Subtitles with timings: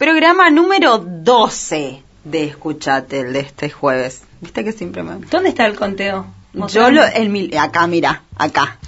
[0.00, 4.22] Programa número 12 de Escuchate, el de este jueves.
[4.40, 5.16] ¿Viste que siempre me...
[5.26, 6.24] ¿Dónde está el conteo?
[6.68, 8.78] Yo lo, el, mil- acá, mira, acá.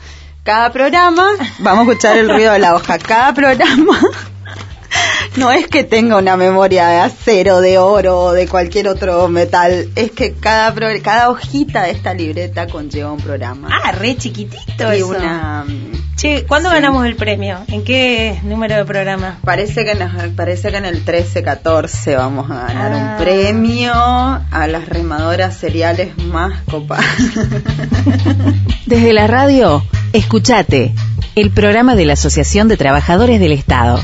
[0.43, 2.99] Cada programa, vamos a escuchar el ruido de la hoja.
[2.99, 4.01] Cada programa
[5.37, 9.89] no es que tenga una memoria de acero, de oro o de cualquier otro metal.
[9.97, 13.69] Es que cada, pro- cada hojita de esta libreta conlleva un programa.
[13.85, 15.09] Ah, re chiquitito y eso.
[15.09, 15.65] una...
[16.17, 16.75] Che, ¿cuándo Sí.
[16.77, 17.59] ganamos el premio?
[17.69, 19.39] ¿En qué número de programa?
[19.45, 23.17] Parece que, nos- parece que en el 13-14 vamos a ganar Ah.
[23.19, 27.07] un premio a las remadoras cereales más copadas.
[28.87, 30.95] Desde la radio, escuchate,
[31.35, 33.99] el programa de la Asociación de Trabajadores del Estado.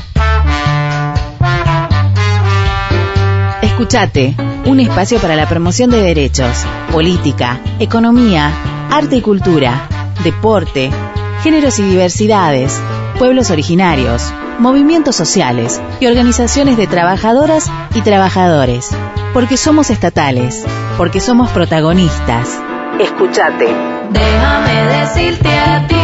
[3.69, 8.51] Escuchate, un espacio para la promoción de derechos, política, economía,
[8.91, 9.87] arte y cultura,
[10.23, 10.91] deporte,
[11.43, 12.77] géneros y diversidades,
[13.17, 18.89] pueblos originarios, movimientos sociales y organizaciones de trabajadoras y trabajadores.
[19.33, 20.65] Porque somos estatales,
[20.97, 22.59] porque somos protagonistas.
[22.99, 23.67] Escuchate.
[24.11, 25.95] Déjame decirte a ti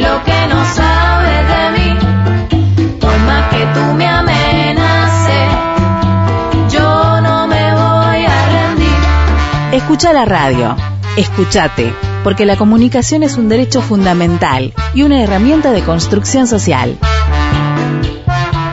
[0.00, 2.98] lo que no sabes de mí.
[2.98, 4.05] Por más que tú me
[9.86, 10.74] Escucha la radio.
[11.16, 16.98] Escuchate, porque la comunicación es un derecho fundamental y una herramienta de construcción social.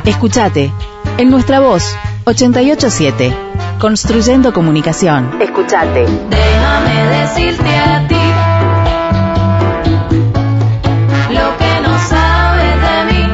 [0.05, 0.73] Escuchate,
[1.19, 3.31] en nuestra voz, 887,
[3.79, 5.39] construyendo comunicación.
[5.39, 6.07] Escuchate.
[6.31, 8.15] Déjame decirte a ti
[11.29, 13.29] lo que no sabes de mí.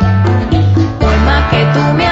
[0.99, 2.08] Por más que tú me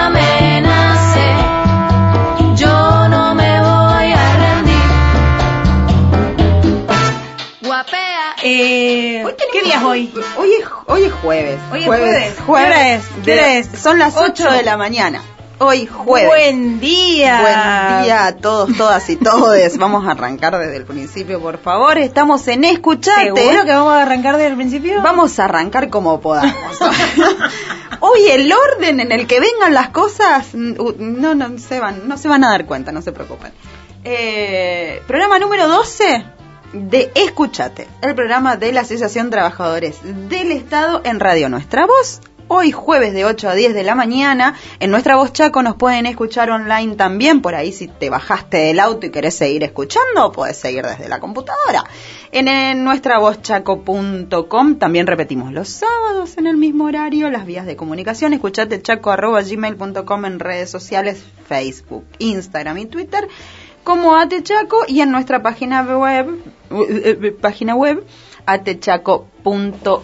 [10.90, 11.60] Hoy es, jueves.
[11.72, 12.34] Hoy es jueves.
[12.36, 13.04] ¿Qué jueves hora es?
[13.26, 13.68] ¿Qué de- hora es?
[13.80, 14.52] Son las 8 Ocho.
[14.52, 15.22] de la mañana.
[15.60, 16.30] Hoy jueves.
[16.30, 17.42] Buen día.
[17.42, 19.78] Buen día a todos, todas y todes.
[19.80, 21.98] Vamos a arrancar desde el principio, por favor.
[21.98, 23.26] Estamos en Escuchate.
[23.36, 25.02] ¿Seguro que vamos a arrancar desde el principio?
[25.02, 26.54] Vamos a arrancar como podamos.
[28.00, 32.18] Hoy el orden en el que vengan las cosas, mm, no, no se van, no
[32.18, 33.52] se van a dar cuenta, no se preocupen.
[34.04, 36.24] Eh, programa número 12
[36.74, 42.22] de Escuchate, el programa de la Asociación Trabajadores del Estado en Radio Nuestra Voz.
[42.50, 46.06] Hoy jueves de 8 a 10 de la mañana, en Nuestra Voz Chaco nos pueden
[46.06, 50.56] escuchar online también, por ahí si te bajaste del auto y querés seguir escuchando, puedes
[50.56, 51.84] seguir desde la computadora.
[52.32, 58.32] En, en nuestravozchaco.com también repetimos los sábados en el mismo horario las vías de comunicación.
[58.32, 63.28] Escuchate chaco.gmail.com en redes sociales, Facebook, Instagram y Twitter
[63.88, 66.44] como Atechaco y en nuestra página web,
[66.90, 68.06] eh, página web
[68.46, 70.04] atechaco.org.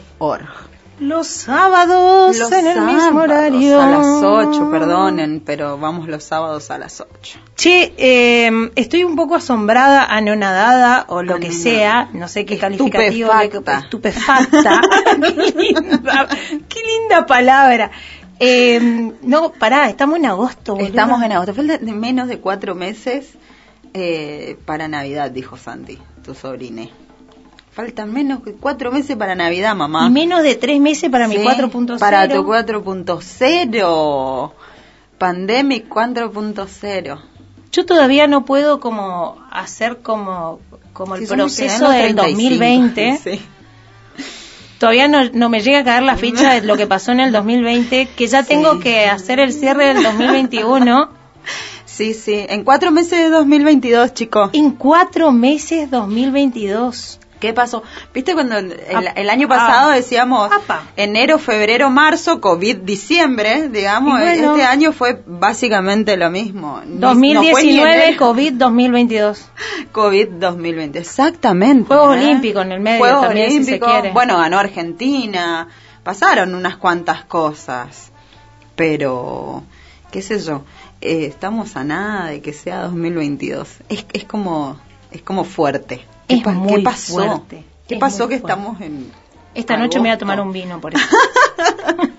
[1.01, 3.81] Los sábados Los en el mismo horario.
[3.81, 7.39] A las 8, perdonen, pero vamos los sábados a las 8.
[7.57, 13.33] Che, eh, estoy un poco asombrada, anonadada o lo que sea, no sé qué calificativo.
[13.33, 14.79] Estupefacta.
[15.19, 16.29] Qué, linda,
[16.69, 17.91] qué linda palabra.
[18.39, 20.77] Eh, no, pará, estamos en agosto.
[20.79, 23.33] Estamos en agosto, faltan menos de cuatro meses
[23.93, 26.89] eh, para Navidad, dijo Santi, tu sobrine.
[27.71, 30.05] Faltan menos de cuatro meses para Navidad, mamá.
[30.07, 31.99] Y menos de tres meses para mi Sí, 4.0.
[31.99, 34.51] Para tu 4.0.
[35.17, 37.21] Pandemic 4.0.
[37.71, 40.59] Yo todavía no puedo como hacer como,
[40.93, 43.19] como el Sí, proceso del 35, 2020.
[43.23, 43.41] Sí.
[44.77, 47.31] Todavía no, no me llega a caer la ficha de lo que pasó en el
[47.31, 51.09] 2020, que ya tengo que hacer el cierre del 2021
[51.93, 52.45] sí, sí.
[52.49, 54.49] En cuatro meses de 2022, chicos.
[54.53, 57.19] en cuatro meses 2022.
[57.43, 57.83] ¿Qué pasó?
[58.13, 58.73] ¿Viste cuando el,
[59.15, 59.95] el año pasado ah.
[59.95, 60.83] decíamos Apa.
[60.95, 64.17] enero, febrero, marzo, COVID, diciembre, digamos?
[64.17, 64.53] Bueno.
[64.53, 66.81] este año fue básicamente lo mismo.
[66.85, 68.17] Ni- no fue ni 2019, enero.
[68.17, 69.45] COVID 2022.
[69.91, 71.87] COVID 2020, exactamente.
[71.87, 72.19] Juegos ¿eh?
[72.19, 74.11] Olímpicos en el medio Juegos también, si se quiere.
[74.11, 75.67] Bueno, ganó Argentina.
[76.01, 78.13] Pasaron unas cuantas cosas.
[78.77, 79.63] Pero,
[80.11, 80.63] qué sé yo,
[81.03, 83.67] eh, estamos a nada de que sea 2022.
[83.89, 84.77] Es, es como
[85.11, 86.05] es como fuerte.
[86.27, 87.13] ¿Qué, Es pa- muy qué pasó?
[87.13, 87.63] fuerte.
[87.87, 88.53] ¿Qué Es pasó que fuerte.
[88.61, 89.11] estamos en
[89.53, 91.05] Esta noche me voy a tomar un vino por eso.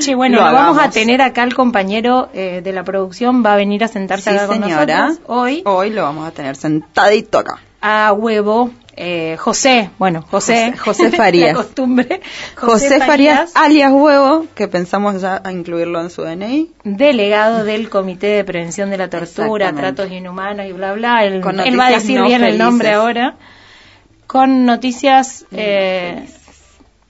[0.00, 3.56] Che, bueno, Lo vamos a tener acá el compañero eh, de la producción, va a
[3.56, 5.06] venir a sentarse Sí, acá con señora.
[5.08, 7.58] nosotros hoy Hoy lo vamos a tener sentadito acá.
[7.80, 8.70] a huevo.
[9.00, 11.48] Eh, José, bueno, José, José- José Farías.
[11.48, 12.20] la costumbre.
[12.56, 16.70] José, Farías, alias Huevo, que pensamos ya a incluirlo en su DNI.
[16.84, 19.72] delegado del Comité de Prevención de la Tortura.
[19.72, 21.24] Tratos Inhumanos y bla, bla.
[21.24, 23.36] Él, va a decir no bien el nombre ahora.
[24.26, 26.26] Con noticias eh,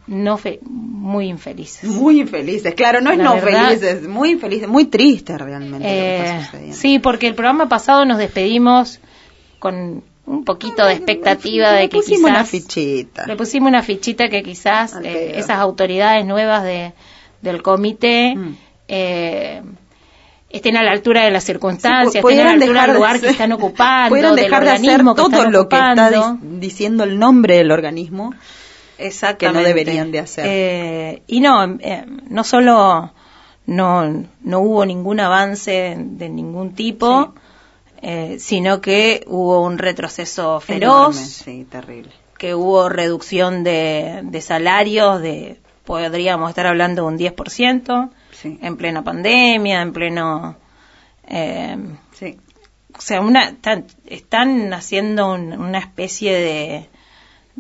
[0.07, 1.85] no fe- muy infelices.
[1.91, 5.85] Muy infelices, claro, no es La no verdad- felices, muy infelices, muy triste realmente lo
[5.85, 6.77] que Eh, está sucediendo.
[6.77, 9.01] sí, porque el programa pasado nos despedimos
[9.59, 13.27] con un poquito de expectativa Le de que pusimos una quizás fichita.
[13.27, 16.93] le pusimos una fichita que quizás eh, esas autoridades nuevas de,
[17.43, 18.55] del comité Mm.
[18.89, 19.63] eh,
[20.51, 22.99] estén a la altura de las circunstancias, Sí, estén a la altura dejar del de
[22.99, 25.69] lugar que ser- están ocupando, pudieran del dejar de hacer organismo que todo están lo
[25.69, 28.33] que está diciendo el nombre del organismo
[28.99, 29.59] Exactamente.
[29.59, 30.45] que no deberían de hacer.
[30.49, 33.13] Eh, y no, eh, no solo
[33.67, 37.35] no, no hubo ningún avance de ningún tipo,
[38.03, 42.11] eh, sino que hubo un retroceso feroz, Enorme, sí, terrible.
[42.39, 48.59] que hubo reducción de, de salarios de, podríamos estar hablando de un 10%, Sí.
[48.63, 50.57] en plena pandemia, en pleno...
[51.27, 51.77] eh,
[52.13, 52.39] Sí.
[52.97, 56.89] o sea, una, están, están haciendo un- una especie de,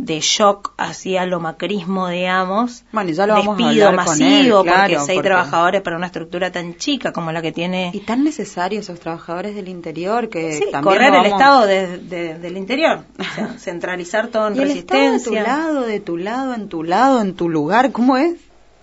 [0.00, 2.84] de shock hacia lo macrismo, digamos.
[2.92, 5.96] Bueno, ya lo vamos a Despido con masivo, él, claro, porque seis porque- trabajadores para
[5.96, 7.90] una estructura tan chica como la que tiene.
[7.92, 12.38] Y tan necesarios esos trabajadores del interior que Sí, también correr el Estado de- de-
[12.38, 15.42] del interior, o sea, centralizar todo en Y el Estado de tu resistencia.
[15.42, 18.34] lado, de tu lado, en tu lado, en tu lugar, ¿cómo es?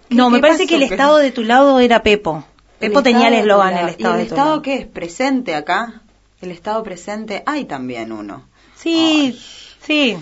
[0.10, 0.68] ¿Qué- No, me parece pasó?
[0.70, 2.44] que el ¿Qué- Estado de tu lado era Pepo.
[2.82, 4.62] el Pepo tenía el de eslogan, el Estado ¿Y de el tu Estado lado.
[4.62, 4.86] qué es?
[4.88, 6.02] ¿Presente acá?
[6.42, 8.44] El Estado presente, hay también uno.
[8.76, 9.40] Sí,
[9.82, 10.18] sí,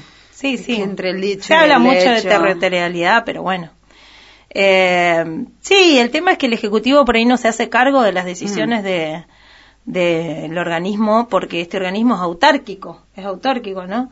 [0.57, 0.75] sí, sí.
[0.78, 3.69] que entre el dicho Se y habla el mucho de territorialidad, pero bueno.
[4.50, 8.12] Eh, sí, el tema es que el Ejecutivo por ahí no se hace cargo de
[8.13, 8.86] las decisiones Mm.
[8.86, 9.25] de
[9.86, 14.10] del organismo, porque este organismo es autárquico, es autárquico, ¿no?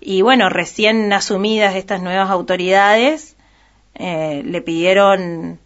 [0.00, 3.36] Y bueno, recién asumidas estas nuevas autoridades,
[3.94, 5.60] eh, le pidieron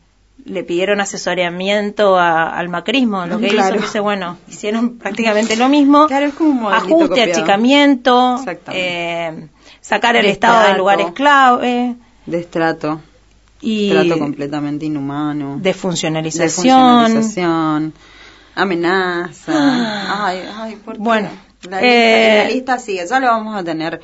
[0.44, 3.76] le pidieron asesoramiento a- al macrismo, lo que Claro.
[3.76, 7.30] hizo, dice, bueno, hicieron prácticamente lo mismo, Claro, es como un ajuste, copiado.
[7.32, 9.26] achicamiento, Exactamente.
[9.26, 9.48] eh,
[9.88, 11.96] sacar el Estado de lugares clave
[12.26, 13.00] Destrato,
[13.60, 15.56] y trato completamente inhumano.
[15.56, 17.06] de De funcionalización.
[17.06, 17.94] funcionalización,
[18.54, 20.26] amenaza.
[20.26, 21.00] Ay, ay, ¿por qué?
[21.02, 21.30] Bueno,
[21.70, 24.00] la, eh, lista, la lista sigue, ya lo vamos a tener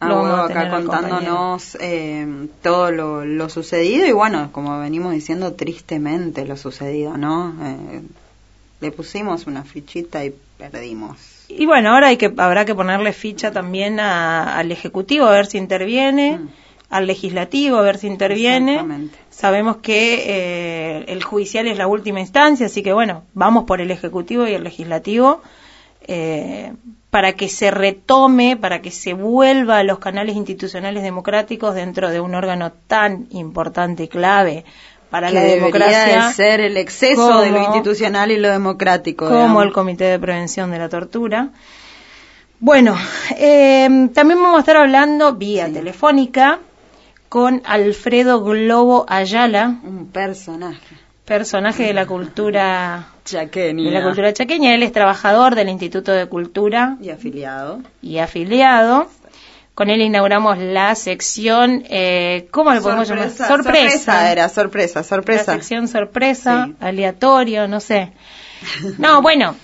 [0.00, 6.44] a huevo acá contándonos eh, todo lo, lo sucedido y bueno, como venimos diciendo, tristemente
[6.44, 7.54] lo sucedido, ¿no?
[7.62, 8.02] Eh,
[8.80, 11.37] le pusimos una fichita y perdimos.
[11.48, 15.46] Y bueno, ahora hay que, habrá que ponerle ficha también a- al Ejecutivo a ver
[15.46, 16.48] si interviene, Mm.
[16.90, 18.78] al Legislativo a ver si interviene.
[19.30, 23.90] Sabemos que eh, el judicial es la última instancia, así que bueno, vamos por el
[23.90, 25.40] Ejecutivo y el Legislativo
[26.06, 26.72] eh,
[27.10, 32.20] para que se retome, para que se vuelva a los canales institucionales democráticos dentro de
[32.20, 34.64] un órgano tan importante y clave
[35.10, 39.24] para que la democracia de ser el exceso de lo institucional y lo democrático.
[39.26, 39.64] como digamos.
[39.64, 41.48] el Comité de Prevención de la Tortura.
[42.60, 42.96] Bueno,
[43.36, 45.72] eh, también vamos a estar hablando vía Sí.
[45.74, 46.58] telefónica
[47.28, 50.96] con Alfredo Globo Ayala, Un personaje.
[51.24, 53.84] personaje de la cultura Chaqueña.
[53.84, 54.74] de la cultura chaqueña.
[54.74, 57.80] Él es trabajador del Instituto de Cultura Y afiliado.
[58.02, 59.06] y afiliado.
[59.78, 63.30] Con él inauguramos la sección, eh, ¿cómo le podemos llamar?
[63.30, 65.52] Sorpresa era, sorpresa, La sorpresa.
[65.52, 66.74] sección sorpresa, Sí.
[66.80, 68.10] aleatorio, no sé.
[68.98, 69.54] No, bueno.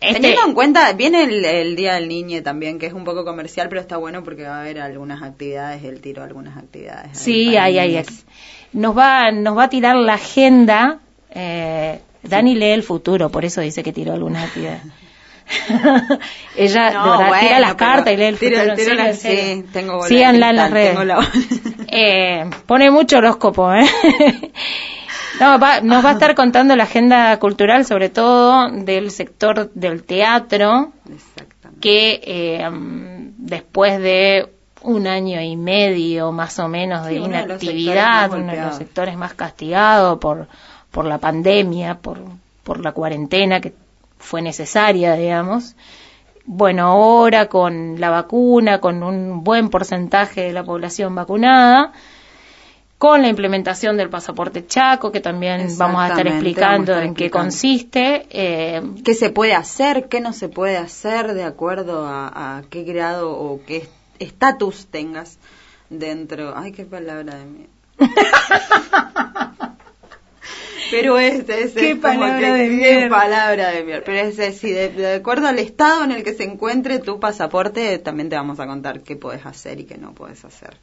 [0.00, 3.24] Este, Teniendo en cuenta, viene el, el Día del Niño también, que es un poco
[3.24, 7.10] comercial, pero está bueno porque va a haber algunas actividades, el tiro algunas actividades.
[7.10, 8.04] ahí Sí, para hay, hay.
[8.72, 10.98] Nos va, nos va a tirar la agenda.
[11.30, 14.82] Eh, Dani lee el futuro, por eso dice que tiró algunas actividades.
[16.56, 18.74] Ella No, de verdad, tira las cartas y lee el tiro- futuro.
[18.76, 21.04] tiro serio, las- sí, tengo Síganla en las redes.
[21.04, 21.28] la-
[21.88, 23.84] Eh, pone mucho horóscopo, ¿eh?
[25.40, 30.02] No, va- nos va a estar contando la agenda cultural, sobre todo del sector del
[30.04, 30.92] teatro,
[31.80, 32.68] que eh,
[33.36, 34.48] después de
[34.82, 38.42] un año y medio más o menos de Sí, uno de los inactividad, sectores más
[38.42, 40.46] uno de los sectores más castigados por,
[40.90, 42.20] por la pandemia, por,
[42.62, 43.72] por la cuarentena que
[44.18, 45.76] fue necesaria, digamos.
[46.46, 51.92] Bueno, ahora con la vacuna, con un buen porcentaje de la población vacunada,
[52.98, 57.02] con la implementación del pasaporte Chaco, que también vamos a estar explicando vamos a estar
[57.04, 58.26] en qué consiste.
[58.30, 60.08] eh, ¿Qué se puede hacer?
[60.08, 65.38] ¿Qué no se puede hacer de acuerdo a, a qué grado o qué estatus tengas
[65.90, 66.54] dentro?
[66.56, 67.66] Ay, qué palabra de mí.
[70.90, 73.08] Pero este es, Qué es como palabra que- de qué mierda.
[73.16, 74.02] palabra de mierda.
[74.04, 77.98] Pero es decir, de, de acuerdo al estado en el que se encuentre tu pasaporte,
[77.98, 80.76] también te vamos a contar qué puedes hacer y qué no puedes hacer.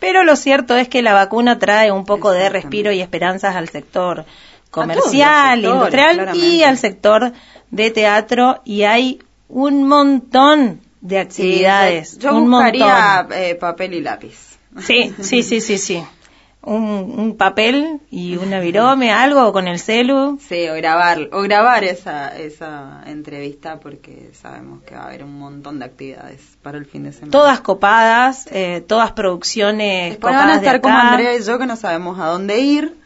[0.00, 3.68] Pero lo cierto es que la vacuna trae un poco de respiro y esperanzas al
[3.68, 4.24] sector
[4.70, 7.32] comercial, sectores, industrial y al sector
[7.70, 12.10] de teatro y hay un montón de actividades.
[12.10, 13.38] Sí, yo, yo un buscaría montón.
[13.38, 14.36] eh, papel y lápiz.
[14.80, 16.04] Sí, sí, sí, sí, sí.
[16.62, 20.38] un, un papel y una virome, algo con el celu.
[20.40, 25.38] Sí, o grabar, o grabar esa, esa entrevista porque sabemos que va a haber un
[25.38, 27.32] montón de actividades para el fin de semana.
[27.32, 30.98] Todas copadas, eh, todas producciones Después copadas van a de estar como.
[30.98, 32.96] Andrea y yo que no sabemos a dónde ir.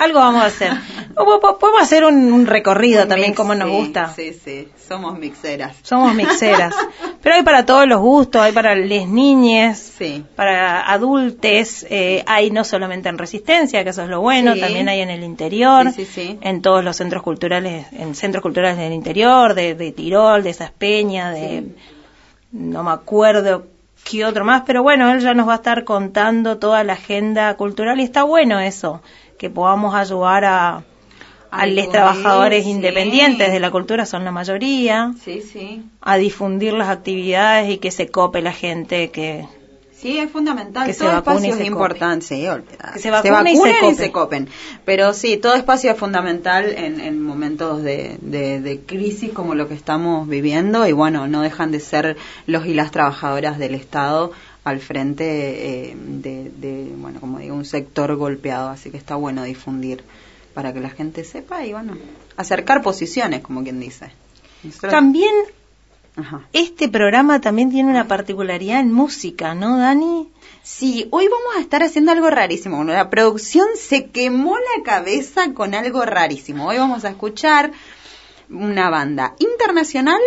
[0.00, 0.72] Algo vamos a hacer.
[1.14, 4.12] Podemos hacer un, un recorrido Un también mix, como nos sí, gusta.
[4.14, 5.76] Sí, sí, somos mixeras.
[5.82, 6.74] Somos mixeras.
[7.22, 10.24] Pero hay para todos los gustos, hay para les niñes, Sí.
[10.36, 14.60] para adultes, eh, hay no solamente en Resistencia, que eso es lo bueno, Sí.
[14.60, 16.38] también hay en el interior, Sí, sí, sí.
[16.40, 21.30] en todos los centros culturales, en centros culturales del interior, de, de Tirol, de Saspeña,
[21.30, 21.64] de
[22.52, 23.66] no me acuerdo
[24.02, 27.54] qué otro más, pero bueno, él ya nos va a estar contando toda la agenda
[27.56, 29.02] cultural y está bueno eso,
[29.40, 30.82] que podamos ayudar a,
[31.50, 32.70] a los trabajadores sí.
[32.70, 35.82] independientes de la cultura, son la mayoría, Sí, sí.
[36.02, 39.46] a difundir las actividades y que se cope la gente que
[39.92, 40.86] Sí, es fundamental.
[40.86, 42.46] Que se todo espacio es se importante, sí.
[42.94, 43.56] Que se vacune y
[43.94, 44.12] se cope.
[44.12, 44.48] copen.
[44.86, 49.68] Pero sí, todo espacio es fundamental en, en momentos de, de- de crisis como lo
[49.68, 52.16] que estamos viviendo y bueno, no dejan de ser
[52.46, 54.32] los y las trabajadoras del Estado
[54.64, 55.24] al frente
[55.90, 60.02] eh, de, de, bueno, como digo, un sector golpeado, así que está bueno difundir
[60.54, 61.96] para que la gente sepa y bueno,
[62.36, 64.10] acercar posiciones, como quien dice.
[64.62, 65.32] Nosotros- también
[66.16, 66.46] Ajá.
[66.52, 70.28] este programa también tiene una particularidad en música, ¿no, Dani?
[70.62, 72.76] Sí, hoy vamos a estar haciendo algo rarísimo.
[72.76, 76.66] Bueno, la producción se quemó la cabeza con algo rarísimo.
[76.66, 77.70] Hoy vamos a escuchar
[78.50, 80.20] una banda internacional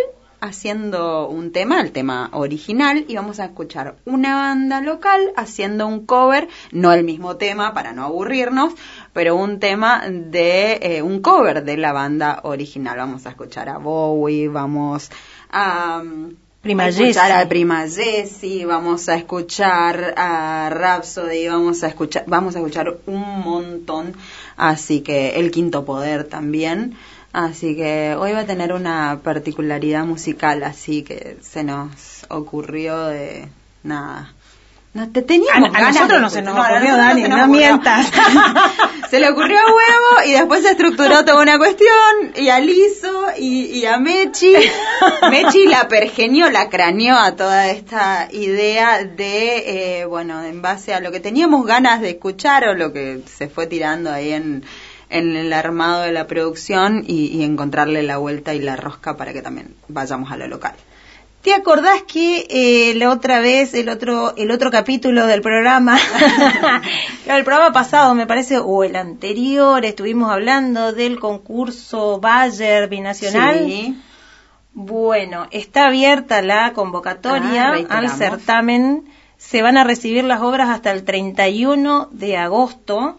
[0.44, 6.04] haciendo un tema, el tema original, y vamos a escuchar una banda local haciendo un
[6.04, 8.74] cover, no el mismo tema para no aburrirnos,
[9.12, 12.98] pero un tema de eh, un cover de la banda original.
[12.98, 15.10] Vamos a escuchar a Bowie, vamos
[15.50, 16.34] a um,
[16.64, 17.42] Prima a escuchar Jessie.
[17.42, 23.40] a Prima Jessie, vamos a escuchar a Rhapsody, vamos a escuchar, vamos a escuchar un
[23.40, 24.14] montón,
[24.56, 26.96] así que el quinto poder también,
[27.34, 33.48] así que hoy va a tener una particularidad musical, así que se nos ocurrió de
[33.82, 34.32] nada.
[34.94, 38.06] No, te teníamos A- a ganas nosotros no se nos ocurrió, nosotros Dani, no mientas.
[39.10, 41.90] se le ocurrió a huevo y después se estructuró toda una cuestión
[42.36, 44.54] y a Lizo y, y a Mechi.
[45.30, 51.00] Mechi la pergenió, la craneó a toda esta idea de, eh, bueno, en base a
[51.00, 54.62] lo que teníamos ganas de escuchar o lo que se fue tirando ahí en,
[55.10, 59.32] en el armado de la producción y, y encontrarle la vuelta y la rosca para
[59.32, 60.74] que también vayamos a lo local.
[61.44, 65.98] ¿Te acordás que eh, la otra vez, el otro, el otro capítulo del programa,
[67.26, 73.58] el programa pasado me parece, o el anterior, estuvimos hablando del concurso Bayer Binacional?
[73.66, 73.94] Sí.
[74.72, 79.04] Bueno, está abierta la convocatoria Ah, al certamen.
[79.36, 83.18] Se van a recibir las obras hasta el 31 de agosto.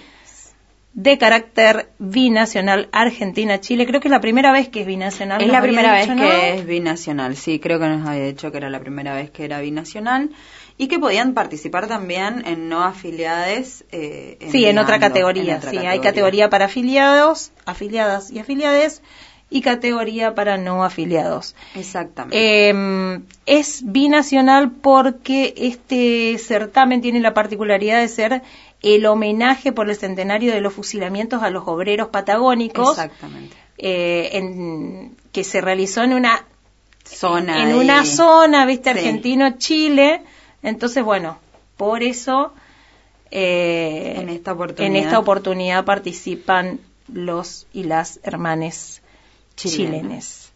[0.98, 3.86] de carácter binacional Argentina-Chile.
[3.86, 5.40] Creo que es la primera vez que es binacional.
[5.44, 8.72] Es la primera vez que es binacional, sí, creo que nos había dicho que era
[8.72, 10.32] la primera vez que era binacional
[10.76, 13.86] y que podían participar también en no afiliades.
[13.92, 15.52] eh, Sí, en otra categoría.
[15.54, 19.04] en otra sí, hay categoría para afiliados, afiliadas y afiliades
[19.50, 21.56] y categoría para no afiliados.
[21.76, 22.38] Exactamente.
[22.70, 28.42] Eh, es binacional porque este certamen tiene la particularidad de ser
[28.82, 33.56] el homenaje por el centenario de los fusilamientos a los obreros patagónicos, Exactamente.
[33.78, 36.44] eh, en- que se realizó en una
[37.06, 37.64] Zona.
[37.64, 38.98] en una zona, viste, Sí.
[39.00, 40.22] argentino-Chile.
[40.62, 41.38] Entonces, bueno,
[41.78, 42.54] por eso
[43.32, 44.88] eh, En esta oportunidad.
[44.88, 46.80] en esta oportunidad participan
[47.12, 49.02] los y las hermanes
[49.72, 50.52] chilenes.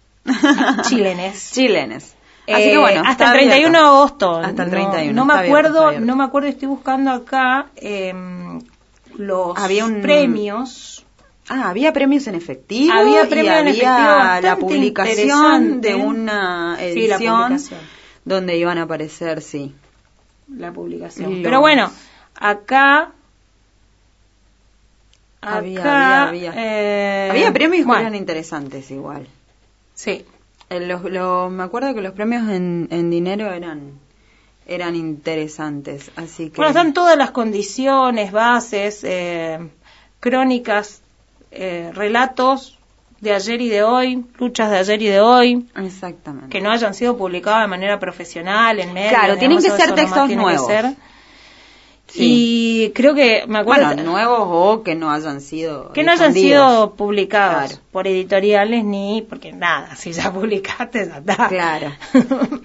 [0.88, 1.51] Chilenes.
[1.53, 2.15] Chilenes.
[2.48, 3.03] Así Eh, que bueno.
[3.05, 4.31] hasta el 31 de agosto.
[4.38, 6.05] Hasta el No- 31, No, me está abierto, acuerdo, abierto.
[6.05, 8.62] no me acuerdo, estoy buscando acá em,
[9.17, 11.05] los Había un- premios.
[11.50, 12.93] Ah, había premios en efectivo.
[12.93, 17.79] Había y premios en había efectivo la publicación de una Sí, edición publicación.
[18.25, 19.74] donde iban a aparecer, sí.
[20.48, 21.31] la publicación.
[21.36, 21.91] Los- Pero bueno,
[22.36, 23.12] acá.
[25.41, 26.53] Había, acá, había, había.
[26.55, 29.27] eh, había premios que bueno, eran interesantes igual.
[29.95, 30.25] Sí.
[30.69, 33.93] Eh, los- lo- me acuerdo que los premios en, en dinero eran
[34.67, 39.01] eran interesantes, así que Bueno, están todas las condiciones, bases.
[39.03, 39.60] eh,
[40.19, 41.01] crónicas,
[41.51, 42.77] eh, relatos
[43.19, 46.50] de ayer y de hoy, luchas de ayer y de hoy, Exactamente.
[46.50, 49.13] que no hayan sido publicadas de manera profesional en medios.
[49.13, 50.67] Claro, tienen que ser textos que nuevos.
[50.67, 50.86] ser.
[52.13, 52.84] Sí.
[52.86, 56.34] Y creo que, me acuerdo, Bueno, nuevos o que no hayan sido que no hayan
[56.34, 57.82] sido publicados Claro.
[57.91, 61.48] por editoriales ni, porque nada, si ya publicaste, ya está.
[61.48, 61.91] Claro.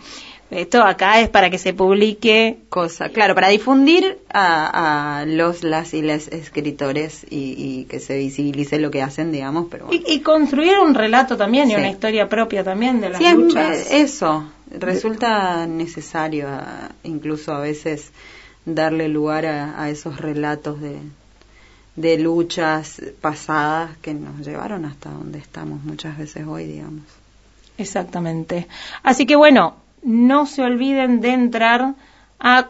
[0.50, 3.08] Esto acá es para que se publique cosa.
[3.08, 8.78] Claro, para difundir a, a los, las y les escritores y, y que se visibilice
[8.78, 10.00] lo que hacen, digamos, pero bueno.
[10.06, 13.90] y, y construir un relato también y una historia propia también de las Sí, luchas.
[13.90, 14.44] eso.
[14.70, 18.12] Resulta necesario a- incluso a veces
[18.66, 20.98] darle lugar a, a esos relatos de,
[21.96, 27.04] de luchas pasadas que nos llevaron hasta donde estamos muchas veces hoy, digamos.
[27.78, 28.66] Exactamente.
[29.02, 31.94] Así que bueno, no se olviden de entrar
[32.38, 32.64] a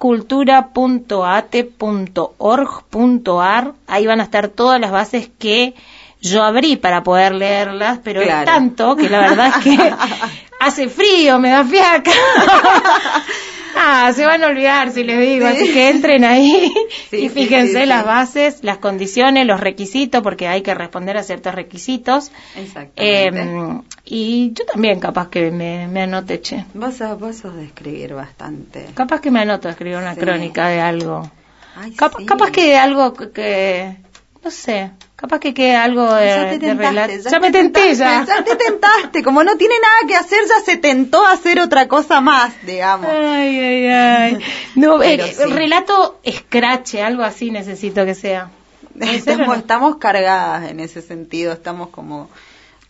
[2.37, 3.73] cultura.ate.org.ar.
[3.87, 5.75] Ahí van a estar todas las bases que
[6.21, 8.45] yo abrí para poder leerlas, pero es Claro.
[8.47, 9.95] tanto que la verdad es que
[10.61, 12.11] hace frío, me da fiaca.
[13.79, 15.55] Ah, se van a olvidar si les digo, Sí.
[15.55, 16.73] así que entren ahí
[17.11, 21.23] Sí, y fíjense sí, las bases, las condiciones, los requisitos, porque hay que responder a
[21.23, 22.33] ciertos requisitos.
[22.57, 23.43] Exactamente.
[23.43, 26.65] Eh, y yo también capaz que me, me anote, che.
[26.75, 28.87] vos, sos- vos sos de escribir bastante.
[28.95, 31.31] Capaz que me anoto a escribir una crónica de algo.
[31.77, 32.25] Ay, Cap- sí.
[32.25, 33.97] Capaz que de algo que, que-
[34.43, 37.31] no sé, capaz que quede algo de, ya te de tentaste, relato.
[37.31, 38.19] Ya, me te tenté ya.
[38.19, 39.23] tentaste, Ya te tentaste.
[39.23, 43.11] Como no tiene nada que hacer, ya se tentó a hacer otra cosa más, digamos.
[43.11, 44.39] Ay, ay, ay.
[44.77, 45.45] No, Pero eh, sí.
[45.45, 48.51] relato escrache, algo así necesito que sea.
[48.99, 49.55] ¿Puede ser o Estamos, no?
[49.55, 52.29] estamos cargadas en ese sentido, estamos como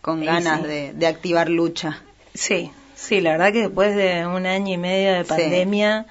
[0.01, 0.67] con ganas sí.
[0.67, 2.01] De, de activar lucha.
[2.33, 5.29] Sí, sí, la verdad que después de un año y medio de Sí.
[5.29, 6.05] pandemia,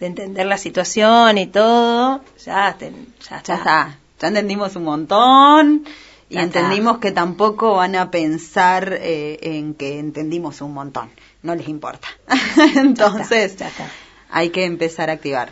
[0.00, 2.92] de entender la situación y todo, ya, te-
[3.28, 3.42] ya está.
[3.44, 5.84] Ya está, ya entendimos un montón
[6.30, 11.10] y entendimos que tampoco van a pensar eh, en que entendimos un montón,
[11.42, 12.06] no les importa.
[12.76, 13.90] Entonces, ya está.
[14.30, 15.50] hay que empezar a activar.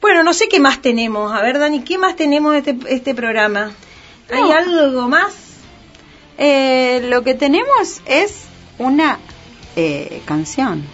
[0.00, 1.32] Bueno, no sé qué más tenemos.
[1.32, 3.72] A ver, Dani, ¿qué más tenemos de este, este programa?
[4.30, 5.34] ¿Hay algo más?
[6.38, 8.44] Eh, lo que tenemos es
[8.78, 9.18] una
[9.74, 10.84] eh, canción.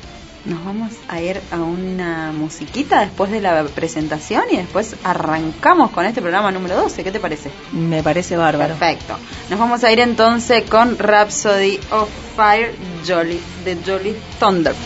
[0.45, 6.05] Nos vamos a ir a una musiquita después de la presentación y después arrancamos con
[6.05, 7.05] este programa número 12.
[7.05, 7.51] ¿Qué te parece?
[7.71, 8.75] Me parece bárbaro.
[8.75, 9.17] Perfecto.
[9.51, 12.75] Nos vamos a ir entonces con Rhapsody of Fire
[13.07, 14.83] Jolly de Jolly Thunderbolt.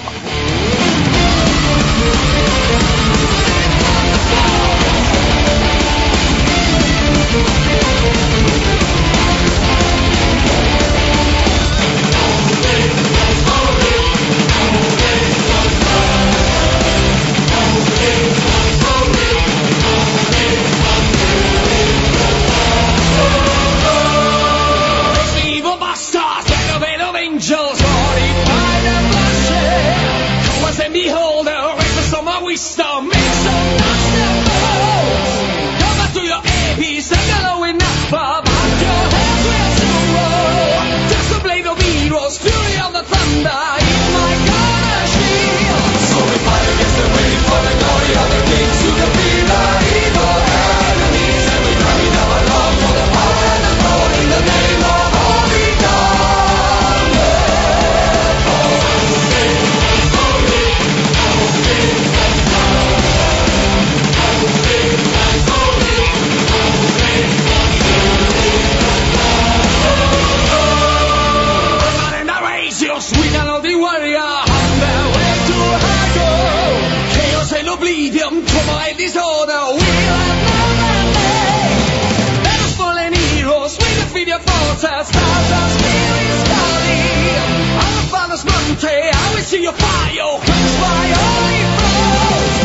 [89.46, 90.40] See your fire.
[90.42, 91.06] Quench my.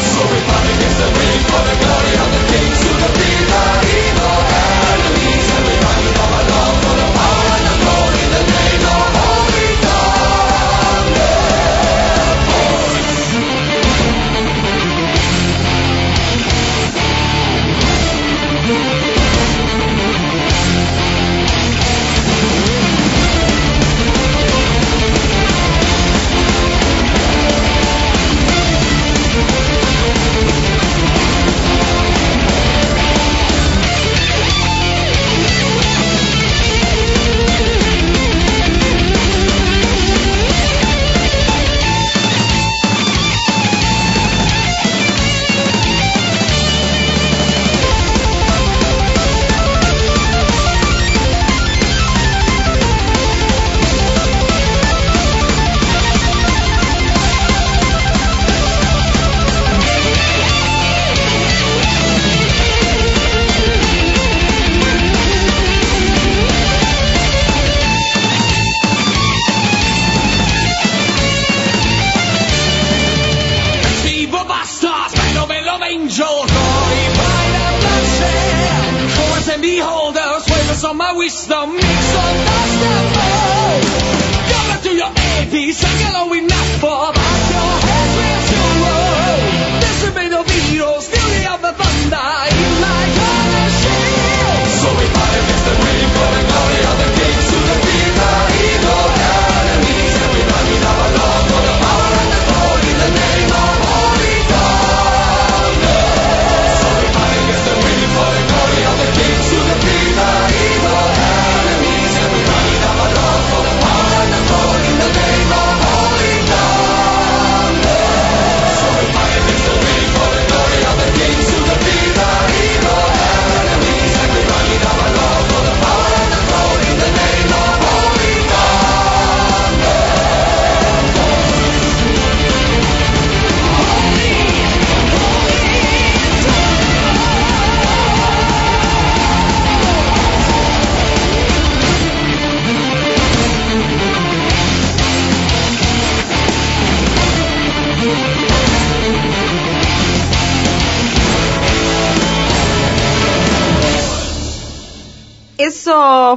[0.02, 1.91] So we fight against the rain for the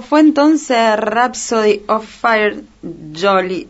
[0.00, 2.62] Fue entonces Rhapsody of Fire
[3.14, 3.68] Jolly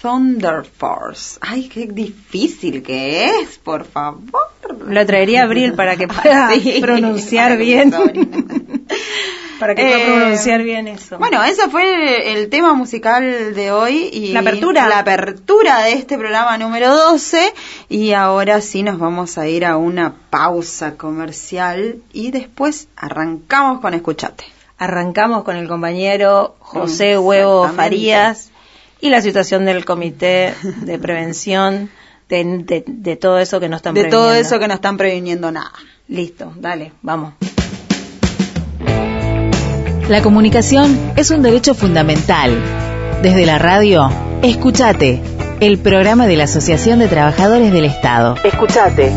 [0.00, 1.38] Thunder Force.
[1.40, 4.48] Ay, qué difícil que es, por favor.
[4.86, 7.90] Lo traería a Abril para que pueda Sí, pronunciar para bien.
[9.58, 11.18] para que pueda Eh, pronunciar bien eso.
[11.18, 14.86] Bueno, ese fue el tema musical de hoy y La apertura.
[14.88, 17.52] la apertura de este programa número 12
[17.88, 23.94] y ahora sí nos vamos a ir a una pausa comercial y después arrancamos con
[23.94, 24.44] escuchate.
[24.78, 27.68] Arrancamos con el compañero José Mm, Huevo.
[27.68, 28.50] Farías
[29.00, 31.90] y la situación del Comité de Prevención
[32.28, 34.48] de, de- de todo eso que no están De todo previniendo.
[34.48, 35.72] eso que no están previniendo nada.
[36.08, 37.32] Listo, dale, vamos.
[40.08, 42.56] La comunicación es un derecho fundamental.
[43.22, 44.08] Desde la radio,
[44.42, 45.20] escuchate,
[45.60, 48.36] el programa de la Asociación de Trabajadores del Estado.
[48.44, 49.12] Escuchate.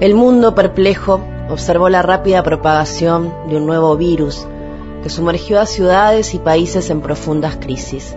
[0.00, 4.46] El mundo perplejo observó la rápida propagación de un nuevo virus
[5.02, 8.16] que sumergió a ciudades y países en profundas crisis,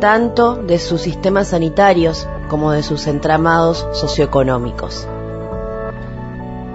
[0.00, 5.08] tanto de sus sistemas sanitarios como de sus entramados socioeconómicos.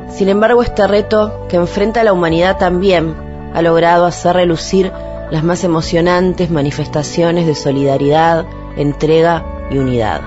[0.10, 3.16] Sin embargo, este reto que enfrenta a la humanidad también
[3.54, 4.92] ha logrado hacer relucir
[5.30, 8.46] las más emocionantes manifestaciones de solidaridad,
[8.78, 10.22] entrega y unidad.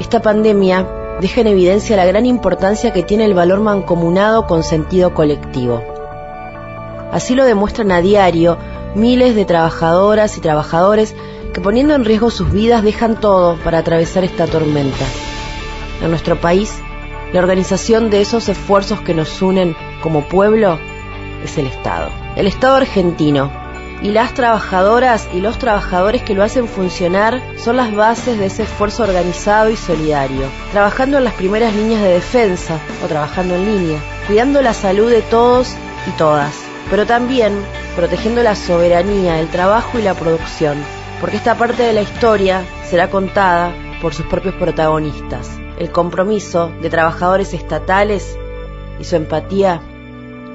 [0.00, 5.14] Esta pandemia deja en evidencia la gran importancia que tiene el valor mancomunado con sentido
[5.14, 5.82] colectivo.
[7.12, 8.56] Así lo demuestran a diario
[8.94, 11.14] miles de trabajadoras y trabajadores
[11.52, 15.04] que poniendo en riesgo sus vidas dejan todo para atravesar esta tormenta.
[16.02, 16.78] En nuestro país,
[17.32, 20.78] la organización de esos esfuerzos que nos unen como pueblo
[21.44, 22.08] es el Estado.
[22.36, 23.59] El Estado argentino.
[24.02, 28.62] Y las trabajadoras y los trabajadores que lo hacen funcionar son las bases de ese
[28.62, 34.00] esfuerzo organizado y solidario, trabajando en las primeras líneas de defensa o trabajando en línea,
[34.26, 36.54] cuidando la salud de todos y todas,
[36.88, 37.62] pero también
[37.94, 40.78] protegiendo la soberanía, el trabajo y la producción,
[41.20, 46.88] porque esta parte de la historia será contada por sus propios protagonistas, el compromiso de
[46.88, 48.38] trabajadores estatales
[48.98, 49.82] y su empatía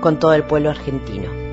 [0.01, 1.44] con todo el pueblo argentino.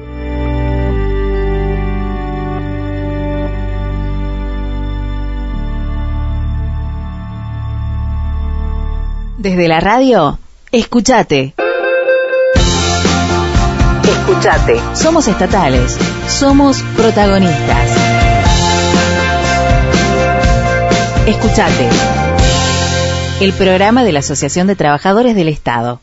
[9.43, 10.39] Desde la radio,
[10.71, 11.55] escuchate.
[14.05, 14.81] Escuchate.
[14.95, 15.99] Somos estatales.
[16.29, 17.91] Somos protagonistas.
[21.27, 21.89] Escuchate.
[23.41, 26.01] El programa de la Asociación de Trabajadores del Estado.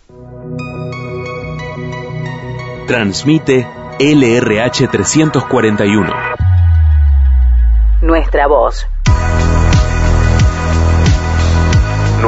[2.87, 3.65] Transmite
[3.99, 6.13] LRH 341.
[8.01, 8.85] Nuestra voz.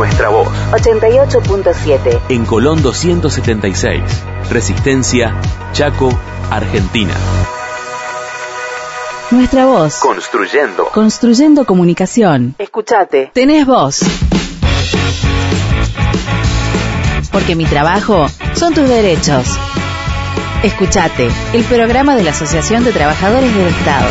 [0.02, 0.48] Nuestra voz.
[0.72, 2.22] 88.7.
[2.30, 4.02] En Colón 276.
[4.50, 5.40] Resistencia,
[5.74, 6.10] Chaco,
[6.50, 7.14] Argentina.
[9.30, 10.00] Nuestra voz.
[10.00, 10.88] Construyendo.
[10.88, 12.56] Construyendo comunicación.
[12.58, 13.30] Escuchate.
[13.32, 14.00] Tenés voz.
[17.32, 19.56] Porque mi trabajo son tus derechos.
[20.64, 24.10] Escuchate, el programa de la Asociación de Trabajadores del Estado.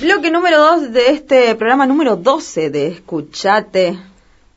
[0.00, 3.96] Bloque número 2 de este programa número 12 de Escuchate.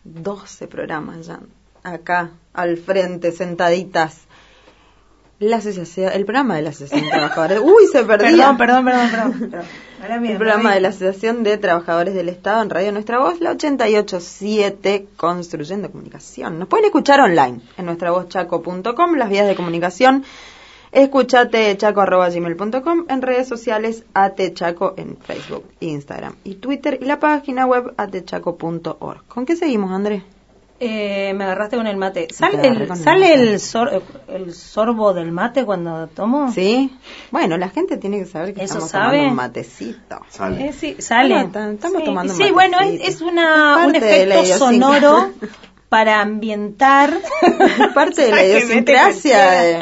[0.03, 1.39] 12 programas ya.
[1.83, 4.21] Acá, al frente, sentaditas.
[5.39, 7.59] La asociación, el programa de la Asociación de Trabajadores.
[7.63, 8.55] Uy, se perdía.
[8.55, 9.49] Perdón, perdón, perdón, perdón.
[9.49, 9.65] perdón.
[9.99, 10.89] Ahora bien, El programa de la.
[10.89, 16.59] Asociación de Trabajadores del Estado en Radio Nuestra Voz, la 887 Construyendo Comunicación.
[16.59, 20.23] Nos pueden escuchar online en nuestravozchaco.com, las vías de comunicación.
[20.91, 27.93] Escuchate chaco.gmail.com en redes sociales atechaco en Facebook, Instagram y Twitter y la página web
[27.97, 29.23] atechaco.org.
[29.27, 30.23] ¿Con qué seguimos, Andrés?
[30.83, 32.25] Eh, me agarraste con el mate.
[32.27, 36.51] Te ¿Sale, el, ¿sale el, sor- el sorbo del mate cuando tomo?
[36.51, 36.91] ¿Sí?
[37.29, 39.05] Bueno, la gente tiene que saber que ¿Eso estamos sabe?
[39.17, 40.19] tomando un matecito.
[40.27, 40.67] Sale.
[40.69, 41.39] Eh, sí, sale.
[41.39, 43.09] Estamos- estamos sí, tomando un Sí, bueno, es, matecito.
[43.09, 45.29] es una, Es un efecto sonoro
[45.87, 47.13] para ambientar.
[47.93, 49.81] Parte de la idiosincrasia.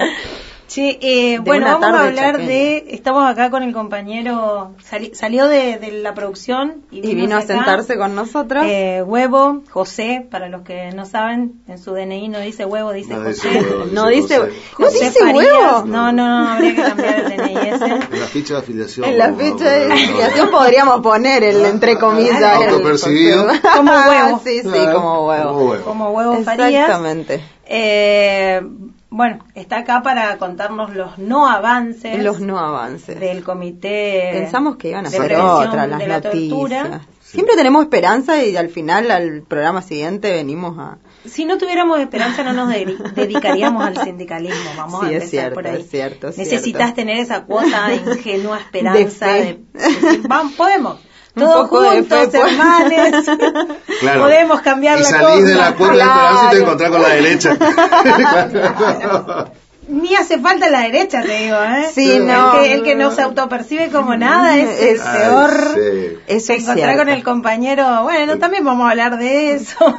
[0.70, 2.48] Sí, eh, De bueno, vamos a hablar chaqueña.
[2.48, 2.86] de.
[2.92, 4.76] Estamos acá con el compañero.
[4.84, 8.64] sali- salió de, de la producción y, Y vino a sentarse con nosotros.
[8.68, 13.16] Eh, huevo, José, para los que no saben, en su DNI no dice huevo, dice
[13.16, 13.50] No José.
[13.50, 14.52] dice huevo, No dice- José.
[14.78, 15.36] ¿No José dice Farías.
[15.48, 15.86] huevo?
[15.88, 17.86] No, no, no, habría que cambiar el DNI ese.
[17.86, 19.10] En la ficha de afiliación.
[19.10, 22.38] En la ficha de afiliación podríamos poner el entre comillas.
[22.38, 22.62] Claro.
[22.62, 23.48] el- Autopercibido.
[23.76, 24.42] Como huevo.
[24.46, 25.48] sí, sí, Claro, como huevo.
[25.50, 25.84] como huevo.
[25.84, 26.70] Como huevo Farías.
[26.86, 27.42] Exactamente.
[27.72, 28.62] Eh,
[29.12, 33.20] bueno, está acá para contarnos los no avances Los no avances.
[33.20, 34.30] del comité.
[34.34, 36.84] Pensamos que iban a ser otras las de la tortura.
[36.84, 37.08] noticias.
[37.22, 40.98] Siempre tenemos esperanza y al final, al programa siguiente, venimos a...
[41.26, 45.30] Si no tuviéramos esperanza no nos de- dedicaríamos al sindicalismo, vamos Sí, a es empezar
[45.30, 45.82] cierto, por ahí.
[45.82, 46.96] es cierto, es Necesitas cierto.
[46.96, 49.60] tener esa cuota de ingenua esperanza De de, fe.
[49.74, 51.00] decir, vamos, podemos.
[51.40, 52.34] Todos juntos, pues.
[52.34, 53.26] hermanes.
[54.00, 54.22] Claro.
[54.22, 55.48] Podemos cambiar y la salís cosa.
[55.48, 56.58] de la cuota de esperanza y te Claro.
[56.64, 57.58] encontrás con la derecha.
[59.90, 61.88] Ni hace falta la derecha, te digo, ¿eh?
[61.94, 62.28] Sí, el.
[62.62, 65.52] Que, el que no se autopercibe como nada es el peor.
[65.74, 66.18] sí.
[66.28, 66.98] Eso es encontrar cierto.
[67.00, 69.76] con el compañero, bueno, también vamos a hablar de eso.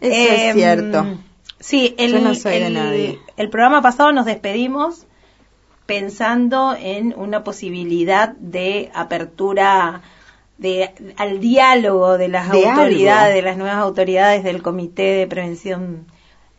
[0.00, 1.06] Eso Em, es cierto.
[1.60, 3.20] Sí, el, Yo no soy de nadie.
[3.36, 5.06] el programa pasado nos despedimos
[5.86, 10.00] pensando en una posibilidad de apertura
[10.58, 13.34] de, al diálogo de las De autoridades, algo.
[13.36, 16.06] de las nuevas autoridades del Comité de Prevención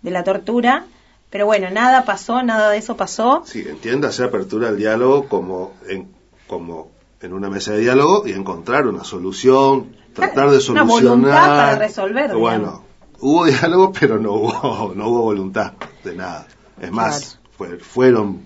[0.01, 0.85] de la Tortura.
[1.29, 3.41] Pero bueno, nada pasó, nada de eso pasó.
[3.45, 6.07] Sí, entiéndase apertura al diálogo como en,
[6.47, 10.85] como en una mesa de diálogo y encontrar una solución, tratar de Una solucionar.
[11.01, 12.39] voluntad para resolver, digamos.
[12.39, 12.83] Bueno,
[13.19, 16.45] hubo diálogo, pero no hubo, no hubo voluntad de nada.
[16.79, 18.41] Es más, fue- fueron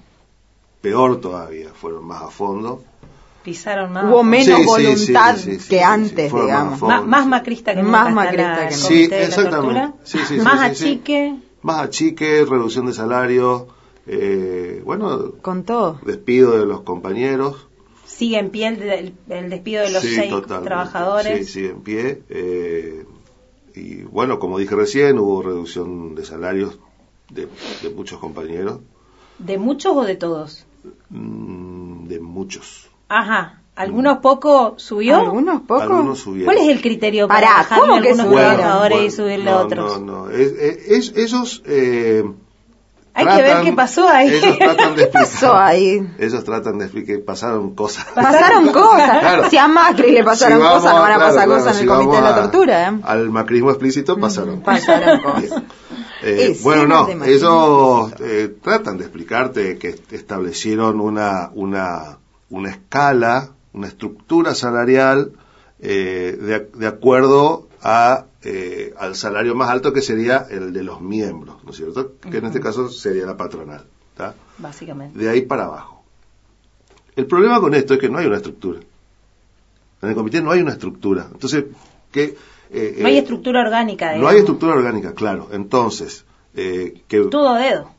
[0.80, 2.84] peor todavía, fueron más a fondo.
[3.48, 4.04] Pisaron más.
[4.04, 6.82] Hubo menos Sí, voluntad sí, sí, sí, que sí, antes, más digamos.
[6.82, 8.88] Ma- más macrista que Más nunca macrista la- que nunca.
[8.90, 9.82] Sí, exactamente.
[9.82, 10.84] más sí, sí.
[10.84, 11.36] achique.
[11.62, 13.68] Más achique, reducción de salario,
[14.06, 15.98] eh, bueno, Con todo.
[16.06, 17.68] despido de los compañeros.
[18.06, 20.68] Sigue en pie el, el- el despido de los Sí, seis totalmente.
[20.68, 21.48] trabajadores.
[21.48, 22.22] Sí, sigue en pie.
[22.28, 23.06] eh,
[23.76, 26.80] y bueno, como dije recién, hubo reducción de salarios
[27.30, 27.48] de,
[27.82, 28.82] de muchos compañeros,
[29.40, 30.66] ¿De muchos o de todos?
[31.12, 32.87] mm, de muchos.
[33.10, 33.54] Ajá.
[33.76, 35.18] ¿Algunos poco subió?
[35.18, 35.84] ¿Algunos pocos?
[35.84, 36.46] Algunos subieron.
[36.54, 38.56] ¿Cuál es el criterio para bajarle ¿cómo que algunos subieron?
[38.58, 40.02] trabajadores y bueno, subirle no, a otros?
[40.02, 40.52] No, no, es,
[40.88, 41.62] es- ellos...
[41.68, 42.24] eh,
[43.14, 44.30] Hay que ver qué pasó ahí.
[44.34, 45.12] Ellos tratan de explicar.
[45.32, 46.08] pasó ahí?
[46.18, 48.06] Ellos tratan de explicar, pasaron cosas.
[48.16, 49.20] Pasaron cosas.
[49.20, 49.50] Claro.
[49.52, 51.74] Si a Macri le pasaron Si vamos cosas, no van a claro, pasar claro, cosas
[51.74, 52.90] en si el Comité de la Tortura.
[52.90, 53.00] ¿eh?
[53.04, 54.62] Al macrismo explícito pasaron.
[54.62, 55.42] Pasaron cosas.
[55.50, 55.64] Bien.
[56.24, 62.18] Eh, Sí, bueno, no, ellos eh, tratan de explicarte que establecieron una, una,
[62.50, 65.32] una escala, una estructura salarial
[65.80, 71.02] eh, de, de acuerdo a, eh, al salario más alto que sería el de los
[71.02, 72.14] miembros, ¿no es cierto?
[72.22, 73.86] Que en este caso sería la patronal.
[74.16, 74.34] ¿tá?
[74.58, 75.18] Básicamente.
[75.20, 76.04] de ahí para abajo.
[77.16, 78.80] El problema con esto es que no hay una estructura.
[80.02, 81.28] En el comité no hay una estructura.
[81.32, 81.66] Entonces,
[82.12, 82.36] que...
[82.72, 84.08] eh, No hay eh, estructura orgánica.
[84.08, 84.32] no digamos.
[84.34, 85.50] hay estructura orgánica, claro.
[85.52, 87.22] Entonces, eh, que...
[87.26, 87.92] Todo dedo.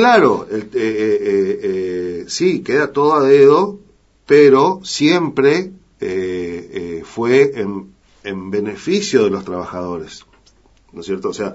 [0.00, 3.78] Claro, eh, eh, eh, eh, sí, queda todo a dedo,
[4.26, 7.92] pero siempre eh, fue en,
[8.24, 10.24] en beneficio de los trabajadores.
[10.92, 11.28] ¿No es cierto?
[11.28, 11.54] O sea,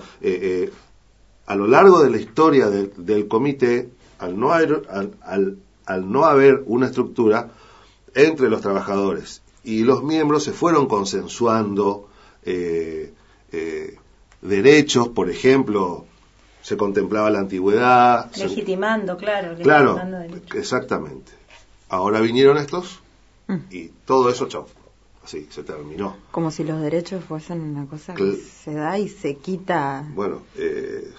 [1.48, 6.26] a lo largo de la historia del, comité, al no, haber, al, al- al no
[6.26, 7.50] haber una estructura
[8.14, 12.10] entre los trabajadores y los miembros se fueron consensuando
[14.42, 16.06] derechos, por ejemplo,
[16.66, 18.32] se contemplaba la antigüedad.
[18.38, 19.56] Legitimando, claro.
[19.62, 20.56] claro, legitimando derechos.
[20.58, 21.32] exactamente.
[21.90, 23.02] Ahora vinieron estos
[23.48, 23.58] Mm.
[23.70, 24.66] y todo eso, chao.
[25.24, 26.16] Así, se terminó.
[26.32, 30.04] Como si los derechos fuesen una cosa que Cl- se da y se quita.
[30.16, 31.12] Bueno, eh,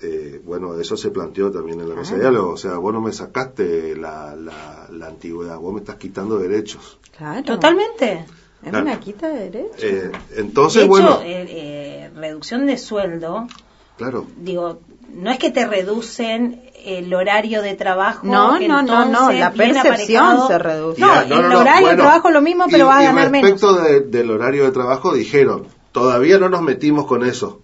[0.00, 2.32] eh, bueno, eso se planteó también en la mesa de Claro.
[2.34, 2.54] diálogo.
[2.54, 6.98] O sea, vos no me sacaste la, la, la antigüedad, vos me estás quitando derechos.
[7.16, 7.42] Claro.
[7.44, 8.24] Totalmente.
[8.62, 8.84] Es Claro.
[8.86, 9.82] una quita de derechos.
[9.82, 13.46] Eh, entonces, de hecho, bueno, eh, eh, reducción de sueldo,
[13.96, 14.80] claro, digo,
[15.12, 18.26] no es que te reducen el horario de trabajo.
[18.26, 21.00] No, no, no, no, la percepción se reduce.
[21.00, 23.50] No, el horario de trabajo es lo mismo, pero y- vas a ganar menos.
[23.50, 27.60] respecto de- del horario de trabajo dijeron, todavía no nos metimos con eso.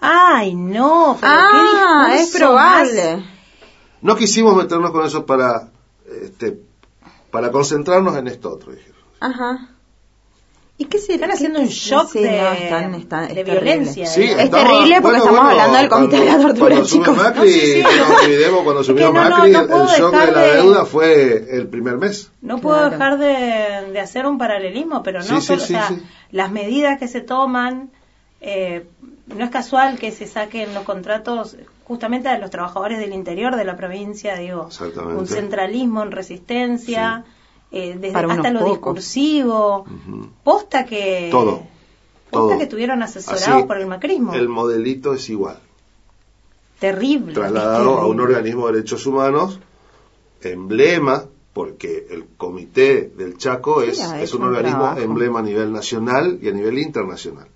[0.00, 3.16] Ay, no, pero Ah, qué es probable.
[3.16, 3.24] más-
[4.00, 5.70] No quisimos meternos con eso para
[6.22, 6.60] este
[7.32, 8.96] para concentrarnos en esto otro, dijeron.
[9.20, 9.68] Ajá.
[10.80, 13.60] ¿Y qué se Están haciendo un shock Sí, de, no, están- están- es de terrible.
[13.74, 14.06] violencia.
[14.06, 14.22] Sí.
[14.22, 17.16] Es terrible porque estamos hablando del Comité de la Tortura, chicos.
[17.16, 19.86] Macri, No, sí, no olvidemos, cuando Es subió que no, no, Macri, no el puedo
[19.88, 22.30] shock de dejar la de- deuda fue el primer mes.
[22.42, 22.90] No puedo Claro.
[22.92, 26.02] dejar de, de hacer un paralelismo, pero no Sí, sí, solo, sí, o sea, sí.
[26.30, 27.90] las medidas que se toman,
[28.40, 28.86] eh,
[29.26, 33.64] no es casual que se saquen los contratos justamente a los trabajadores del interior de
[33.64, 34.68] la provincia, digo,
[35.16, 37.24] un centralismo en resistencia,
[37.70, 38.72] eh, desde Para hasta lo pocos.
[38.72, 39.86] discursivo,
[40.44, 41.62] posta que Todo,
[42.30, 42.58] posta todo.
[42.58, 45.58] que tuvieron asesorados Así, por el macrismo, El modelito es igual.
[46.80, 49.58] terrible, trasladado a un organismo de derechos humanos,
[50.42, 55.00] emblema, porque el Comité del Chaco Sí, es, es un un organismo trabajo.
[55.00, 57.48] emblema a nivel nacional y a nivel internacional.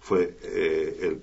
[0.00, 1.20] Fue eh, el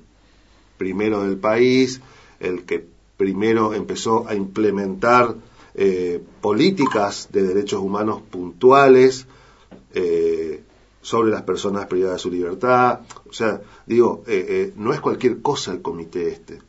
[0.77, 2.01] primero del país,
[2.39, 5.33] el que primero empezó a implementar
[5.77, 9.27] eh, políticas de derechos humanos puntuales
[9.93, 10.63] eh,
[11.01, 12.99] sobre las personas privadas de su libertad.
[13.29, 16.59] O sea, digo, eh, eh, no es cualquier cosa el comité este.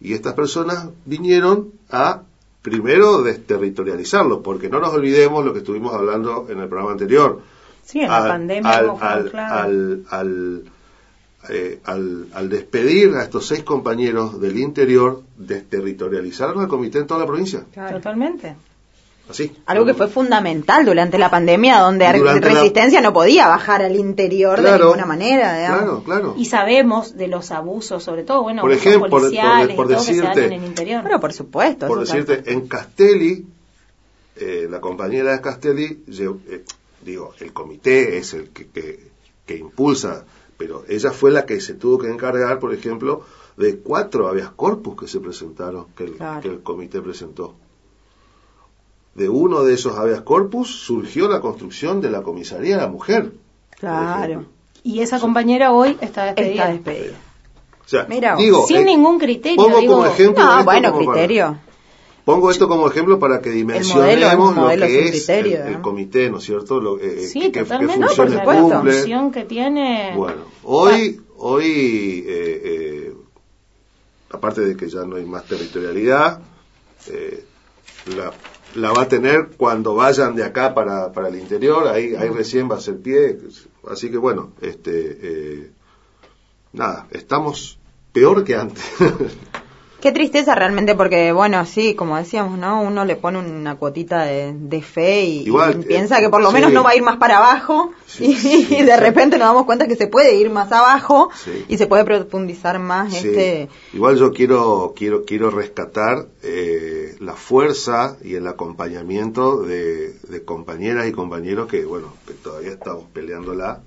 [0.00, 2.22] Y estas personas vinieron a,
[2.60, 7.40] primero, desterritorializarlo, porque no nos olvidemos lo que estuvimos hablando en el programa anterior.
[7.84, 9.54] Sí, en la pandemia al, claro.
[9.54, 10.64] al, al,
[11.48, 17.20] eh, al- al despedir a estos seis compañeros del interior, desterritorializaron al comité en toda
[17.20, 17.64] la provincia.
[17.90, 18.54] Totalmente.
[19.28, 19.50] Así.
[19.64, 24.58] Algo que fue fundamental durante la pandemia, donde la- Resistencia no podía bajar al interior
[24.58, 25.56] de Claro, ninguna manera.
[25.56, 25.78] digamos.
[25.80, 26.34] Claro, claro.
[26.36, 30.44] Y sabemos de los abusos, sobre todo, bueno, Por abusos ejemplo, por- policiales por- decirte-
[30.46, 31.02] en el interior.
[31.04, 31.86] Pero por supuesto.
[31.86, 33.46] Por decirte, en Castelli,
[34.36, 36.62] eh, la compañera de Castelli, lle- eh,
[37.02, 39.00] digo, el comité es el que, que-
[39.46, 40.24] que impulsa,
[40.56, 43.22] pero ella fue la que se tuvo que encargar, por ejemplo,
[43.56, 46.40] de cuatro habeas corpus que se presentaron, que el, Claro.
[46.40, 47.54] que el comité presentó.
[49.14, 53.32] De uno de esos habeas corpus surgió la construcción de la comisaría de la mujer.
[53.78, 54.46] Claro.
[54.82, 56.50] Y esa compañera hoy está despedida.
[56.52, 57.14] Está despedida.
[57.84, 59.62] O sea, Mira digo, Sin eh, ningún criterio.
[59.62, 61.58] pongo digo, como ejemplo No, esto bueno, como para- criterio.
[62.24, 65.82] Pongo esto como ejemplo para que dimensionemos lo modelo que es criterio, el, el ¿no?
[65.82, 66.80] comité, ¿no es cierto?
[66.80, 67.98] Lo, eh, Sí, qué totalmente.
[67.98, 68.68] No, por funciones supuesto.
[68.68, 70.14] la función que tiene.
[70.16, 73.14] Bueno, hoy, hoy eh, eh,
[74.30, 76.40] aparte de que ya no hay más territorialidad,
[77.08, 77.44] eh,
[78.16, 78.32] la,
[78.74, 82.70] la va a tener cuando vayan de acá para, para el interior, ahí, ahí recién
[82.70, 83.38] va a ser pie,
[83.88, 85.70] así que bueno, este, eh,
[86.72, 87.78] nada, estamos
[88.12, 88.84] peor que antes.
[90.04, 92.82] Qué tristeza realmente, porque bueno, sí, como decíamos, ¿no?
[92.82, 96.42] Uno le pone una cuotita de, de fe y, Igual, y piensa eh, que por
[96.42, 96.54] lo sí.
[96.56, 99.48] menos no va a ir más para abajo Sí, y, sí, y de repente nos
[99.48, 101.30] damos cuenta que se puede ir más abajo
[101.68, 103.70] y se puede profundizar más este...
[103.94, 111.08] Igual yo quiero, quiero, quiero rescatar eh, la fuerza y el acompañamiento de, de compañeras
[111.08, 113.80] y compañeros que, bueno, que todavía estamos peleándola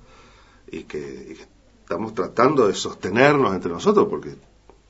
[0.68, 1.46] y que, y que
[1.82, 4.30] estamos tratando de sostenernos entre nosotros, porque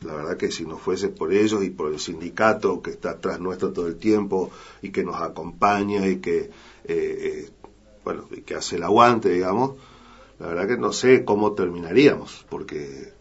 [0.02, 3.40] la verdad que si no fuese por ellos y por el sindicato que está atrás
[3.40, 4.50] nuestro todo el tiempo
[4.82, 6.50] y que nos acompaña y que, eh,
[6.86, 7.50] eh,
[8.04, 9.72] bueno, y que hace el aguante, digamos,
[10.38, 13.12] la verdad que no sé cómo terminaríamos, porque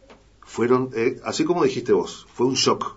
[0.42, 2.96] fueron, eh, así como dijiste vos, fue un shock.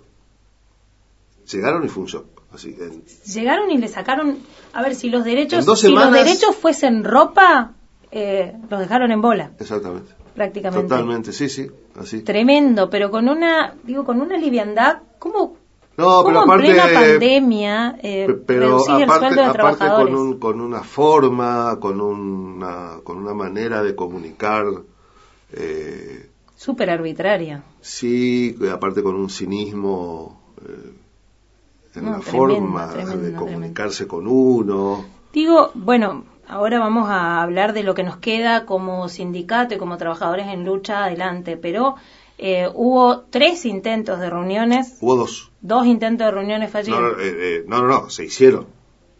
[1.50, 2.26] Llegaron y fue un shock.
[2.52, 4.38] Así, en- Llegaron y le sacaron.
[4.72, 7.72] A ver, si los derechos, si los derechos fuesen ropa,
[8.10, 10.12] eh, los dejaron en bola, exactamente.
[10.34, 10.88] Prácticamente.
[10.88, 12.22] Totalmente, sí, sí, así.
[12.22, 14.98] Tremendo, pero con una, digo, con una liviandad.
[15.18, 15.56] ¿Cómo,
[15.96, 19.52] No, cómo pero en aparte, plena pandemia eh, pe- pero el aparte, sueldo de aparte
[19.78, 20.14] trabajadores?
[20.14, 24.64] con, un, con una forma, con una, con una manera de comunicar,
[25.52, 26.26] eh,
[26.56, 27.62] Súper arbitraria.
[27.80, 30.92] sí, aparte con un cinismo eh,
[31.96, 33.44] en No, la tremendo, forma tremendo, de tremendo.
[33.44, 35.04] comunicarse con uno.
[35.32, 39.96] Digo, bueno, ahora vamos a hablar de lo que nos queda como sindicato y como
[39.96, 41.94] trabajadores en lucha adelante, pero
[42.38, 45.50] eh, hubo tres intentos de reuniones, Hubo dos.
[45.60, 47.00] dos intentos de reuniones fallidos.
[47.00, 48.66] No, no, eh, eh, no, no, no, se hicieron.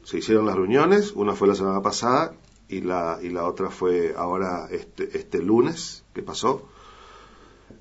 [0.05, 2.33] Se hicieron las reuniones, una fue la semana pasada
[2.69, 6.67] y la, y la otra fue ahora este, este lunes que pasó.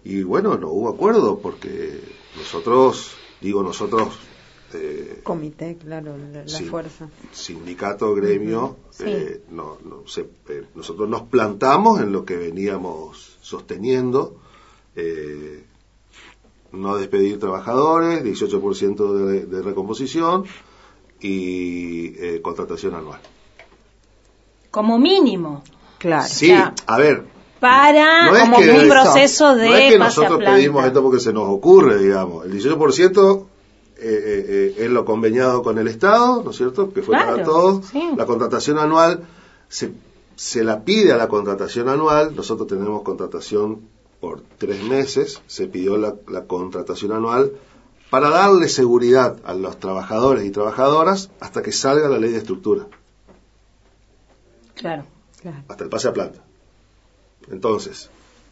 [0.04, 2.00] Y bueno, no hubo acuerdo porque
[2.38, 4.10] nosotros, digo nosotros,
[4.74, 7.08] eh, Comité, claro, la, fuerza.
[7.32, 9.04] sindicato, gremio, Sí.
[9.08, 14.36] eh, no, no, se- eh, nosotros nos plantamos en lo que veníamos sosteniendo.
[14.96, 15.64] eh,
[16.72, 20.44] no despedir trabajadores, 18% de, de recomposición
[21.20, 23.20] y eh, contratación anual.
[24.72, 25.64] Como mínimo.
[25.98, 26.28] Claro.
[26.30, 27.26] Sí, a ver,
[27.60, 28.88] Para No es como que- un Eso.
[28.90, 32.46] proceso de no es que nosotros pedimos esto porque se nos ocurre, digamos.
[32.46, 33.48] El 18%
[34.02, 34.46] eh, eh,
[34.78, 36.92] eh, es lo conveniado con el Estado, ¿no es cierto?
[36.94, 37.86] Que fue Claro, para todos.
[37.88, 38.10] sí.
[38.18, 39.24] La contratación anual
[39.68, 39.92] se,
[40.36, 42.36] se la pide a la contratación anual.
[42.36, 43.82] Nosotros tenemos contratación
[44.20, 45.42] por tres meses.
[45.48, 47.52] Se pidió la, la contratación anual
[48.10, 52.88] para darle seguridad a los trabajadores y trabajadoras hasta que salga la ley de estructura,
[54.76, 55.04] Claro.
[55.68, 56.42] hasta el pase a planta.
[57.52, 58.10] Entonces,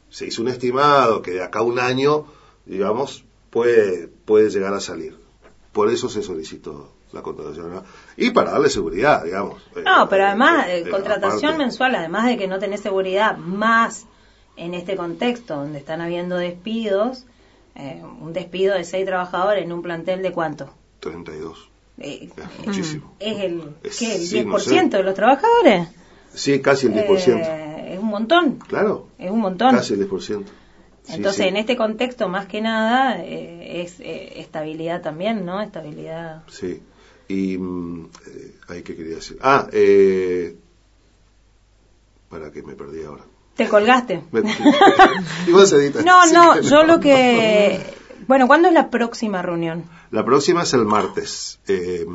[0.09, 2.25] se hizo un estimado que de acá a un año,
[2.65, 5.17] digamos, puede, puede llegar a salir.
[5.77, 7.71] Por eso se solicitó la contratación.
[7.73, 7.83] ¿no?
[8.17, 9.61] Y para darle seguridad, digamos.
[9.85, 11.57] No, Eh, pero además, eh, eh, eh, contratación aparte.
[11.65, 14.05] mensual, además de que no tenés seguridad, más
[14.55, 17.25] en este contexto donde están habiendo despidos,
[17.75, 20.73] eh, un despido de seis trabajadores en un plantel de cuánto?
[20.99, 21.69] 32.
[21.99, 23.13] Eh, Es muchísimo.
[23.19, 24.97] ¿Es el, Es- ¿qué, el sí, 10% no sé.
[24.97, 25.87] de los trabajadores?
[26.33, 27.37] Sí, casi el 10%.
[27.45, 29.75] Eh, es un montón, claro, es un montón.
[29.75, 30.43] casi el 10%.
[31.09, 31.49] Entonces, sí.
[31.49, 35.61] en este contexto, más que nada, eh, es eh, estabilidad también, ¿no?
[35.61, 36.43] Estabilidad.
[36.47, 36.81] Sí.
[37.29, 37.57] Y.
[37.57, 39.37] mm, eh, ay, ¿qué quería decir?
[39.41, 40.55] Ah, eh.
[42.29, 43.23] Para que me perdí ahora.
[43.55, 44.21] ¿Te colgaste?
[44.31, 44.41] Me-
[45.47, 46.03] y vos editas.
[46.05, 47.79] No, Sí no, que yo lo que...
[48.27, 49.85] Bueno, ¿cuándo es la próxima reunión?
[50.11, 51.59] La próxima es el martes.
[51.67, 52.05] Eh,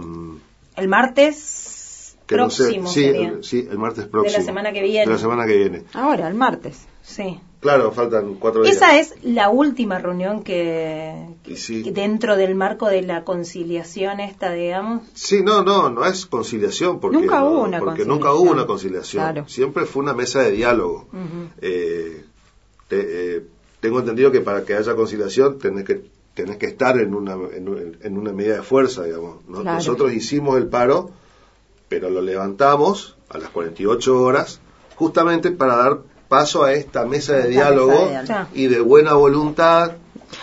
[0.76, 3.28] El martes que no sé- próximo sí, sería.
[3.30, 4.32] el, sí, el martes próximo.
[4.32, 5.06] De la semana que viene.
[5.06, 5.84] De la semana que viene.
[5.94, 6.86] Ahora, el martes.
[7.02, 7.40] Sí.
[7.62, 8.74] Claro, faltan cuatro días.
[8.76, 11.14] Esa es la última reunión que,
[11.46, 11.84] Y sí.
[11.84, 15.02] que dentro del marco de la conciliación esta, digamos.
[15.14, 16.98] Sí, no, no, no es conciliación.
[16.98, 18.08] Porque Nunca no- hubo una Porque conciliación.
[18.08, 19.22] nunca hubo una conciliación.
[19.22, 19.48] Claro.
[19.48, 21.06] Siempre fue una mesa de diálogo.
[21.60, 22.24] Eh,
[22.88, 23.42] te- eh,
[23.80, 26.02] tengo entendido que para que haya conciliación tenés que
[26.34, 29.36] tenés que estar en una en, en una medida de fuerza, digamos.
[29.48, 29.60] ¿no?
[29.60, 29.76] Claro.
[29.76, 31.10] Nosotros hicimos el paro,
[31.88, 34.60] pero lo levantamos a las 48 horas
[34.96, 35.98] justamente para dar
[36.32, 39.92] paso a esta mesa de Esta diálogo mesa de y de buena voluntad.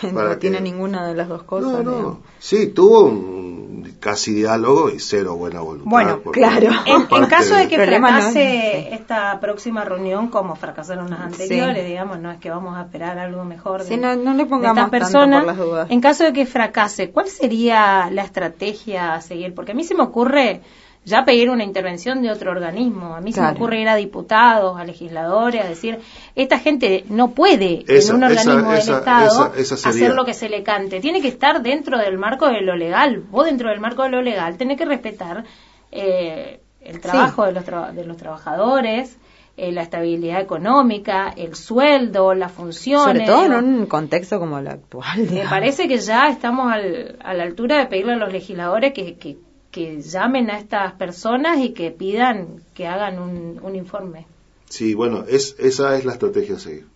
[0.14, 1.72] para no que- tiene ninguna de las dos cosas.
[1.72, 2.02] No, digamos.
[2.02, 2.20] no.
[2.38, 5.90] Sí, tuvo un casi diálogo y cero buena voluntad.
[5.90, 6.68] Bueno, claro.
[6.86, 12.18] En, caso de que no es- fracase esta próxima reunión, como fracasaron las anteriores, digamos,
[12.20, 14.88] no es que vamos a esperar algo mejor de, Sí, no- no le de pongamos
[14.90, 15.00] por
[15.46, 15.90] las dudas.
[15.90, 19.54] En caso de que fracase, ¿cuál sería la estrategia a seguir?
[19.54, 20.62] Porque a mí se me ocurre
[21.04, 23.14] ya pedir una intervención de otro organismo.
[23.16, 25.98] A mí se me ocurre ir a diputados, a legisladores, a decir,
[26.36, 30.06] esta gente no puede Esa- en un organismo esa- del Estado esa- esa sería.
[30.06, 31.00] hacer lo que se le cante.
[31.00, 33.22] Tiene que estar dentro del marco de lo legal.
[33.30, 35.44] Vos dentro del marco de lo legal tenés que respetar
[35.92, 39.18] eh, el trabajo de, los tra- de los trabajadores,
[39.56, 43.04] eh, la estabilidad económica, el sueldo, las funciones.
[43.04, 45.28] Sobre todo en un contexto como el actual.
[45.30, 49.16] Me parece que ya estamos al- a la altura de pedirle a los legisladores que,
[49.16, 49.36] que,
[49.70, 54.26] que llamen a estas personas y que pidan que hagan un, un informe.
[54.68, 56.86] Sí, bueno, es, esa es la estrategia a seguir.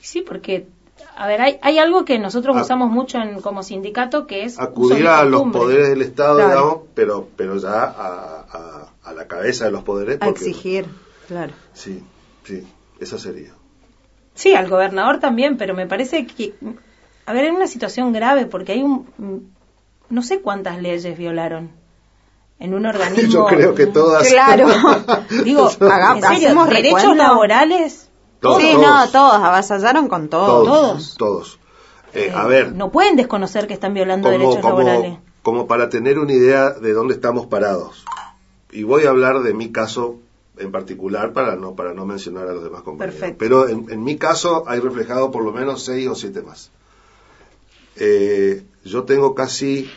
[0.00, 0.66] Sí, porque,
[1.16, 4.58] a ver, hay, hay algo que nosotros A- usamos mucho en, como sindicato que es...
[4.58, 6.50] Acudir a los poderes del Estado, Claro.
[6.50, 10.18] digamos, pero, pero ya a, a- a la cabeza de los poderes.
[10.20, 10.86] A exigir,
[11.28, 11.52] claro.
[11.74, 12.02] Sí,
[12.44, 12.66] sí,
[13.00, 13.52] esa sería.
[14.34, 16.54] Sí, al gobernador también, pero me parece que,
[17.26, 19.52] a ver, es una situación grave porque hay un,
[20.12, 21.70] no sé cuántas leyes violaron
[22.58, 23.30] en un organismo.
[23.32, 24.28] Yo creo que todas.
[24.28, 24.68] Claro.
[25.44, 27.22] Digo, Haga- en serio, hacemos derechos recuento.
[27.22, 28.08] laborales,
[28.40, 28.86] Todos, sí, todos.
[28.86, 30.64] no, todos, avasallaron con todo.
[30.64, 31.16] Todos.
[31.18, 31.58] Todos.
[32.14, 35.12] Eh, eh, a ver, no pueden desconocer que están violando como, derechos laborales.
[35.12, 38.04] como, como para tener una idea de dónde estamos parados.
[38.70, 40.16] Y voy a hablar de mi caso
[40.58, 43.18] en particular para no para no mencionar a los demás compañeros.
[43.18, 43.38] Perfecto.
[43.38, 46.70] Pero en, en mi caso hay reflejado por lo menos seis o siete más.
[47.96, 49.90] Eh, yo tengo casi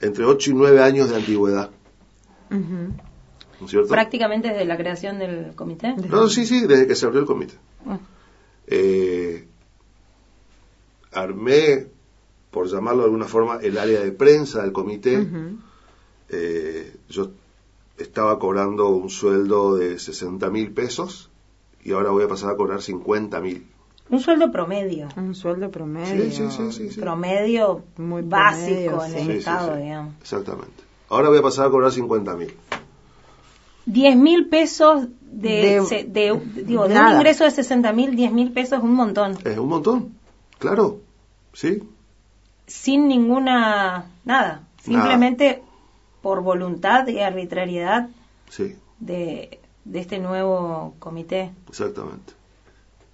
[0.00, 1.70] entre 8 y 9 años de antigüedad.
[2.50, 3.88] ¿no es cierto?
[3.88, 5.94] Prácticamente desde la creación del comité.
[6.08, 7.54] No, sí, sí, desde que se abrió el comité.
[7.86, 7.98] Ah.
[8.66, 9.46] Eh,
[11.12, 11.86] armé,
[12.50, 15.26] por llamarlo de alguna forma, el área de prensa del comité.
[16.28, 17.30] Eh, yo
[17.96, 21.30] estaba cobrando un sueldo de 60 mil pesos
[21.82, 23.66] y ahora voy a pasar a cobrar 50 mil.
[24.10, 25.08] Un sueldo promedio.
[25.16, 26.24] Un sueldo promedio.
[26.24, 27.00] Sí, sí, sí, sí, sí.
[27.00, 29.30] Promedio Muy básico promedio, en sí.
[29.30, 29.82] el Estado, sí.
[29.82, 30.14] digamos.
[30.20, 30.82] Exactamente.
[31.10, 32.54] Ahora voy a pasar a cobrar 50 mil.
[33.86, 35.48] 10 mil pesos de,
[35.80, 38.94] De- se- de- digo, de un ingreso de 60 mil, 10 mil pesos es un
[38.94, 39.36] montón.
[39.44, 40.14] Es un montón,
[40.58, 41.00] claro.
[41.54, 41.82] ¿Sí?
[42.66, 44.62] Sin ninguna, nada.
[44.82, 45.62] Simplemente
[46.22, 48.08] por voluntad y arbitrariedad
[48.50, 51.50] Sí, de, de este nuevo comité.
[51.68, 52.32] exactamente.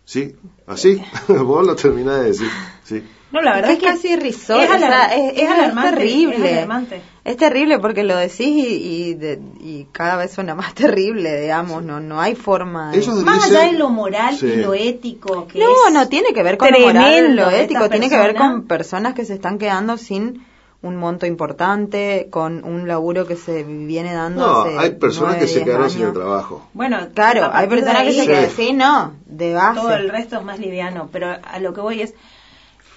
[0.05, 0.34] Sí,
[0.66, 1.02] así.
[1.28, 2.48] Vos lo terminás de decir.
[2.84, 3.02] Sí.
[3.32, 5.42] No, la verdad es es que es casi irrisorio, es o sea, alar- es, es
[5.42, 6.36] es alarmante, terrible.
[6.50, 7.02] es alarmante.
[7.24, 8.66] Es terrible porque lo decís y,
[9.09, 13.05] y, de- y cada vez suena más terrible, digamos, no no hay forma de...
[13.24, 14.46] Más allá de lo moral Sí.
[14.46, 17.88] y lo ético que No, es no tiene que ver con lo moral, lo ético,
[17.90, 20.44] tiene que ver con personas que se están quedando sin
[20.85, 25.47] un monto importante, con un laburo que se viene dando No, hace hay personas que
[25.47, 26.18] se quedaron sin el años.
[26.18, 26.68] trabajo.
[26.74, 28.72] Bueno, Claro, hay personas que se quedan, Sí.
[28.72, 29.80] no, de base.
[29.80, 32.14] todo el resto es más liviano, pero a lo que voy es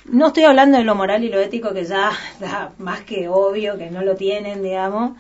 [0.05, 3.77] no estoy hablando de lo moral y lo ético que ya está más que obvio
[3.77, 5.11] que no lo tienen, digamos,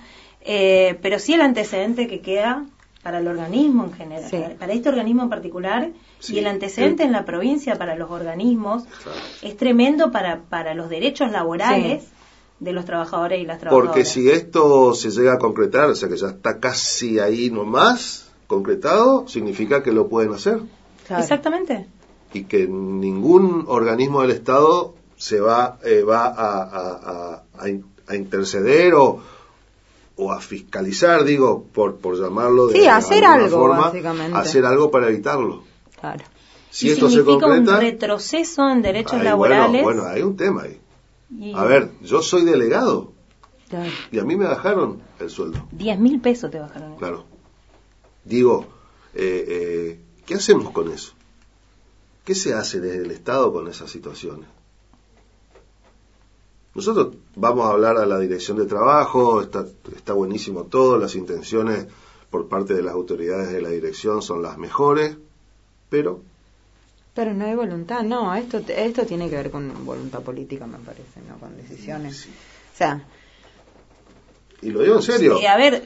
[0.41, 2.65] eh, pero sí el antecedente que queda
[3.03, 4.37] para el organismo en general, Sí.
[4.37, 5.89] para, para este organismo en particular
[6.19, 6.35] Sí.
[6.35, 7.07] y el antecedente Sí.
[7.07, 9.19] en la provincia para los organismos Claro.
[9.41, 12.09] es tremendo para, para los derechos laborales Sí.
[12.59, 13.89] De los trabajadores y las trabajadoras.
[13.93, 18.29] Porque si esto se llega a concretar, o sea que ya está casi ahí nomás
[18.47, 20.59] concretado, significa que lo pueden hacer
[21.05, 21.21] Claro.
[21.23, 21.87] Exactamente.
[22.33, 27.85] y que ningún organismo del Estado se va, eh, va a, a- a- a in-
[28.07, 29.19] a interceder o,
[30.15, 34.37] o a fiscalizar, digo, por, por llamarlo de Sí, hacer alguna algo, forma, básicamente.
[34.37, 35.63] hacer algo para evitarlo.
[35.99, 36.23] Claro.
[36.69, 39.83] Si y esto se significa concreta, un retroceso en derechos ahí, laborales.
[39.83, 40.79] bueno, bueno, hay un tema ahí.
[41.29, 43.13] Y A ver, yo soy delegado
[43.69, 43.91] claro.
[44.11, 45.67] y a mí me bajaron el sueldo.
[45.71, 46.95] 10 mil pesos te bajaron.
[46.97, 47.25] Claro.
[48.23, 48.65] Digo,
[49.13, 51.13] eh, eh, ¿qué hacemos con eso?
[52.23, 54.47] ¿Qué se hace desde el Estado con esas situaciones?
[56.75, 59.65] Nosotros vamos a hablar a la dirección de trabajo, está,
[59.95, 61.87] está buenísimo todo, las intenciones
[62.29, 65.17] por parte de las autoridades de la dirección son las mejores,
[65.89, 66.21] pero
[67.17, 71.19] Pero no hay voluntad, no, esto esto tiene que ver con voluntad política, me parece,
[71.27, 72.27] no con decisiones.
[72.27, 73.01] O sea,
[74.61, 75.83] y lo digo en serio, Sí, a ver,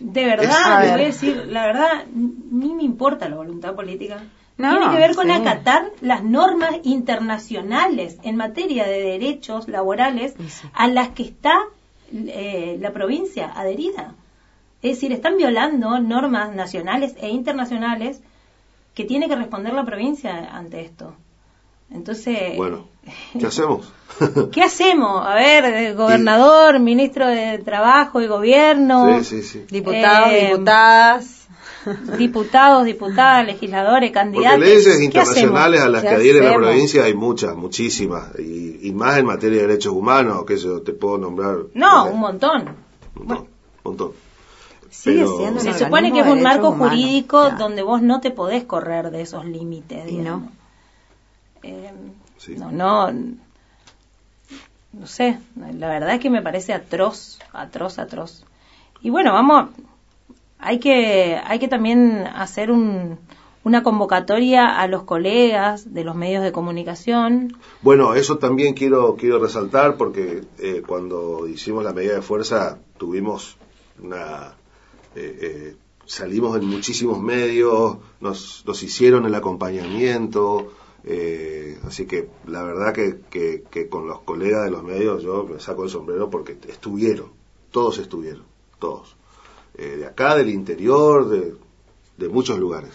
[0.00, 0.92] de verdad, ver.
[0.92, 4.22] voy a decir, la verdad, ni me importa la voluntad política.
[4.56, 5.32] No, Tiene que ver con sí.
[5.32, 10.68] acatar las normas internacionales en materia de derechos laborales sí.
[10.72, 11.64] a las que está
[12.14, 14.14] eh, la provincia adherida.
[14.80, 18.22] Es decir, están violando normas nacionales e internacionales
[18.94, 21.14] que tiene que responder la provincia ante esto.
[21.90, 22.86] Entonces, bueno,
[23.38, 23.92] ¿qué hacemos?
[24.52, 25.26] ¿Qué hacemos?
[25.26, 29.64] A ver, eh, gobernador, ministro de Trabajo y Gobierno, sí, sí, sí.
[29.70, 31.40] diputados, Eh, diputadas.
[32.16, 34.60] diputados, diputadas, legisladores, Porque candidatos.
[34.60, 38.92] leyes ¿Qué internacionales a las ¿Qué que adhiere la provincia hay muchas, muchísimas, y, y
[38.92, 41.58] más en materia de derechos humanos, que yo te puedo nombrar.
[41.74, 42.76] No, un montón.
[43.16, 43.48] Un montón.
[43.84, 44.12] montón.
[44.94, 47.58] Sigue Pero- siendo un Se supone que es un marco jurídico claro.
[47.58, 50.10] donde vos no te podés correr de esos límites.
[50.10, 50.48] Y no.
[51.62, 51.92] Eh,
[52.38, 52.56] Sí.
[52.56, 53.10] No, no,
[54.92, 58.44] no sé, la verdad es que me parece atroz, atroz, atroz.
[59.00, 59.70] Y bueno, vamos,
[60.58, 63.18] hay que, hay que también hacer un,
[63.64, 67.56] una convocatoria a los colegas de los medios de comunicación.
[67.82, 73.56] Bueno, eso también quiero quiero resaltar porque eh, cuando hicimos la medida de fuerza tuvimos
[74.02, 74.52] una
[75.14, 80.72] eh, eh, salimos en muchísimos medios, nos, nos hicieron el acompañamiento,
[81.04, 85.44] eh, así que la verdad que, que, que con los colegas de los medios yo
[85.44, 87.30] me saco el sombrero porque estuvieron,
[87.70, 88.44] todos estuvieron,
[88.78, 89.16] todos,
[89.76, 91.54] Eh, de acá, del interior, de,
[92.16, 92.92] de muchos lugares.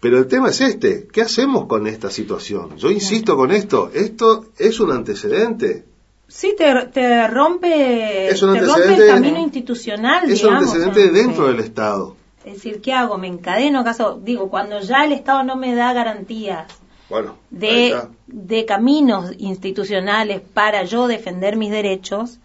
[0.00, 2.76] Pero el tema es este, ¿qué hacemos con esta situación?
[2.76, 5.84] Yo insisto con esto, esto es un antecedente,
[6.28, 10.24] Sí, te, te rompe, Es un te rompe el camino institucional.
[10.30, 11.12] es un digamos, antecedente ¿no?
[11.12, 11.52] dentro Sí.
[11.52, 12.16] del Estado.
[12.44, 13.18] Es decir, ¿qué hago?
[13.18, 13.80] ¿Me encadeno?
[13.80, 14.20] ¿Acaso?
[14.22, 16.66] Digo, cuando ya el Estado no me da garantías
[17.10, 22.38] Bueno, de, de caminos institucionales para yo defender mis derechos,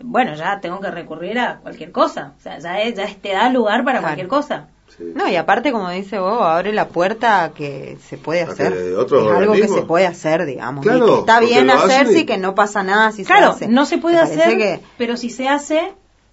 [0.00, 2.34] bueno, ya tengo que recurrir a cualquier cosa.
[2.38, 4.02] O sea, ya, es- ya te da lugar para Claro.
[4.02, 4.68] cualquier cosa.
[4.98, 5.12] Sí.
[5.14, 8.52] No, y aparte, como dice vos, abre la puerta a que se puede A que
[8.52, 8.94] hacer.
[8.96, 10.84] otros es algo que se puede hacer, digamos.
[10.84, 13.64] y Claro, que está bien hacerse y- y que no pasa nada si Claro, se
[13.64, 13.68] hace.
[13.68, 15.92] no se puede hacer, que pero si se hace,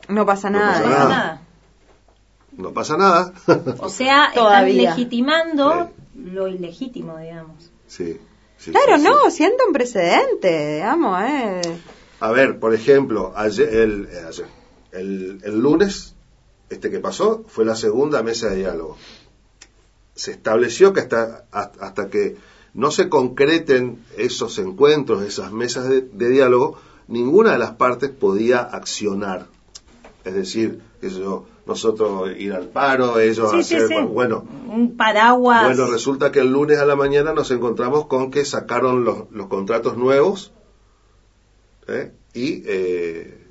[0.09, 0.79] no pasa nada.
[0.79, 1.41] no pasa nada.
[2.57, 3.33] No pasa nada.
[3.79, 4.89] O sea, están Todavía.
[4.91, 7.69] legitimando lo ilegítimo, digamos.
[7.87, 8.19] sí,
[8.57, 11.61] sí, Claro, no, sienta un precedente, digamos, eh.
[12.21, 14.45] A ver, por ejemplo, ayer, el, eh, ayer,
[14.93, 16.14] el, el lunes,
[16.69, 18.97] este que pasó, fue la segunda mesa de diálogo.
[20.15, 22.37] Se estableció que hasta, hasta que
[22.73, 28.59] no se concreten esos encuentros, esas mesas de, de diálogo, ninguna de las partes podía
[28.59, 29.47] accionar.
[30.23, 33.95] Es decir, sé yo, nosotros ir al paro, ellos Sí, sí, hacer, sí.
[34.09, 35.65] bueno, Un paraguas.
[35.65, 39.47] bueno, resulta que el lunes a la mañana nos encontramos con que sacaron los, los
[39.47, 40.51] contratos nuevos
[41.87, 42.11] ¿eh?
[42.33, 43.44] y eh,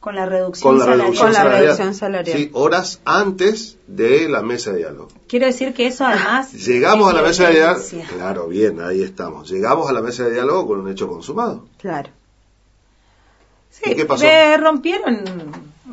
[0.00, 1.00] Con la reducción con la salarial.
[1.06, 1.62] reducción Con la salarial.
[1.62, 2.36] reducción salarial.
[2.38, 5.08] Sí, horas antes de la mesa de diálogo.
[5.28, 6.52] Quiero decir que eso además...
[6.66, 7.84] Llegamos a la es mesa de diálogo.
[8.16, 9.50] Claro, bien, ahí estamos.
[9.50, 11.66] Llegamos a la mesa de diálogo con un hecho consumado.
[11.78, 12.08] Claro.
[13.70, 14.24] Sí, ¿Y qué pasó?
[14.24, 15.22] eh, rompieron,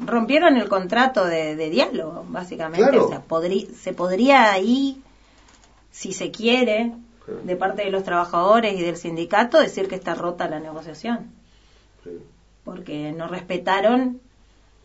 [0.06, 2.88] rompieron el contrato de, de diálogo, básicamente.
[2.90, 3.06] Claro.
[3.06, 3.24] O sea,
[3.76, 5.02] se podría ahí,
[5.92, 6.94] si se quiere,
[7.44, 11.32] de parte de los trabajadores y del sindicato, decir que está rota la negociación.
[12.04, 12.12] Sí.
[12.68, 14.20] Porque no respetaron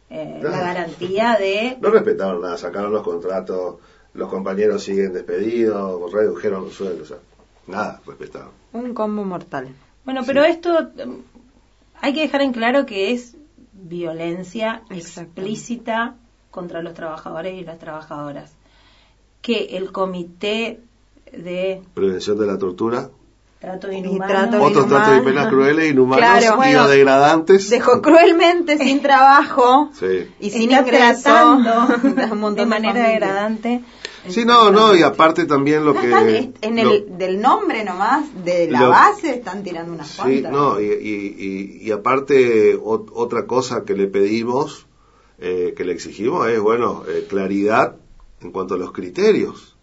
[0.09, 1.79] eh, la garantía de...
[1.81, 3.81] No respetaron nada, sacaron los contratos,
[4.15, 7.23] los compañeros siguen despedidos, redujeron los sueldos, o sea,
[7.67, 8.51] nada respetaron.
[8.73, 9.67] Un combo mortal.
[10.05, 11.17] Bueno, pero esto mm,
[12.01, 13.35] hay que dejar en claro que es
[13.73, 16.15] violencia explícita
[16.53, 18.53] contra los trabajadores y las trabajadoras.
[19.41, 20.79] Que el comité
[21.33, 23.11] de Prevención de la tortura,
[23.63, 25.05] trato Y inhumano trato otros inhumano.
[25.05, 27.71] tratos y penas crueles, inhumanos, Claro, bueno, biodegradantes.
[27.71, 30.27] Dejó cruelmente sin trabajo Sí.
[30.41, 33.83] y sin está ingreso tratando a un montón de manera degradante.
[34.29, 36.07] Sí, no, no, y aparte también lo No que...
[36.09, 40.09] están, est- en el lo- del nombre nomás, de la lo- base, están tirando unas
[40.11, 40.53] Sí, cuantas.
[40.53, 44.87] no, y, y- y- y aparte ot- otra cosa que le pedimos,
[45.39, 47.97] eh, que le exigimos es, bueno, eh, claridad
[48.41, 49.77] en cuanto a los criterios,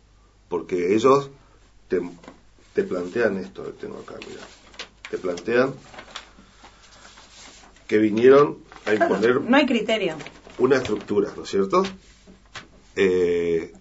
[0.47, 1.29] porque ellos
[1.89, 1.99] te,
[2.79, 4.39] te plantean esto, que tengo acá, mira,
[5.11, 5.73] te plantean
[7.87, 10.15] que vinieron a imponer No hay criterio.
[10.59, 11.83] una estructura, ¿no es cierto?
[12.95, 13.73] Eh,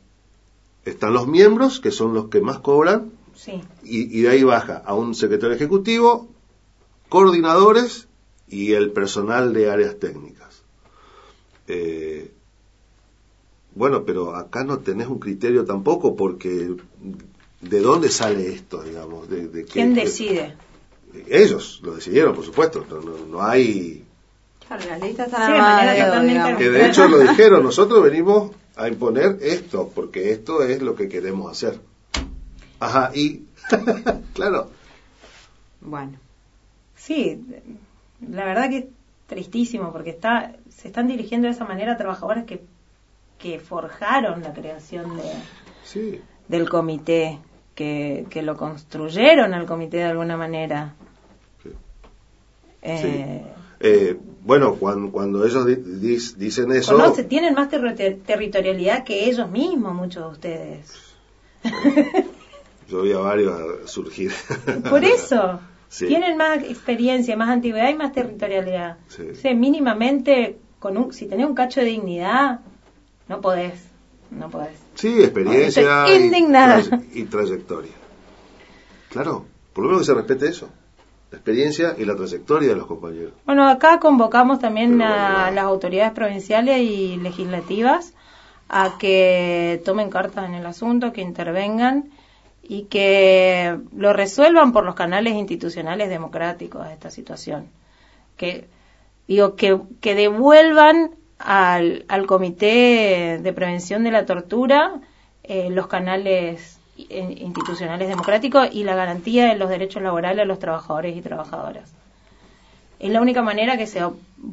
[0.85, 3.63] están los miembros, que son los que más cobran, Sí.
[3.85, 6.29] y, y de ahí baja a un secretario ejecutivo,
[7.09, 8.09] coordinadores
[8.49, 10.63] y el personal de áreas técnicas.
[11.69, 12.33] Eh,
[13.77, 16.75] bueno, pero acá no tenés un criterio tampoco porque
[17.61, 19.29] ¿de dónde sale esto, digamos?
[19.29, 20.55] De, de qué- ¿Quién de- decide?
[21.29, 22.87] ellos lo decidieron, por supuesto.
[22.89, 24.05] No, no- no hay...
[24.67, 26.57] Claro, las listas Sí, están de armadas manera.
[26.59, 31.09] Que de hecho lo dijeron, nosotros venimos a imponer esto, porque esto es lo que
[31.09, 31.81] queremos hacer.
[32.81, 33.45] Ajá, y...
[34.35, 34.71] claro.
[35.81, 36.19] Bueno,
[36.97, 37.41] Sí,
[38.29, 38.85] la verdad que es
[39.29, 42.63] tristísimo porque está se están dirigiendo de esa manera a trabajadores que,
[43.39, 45.23] que forjaron la creación de,
[45.85, 46.21] Sí.
[46.49, 47.39] del comité,
[47.79, 50.95] que, que lo construyeron al comité de alguna manera.
[51.63, 51.71] Sí.
[52.83, 53.45] Eh,
[53.81, 59.49] Eh, bueno, cuando, cuando ellos di- dicen eso, conoce- tienen más terri- territorialidad que ellos
[59.49, 61.15] mismos, muchos de ustedes.
[62.89, 64.33] yo vi a varios surgir.
[64.91, 65.61] Por eso,
[65.91, 66.07] Sí.
[66.07, 68.97] tienen más experiencia, más antigüedad y más territorialidad.
[69.09, 69.23] Sí.
[69.33, 72.61] O sea, mínimamente, con un, si tenés un cacho de dignidad,
[73.29, 73.81] no podés,
[74.31, 74.79] no podés.
[74.95, 77.93] Sí, experiencia Estoy y, trayectoria.
[79.11, 80.69] Claro, por lo menos que se respete eso.
[81.31, 83.33] La experiencia y la trayectoria de los compañeros.
[83.45, 85.51] Bueno, acá convocamos también Pero a bueno.
[85.55, 88.15] las autoridades provinciales y legislativas
[88.69, 92.11] a que tomen cartas en el asunto, que intervengan
[92.63, 97.67] y que lo resuelvan por los canales institucionales democráticos a esta situación.
[98.37, 98.67] Que
[99.27, 104.95] digo que, que devuelvan al, al Comité de Prevención de la Tortura
[105.45, 110.59] eh, los canales eh, institucionales democráticos y la garantía de los derechos laborales a los
[110.59, 111.91] trabajadores y trabajadoras.
[112.99, 114.03] Es la única manera que se,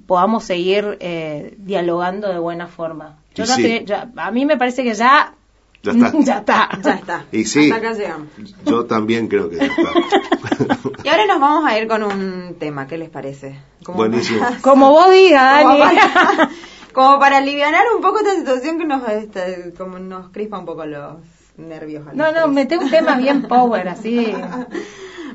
[0.06, 3.18] podamos seguir eh, dialogando de buena forma.
[3.34, 3.64] Yo ya sí.
[3.64, 5.34] te- ya- a mí me parece que ya
[5.82, 6.12] Ya está.
[6.20, 6.70] ya está.
[6.84, 7.26] ya está.
[7.32, 8.28] Y sí, Hasta acá llegamos.
[8.66, 9.90] yo también creo que ya está.
[11.04, 13.60] Y ahora nos vamos a ir con un tema, ¿qué les parece?
[13.84, 14.40] Como Buenísimo.
[14.40, 15.98] para- Como vos digas, como Dani.
[16.96, 20.86] como para alivianar un poco esta situación que nos, este, como nos crispa un poco
[20.86, 21.18] los
[21.58, 22.06] nervios.
[22.14, 24.34] No, no, mete un tema bien power, así.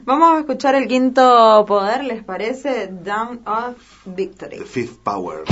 [0.05, 2.89] Vamos a escuchar el quinto poder, ¿les parece?
[2.91, 4.59] Down of Victory.
[4.59, 5.45] The Fifth Power.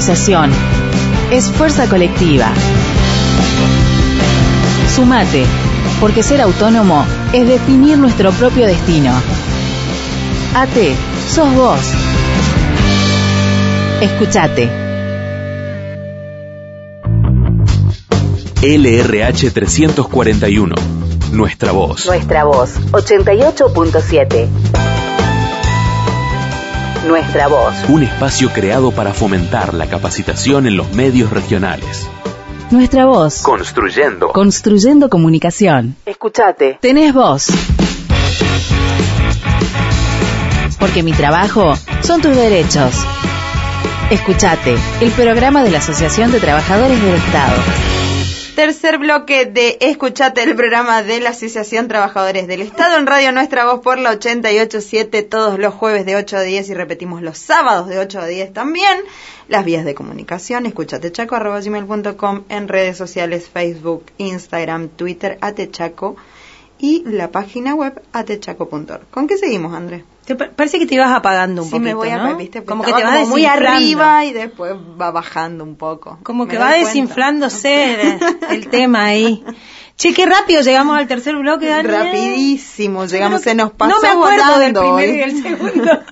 [0.00, 0.50] Organización,
[1.30, 2.50] es fuerza colectiva.
[4.96, 5.44] Sumate,
[6.00, 9.12] porque ser autónomo es definir nuestro propio destino.
[10.54, 10.70] AT,
[11.28, 11.80] sos vos.
[14.00, 14.70] Escuchate.
[18.62, 20.74] LRH 341.
[21.32, 22.06] Nuestra voz.
[22.06, 24.48] Nuestra voz, 88.7.
[27.10, 27.74] Nuestra voz.
[27.88, 32.08] Un espacio creado para fomentar la capacitación en los medios regionales.
[32.70, 33.42] Nuestra voz.
[33.42, 34.28] Construyendo.
[34.28, 35.96] Construyendo comunicación.
[36.06, 36.78] Escuchate.
[36.80, 37.48] Tenés voz.
[40.78, 42.94] Porque mi trabajo son tus derechos.
[44.12, 47.89] Escuchate, el programa de la Asociación de Trabajadores del Estado.
[48.60, 53.64] Tercer bloque de Escuchate el programa de la Asociación Trabajadores del Estado en Radio Nuestra
[53.64, 57.88] Voz por la 887 todos los jueves de 8 a 10 y repetimos los sábados
[57.88, 58.98] de 8 a 10 también.
[59.48, 66.16] Las vías de comunicación, escuchatechaco.com en redes sociales Facebook, Instagram, Twitter, atechaco
[66.78, 69.08] y la página web atechaco.org.
[69.10, 70.04] ¿Con qué seguimos, André?
[70.24, 72.36] Te pa- parece que te ibas apagando un Sí, poquito, me voy a ¿no?
[72.36, 72.62] ¿viste?
[72.64, 76.18] Como que te vas muy arriba y después va bajando un poco.
[76.22, 78.18] Como que va desinflándose el,
[78.50, 79.42] el tema ahí.
[79.96, 81.92] Che, qué rápido llegamos al tercer bloque, Daniel.
[81.94, 85.18] Rapidísimo, llegamos, se nos pasó No me acuerdo del volando primero hoy.
[85.18, 86.00] y el segundo.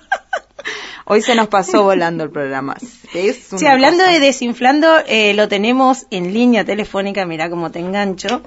[1.11, 2.77] Hoy se nos pasó volando el programa.
[3.15, 4.13] Es Sí, hablando cosa.
[4.13, 8.43] de desinflando, eh, lo tenemos en línea telefónica, mirá cómo te engancho,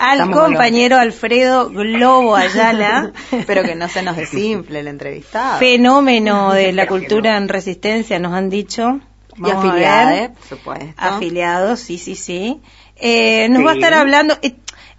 [0.00, 3.12] al Estamos compañero Alfredo Globo Ayala,
[3.46, 5.58] Pero que no se nos desinfle el entrevistado.
[5.58, 8.98] fenómeno de la cultura en resistencia, nos han dicho.
[9.36, 10.22] y Vamos a afiliada, ver.
[10.22, 10.30] ¿eh?
[10.34, 10.92] por supuesto.
[10.96, 12.60] Afiliados, sí, sí, sí.
[12.96, 13.64] Eh, nos Sí.
[13.64, 14.34] va a estar hablando.
[14.42, 14.54] eh,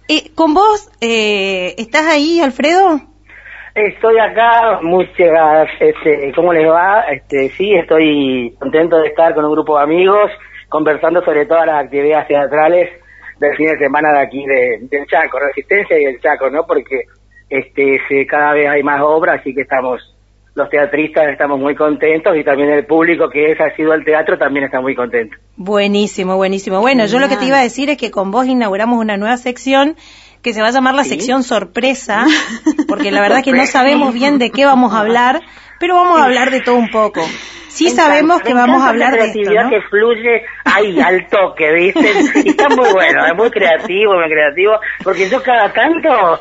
[0.08, 3.00] eh, ¿Con vos eh, estás ahí, Alfredo?
[3.74, 7.00] Estoy acá, muchas, este, ¿cómo les va?
[7.10, 10.30] Este, sí, estoy contento de estar con un grupo de amigos
[10.68, 12.90] conversando sobre todas las actividades teatrales
[13.42, 16.64] del fin de semana de aquí de, del Chaco, Resistencia y el Chaco, ¿no?
[16.66, 17.02] Porque
[17.50, 20.00] este, se, cada vez hay más obras, así que estamos,
[20.54, 24.38] los teatristas estamos muy contentos y también el público que es ha sido al teatro
[24.38, 25.36] también está muy contento.
[25.56, 26.80] Buenísimo, buenísimo.
[26.80, 29.36] Bueno, yo lo que te iba a decir es que con vos inauguramos una nueva
[29.36, 29.96] sección
[30.42, 31.10] que se va a llamar la Sí.
[31.10, 32.24] sección sorpresa,
[32.88, 35.40] porque la verdad que no sabemos bien de qué vamos a hablar,
[35.82, 37.20] pero vamos a hablar de todo un poco.
[37.66, 39.70] Sí Me sabemos encanta, que vamos a hablar la de esto, ¿no?
[39.70, 42.12] que fluye ahí, al toque, ¿viste?
[42.44, 46.40] Y está muy bueno, es muy creativo, muy creativo, porque yo cada tanto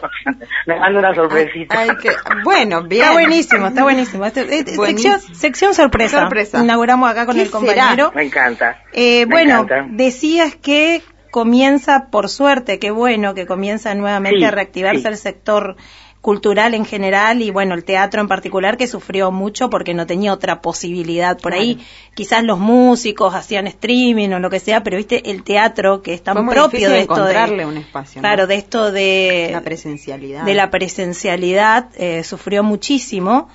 [0.67, 1.79] me mando una sorpresita.
[1.79, 2.09] Ay, que,
[2.43, 3.01] bueno, bien.
[3.03, 4.25] Está buenísimo, está buenísimo.
[4.25, 5.13] Este- este- Buenísimo.
[5.15, 6.19] sección, sección sorpresa.
[6.19, 6.61] Sorpresa.
[6.63, 8.11] Inauguramos acá con ¿Qué el compañero.
[8.13, 8.83] Me encanta.
[8.93, 9.87] Eh, Me bueno, encanta.
[9.89, 15.07] decías que comienza, por suerte, qué bueno que comienza nuevamente Sí, a reactivarse sí.
[15.07, 15.77] el sector
[16.21, 20.31] cultural en general y bueno, el teatro en particular que sufrió mucho porque no tenía
[20.31, 21.39] otra posibilidad.
[21.39, 21.79] Por ahí
[22.13, 26.23] quizás los músicos hacían streaming o lo que sea, pero viste el teatro que es
[26.23, 28.21] tan Fue muy propio de esto encontrarle de un espacio.
[28.21, 28.27] ¿no?
[28.27, 30.43] Claro, de esto de la presencialidad.
[30.43, 33.49] de la presencialidad eh, sufrió muchísimo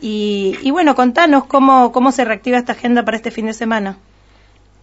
[0.00, 3.98] y, y bueno, contanos cómo cómo se reactiva esta agenda para este fin de semana.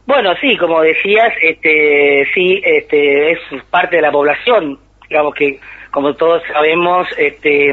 [0.05, 5.59] Bueno, sí, como decías, este, sí, este, es parte de la población, digamos que,
[5.91, 7.71] como todos sabemos, este,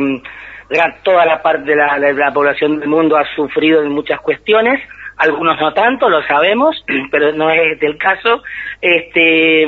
[1.03, 4.81] toda la parte de la, población del mundo ha sufrido en muchas cuestiones,
[5.16, 8.43] algunos no tanto, lo sabemos, pero no es el caso,
[8.81, 9.66] este,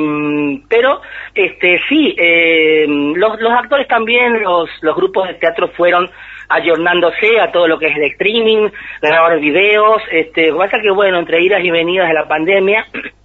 [0.68, 1.00] pero,
[1.34, 6.10] este, sí, eh, los, actores también, los, los grupos de teatro fueron
[6.48, 8.68] ayornándose a todo lo que es el streaming,
[9.00, 12.86] grabar videos, este, pasa que bueno, entre idas y venidas de la pandemia,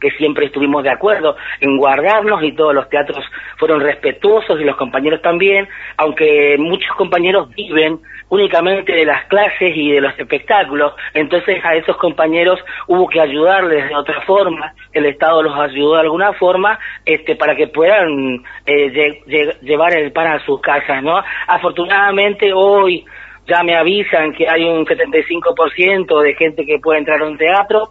[0.00, 3.24] que siempre estuvimos de acuerdo en guardarnos y todos los teatros
[3.58, 9.90] fueron respetuosos y los compañeros también, aunque muchos compañeros viven únicamente de las clases y
[9.90, 15.42] de los espectáculos, entonces a esos compañeros hubo que ayudarles de otra forma, el Estado
[15.42, 18.36] los ayudó de alguna forma este, para que puedan
[18.66, 21.20] eh, lle- lle- llevar el pan a sus casas, ¿no?
[21.48, 23.04] Afortunadamente hoy
[23.48, 27.90] ya me avisan que hay un 75% de gente que puede entrar a un teatro,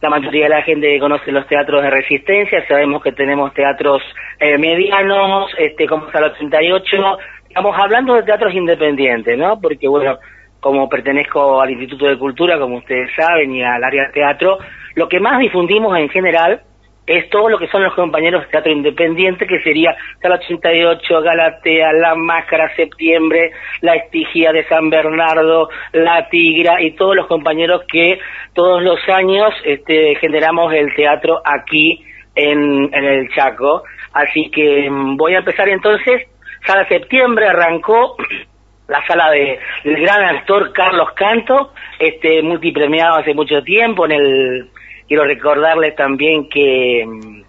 [0.00, 4.02] la mayoría de la gente conoce los teatros de resistencia, sabemos que tenemos teatros
[4.38, 7.18] eh, medianos, este como Sala 88,
[7.48, 9.58] estamos hablando de teatros independientes, ¿no?
[9.60, 10.18] Porque bueno,
[10.60, 14.58] como pertenezco al Instituto de Cultura, como ustedes saben, y al área de teatro,
[14.94, 16.60] lo que más difundimos en general
[17.06, 21.92] es todo lo que son los compañeros de teatro independiente, que sería Sala 88, Galatea,
[21.92, 28.18] La Máscara, Septiembre, La Estigia de San Bernardo, La Tigra y todos los compañeros que
[28.54, 32.04] todos los años este, generamos el teatro aquí
[32.34, 33.84] en, el Chaco.
[34.12, 36.26] Así que mm, voy a empezar entonces.
[36.66, 38.16] Sala Septiembre arrancó
[38.88, 44.06] la sala de, del gran actor Carlos Canto, este, multipremiado hace mucho tiempo.
[44.06, 44.70] En el
[45.08, 47.42] quiero recordarles también que mm,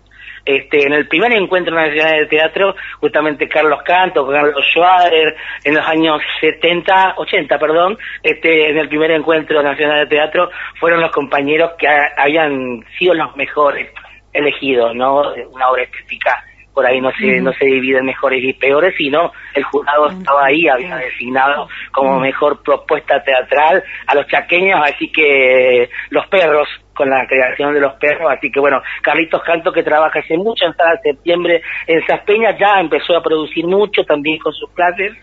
[0.45, 5.35] este, en el primer encuentro nacional de teatro, justamente Carlos Canto, Carlos Schwader,
[5.65, 10.49] en los años 70, 80, perdón, este, en el primer encuentro nacional de teatro,
[10.79, 13.89] fueron los compañeros que ha- habían sido los mejores
[14.31, 15.33] elegidos, ¿no?
[15.51, 16.41] Una obra estética
[16.77, 20.45] por ahí no se, no se divide en mejores y peores, sino el jurado estaba
[20.45, 27.09] ahí, había designado como mejor propuesta teatral a los chaqueños, así que los perros, con
[27.09, 30.75] la creación de los perros, así que bueno, Carlitos Canto que trabaja hace mucho en
[30.75, 35.13] Sala Septiembre en Saspeña, ya empezó a producir mucho también con sus clases,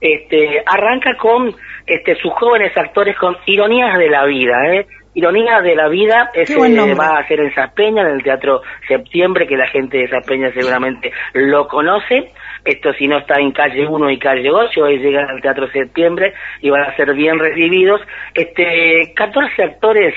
[0.00, 1.52] este, arranca con
[1.84, 4.86] este, sus jóvenes actores con ironías de la vida, ¿eh?
[5.16, 6.94] Ironías de la vida, buen nombre.
[6.94, 11.10] va a ser en Saspeña, en el Teatro Septiembre, que la gente de Saspeña seguramente
[11.32, 12.32] lo conoce.
[12.62, 16.34] Esto si no está en calle 1 y calle 8, hoy llegan al Teatro Septiembre
[16.60, 18.02] y van a ser bien recibidos.
[18.34, 20.12] Este, 14 actores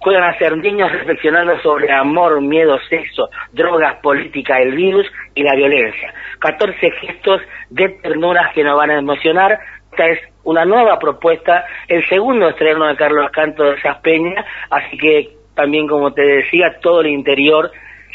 [0.00, 5.54] juegan a ser niños reflexionando sobre amor, miedo, sexo, drogas, política, el virus y la
[5.54, 6.12] violencia.
[6.40, 7.40] 14 gestos
[7.70, 9.58] de ternuras que nos van a emocionar.
[9.92, 15.36] Esta es una nueva propuesta, el segundo estreno de Carlos Canto de Saspeña, así que
[15.54, 17.70] también como te decía, todo el interior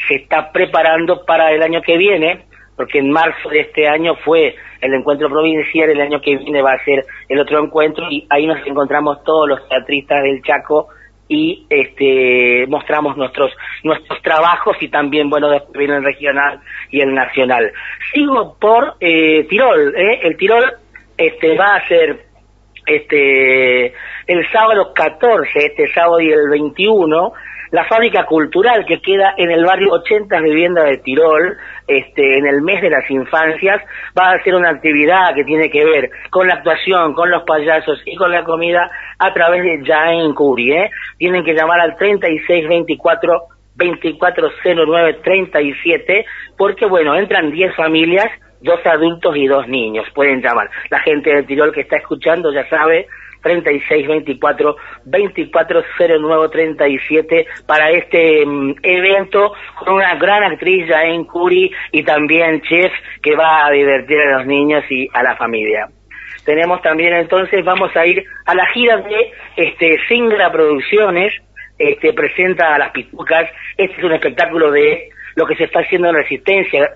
[0.06, 2.44] se está preparando para el año que viene,
[2.76, 6.72] porque en marzo de este año fue el encuentro provincial, el año que viene va
[6.72, 10.88] a ser el otro encuentro y ahí nos encontramos todos los teatristas del Chaco
[11.28, 13.52] y este mostramos nuestros
[13.82, 16.60] nuestros trabajos y también bueno después viene el regional
[16.90, 17.70] y el nacional
[18.14, 20.20] sigo por eh, Tirol ¿eh?
[20.22, 20.64] el Tirol
[21.18, 22.24] este va a ser
[22.86, 23.86] este
[24.26, 27.32] el sábado 14 este sábado y el 21
[27.70, 31.56] la fábrica cultural que queda en el barrio 80 Vivienda de Tirol,
[31.86, 33.82] este, en el mes de las infancias,
[34.18, 38.00] va a hacer una actividad que tiene que ver con la actuación, con los payasos
[38.06, 40.90] y con la comida a través de Jaén Curi, ¿eh?
[41.18, 43.42] Tienen que llamar al 3624
[43.76, 46.24] 240937
[46.56, 48.28] porque bueno, entran 10 familias,
[48.60, 50.68] dos adultos y dos niños, pueden llamar.
[50.90, 53.06] La gente de Tirol que está escuchando ya sabe
[53.42, 62.92] 3624 240937 para este mm, evento con una gran actriz en Curi y también chef
[63.22, 65.88] que va a divertir a los niños y a la familia.
[66.44, 71.32] Tenemos también entonces, vamos a ir a la gira de este Singra Producciones,
[71.78, 76.08] este presenta a las pitucas, este es un espectáculo de lo que se está haciendo
[76.08, 76.88] en Resistencia,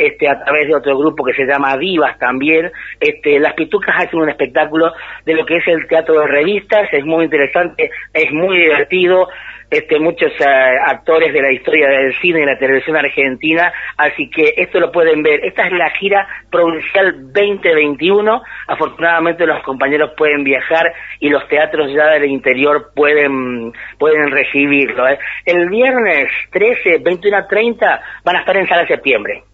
[0.00, 2.72] este a través de otro grupo que se llama Divas también.
[2.98, 4.92] Este, las pitucas hacen un espectáculo
[5.26, 9.28] de lo que es el teatro de revistas, es muy interesante, es muy divertido.
[9.70, 10.44] Este, muchos eh,
[10.84, 15.22] actores de la historia del cine y la televisión argentina, así que esto lo pueden
[15.22, 15.44] ver.
[15.44, 18.42] Esta es la gira provincial 2021.
[18.66, 25.06] Afortunadamente los compañeros pueden viajar y los teatros ya del interior pueden pueden recibirlo.
[25.06, 25.20] ¿eh?
[25.46, 29.44] El viernes 13, 21 a 30 van a estar en Sala Septiembre.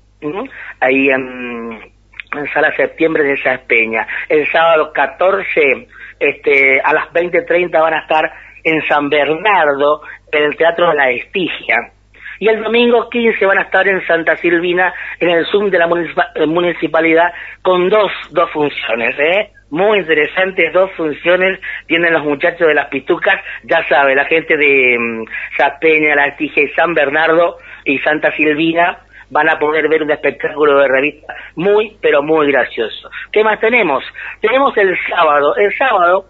[0.80, 1.92] Ahí en,
[2.36, 4.06] en Sala Septiembre de esa Peña.
[4.28, 5.88] El sábado 14
[6.18, 8.32] este, a las 20.30 van a estar
[8.64, 10.02] en San Bernardo,
[10.32, 11.92] en el Teatro de la Estigia.
[12.38, 15.88] Y el domingo 15 van a estar en Santa Silvina, en el Zoom de la
[16.34, 19.52] eh, municipalidad, con dos, dos funciones, ¿eh?
[19.70, 25.24] Muy interesantes, dos funciones tienen los muchachos de las pitucas, ya sabe, la gente de
[25.56, 30.80] Sapeña, La Estigia y San Bernardo y Santa Silvina van a poder ver un espectáculo
[30.80, 33.10] de revista muy, pero muy gracioso.
[33.32, 34.04] ¿Qué más tenemos?
[34.40, 36.26] Tenemos el sábado, el sábado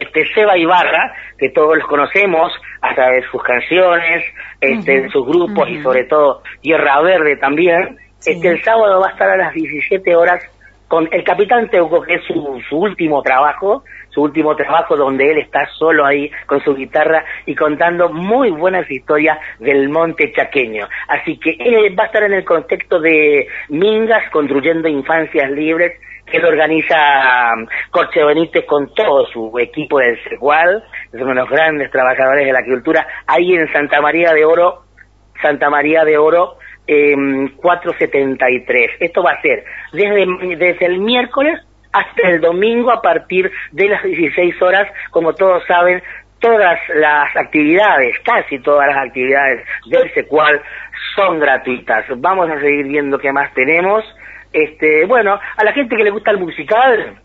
[0.00, 4.24] este Seba Ibarra, que todos los conocemos a través de sus canciones,
[4.60, 9.10] este, en sus grupos y sobre todo Tierra Verde también, este el sábado va a
[9.10, 10.42] estar a las 17 horas
[10.88, 15.38] con el Capitán Teuco, que es su, su último trabajo, su último trabajo donde él
[15.38, 20.86] está solo ahí con su guitarra y contando muy buenas historias del monte chaqueño.
[21.08, 26.38] Así que él va a estar en el contexto de Mingas construyendo infancias libres que
[26.38, 30.82] lo organiza um, Corche Benítez con todo su equipo del Secual,
[31.12, 34.84] es uno de los grandes trabajadores de la cultura, ahí en Santa María de Oro,
[35.42, 37.14] Santa María de Oro, eh,
[37.56, 38.90] 473.
[39.00, 41.60] Esto va a ser desde, desde el miércoles
[41.92, 46.02] hasta el domingo a partir de las 16 horas, como todos saben,
[46.40, 50.60] todas las actividades, casi todas las actividades del Secual
[51.14, 52.04] son gratuitas.
[52.16, 54.04] Vamos a seguir viendo qué más tenemos.
[54.52, 57.21] Este, bueno, a la gente que le gusta el musical,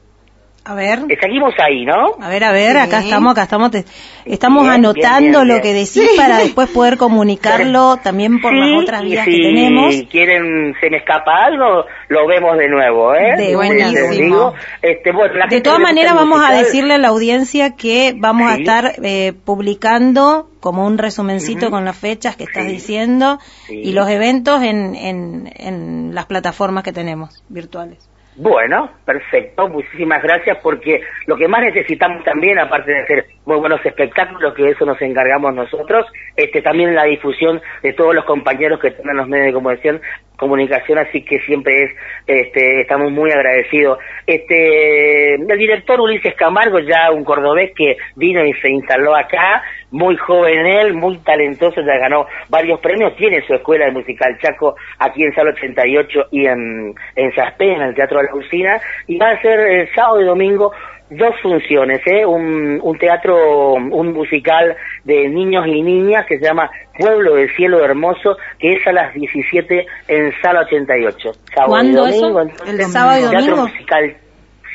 [0.69, 0.99] A ver.
[1.21, 2.15] Seguimos ahí, ¿no?
[2.21, 2.77] A ver, a ver, Sí.
[2.79, 3.85] acá estamos, acá estamos, te-
[4.25, 8.59] estamos Bien, anotando bien, bien, lo que decís para después poder comunicarlo también por Sí,
[8.59, 9.95] las otras vías si que tenemos.
[10.11, 13.35] quieren, se me escapa algo, lo vemos de nuevo, ¿eh?
[13.37, 14.09] De Les buenísimo.
[14.11, 18.51] digo, este, bueno, la De todas maneras vamos a decirle a la audiencia que vamos
[18.51, 22.69] a estar eh, publicando como un resumencito con las fechas que estás Sí.
[22.71, 23.75] diciendo Sí.
[23.85, 28.06] y los eventos en, en, en las plataformas que tenemos virtuales.
[28.39, 33.83] Bueno, perfecto, muchísimas gracias porque lo que más necesitamos también, aparte de hacer muy buenos
[33.83, 38.89] espectáculos, que eso nos encargamos nosotros, este también la difusión de todos los compañeros que
[38.89, 40.01] están en los medios de comunicación,
[40.37, 41.91] comunicación así que siempre es,
[42.27, 43.99] este, estamos muy agradecidos.
[44.25, 50.15] Este, el director Ulises Camargo, ya un cordobés que vino y se instaló acá, muy
[50.17, 55.23] joven él, muy talentoso, ya ganó varios premios, tiene su escuela de musical Chaco aquí
[55.23, 59.31] en Sala 88 y en, en Saspé, en el Teatro de la Usina, y va
[59.31, 60.71] a ser el sábado y domingo
[61.09, 62.25] dos funciones, ¿eh?
[62.25, 67.83] un, un teatro, un musical de niños y niñas que se llama Pueblo del Cielo
[67.83, 71.31] Hermoso, que es a las 17 en Sala 88.
[71.53, 72.19] Sábado ¿Cuándo y eso?
[72.21, 73.67] domingo, ¿El entonces, sábado y Teatro domingo?
[73.67, 74.17] musical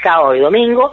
[0.02, 0.92] sábado y domingo.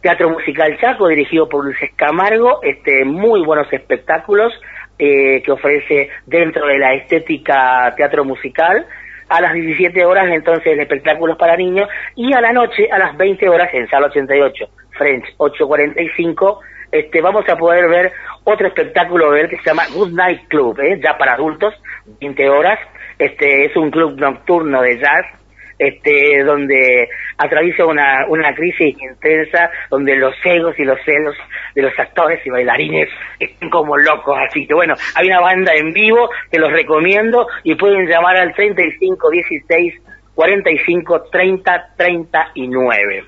[0.00, 4.52] Teatro Musical Chaco, dirigido por Luis Camargo, este, muy buenos espectáculos
[4.98, 8.86] eh, que ofrece dentro de la estética teatro musical.
[9.28, 12.98] A las 17 horas entonces el espectáculo es para niños y a la noche a
[12.98, 16.60] las 20 horas en Sala 88, French 845,
[16.90, 18.12] este, vamos a poder ver
[18.44, 20.98] otro espectáculo de que se llama Good Night Club, ¿eh?
[21.02, 21.74] ya para adultos,
[22.20, 22.78] 20 horas.
[23.18, 25.26] Este, es un club nocturno de jazz
[25.78, 27.08] este, donde
[27.38, 31.36] atraviesa una, una crisis intensa, donde los egos y los celos
[31.74, 33.08] de los actores y bailarines
[33.38, 34.36] están como locos.
[34.48, 38.54] Así que bueno, hay una banda en vivo que los recomiendo y pueden llamar al
[38.54, 39.94] 35 16
[40.38, 43.24] 45 30 39.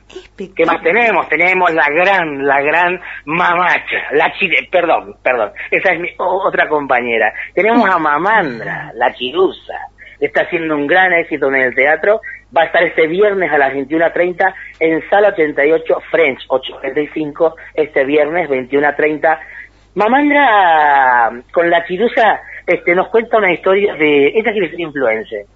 [0.54, 1.28] ¿Qué más tenemos?
[1.28, 7.32] Tenemos la gran, la gran mamacha, la chile, perdón, perdón, esa es mi otra compañera.
[7.52, 9.74] Tenemos a Mamandra, la chirusa,
[10.20, 12.20] está haciendo un gran éxito en el teatro,
[12.56, 18.48] va a estar este viernes a las 21.30 en Sala 88 French, 845, este viernes
[18.48, 19.38] 21.30.
[19.94, 25.46] Mamandra, con la chirusa, este, nos cuenta una historia de, ella quiere ser influencer.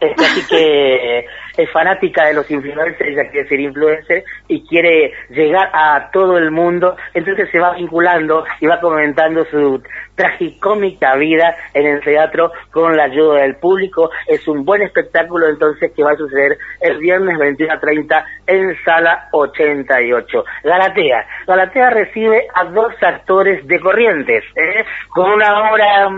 [0.00, 1.26] Este, así que
[1.56, 6.50] es fanática de los influencers, ella quiere ser influencer y quiere llegar a todo el
[6.50, 9.80] mundo, entonces se va vinculando y va comentando su
[10.16, 14.10] tragicómica vida en el teatro con la ayuda del público.
[14.26, 18.76] Es un buen espectáculo entonces que va a suceder el viernes 21 a 30 en
[18.84, 20.44] sala 88.
[20.64, 21.26] Galatea.
[21.46, 24.84] Galatea recibe a dos actores de Corrientes, ¿eh?
[25.08, 26.08] con una obra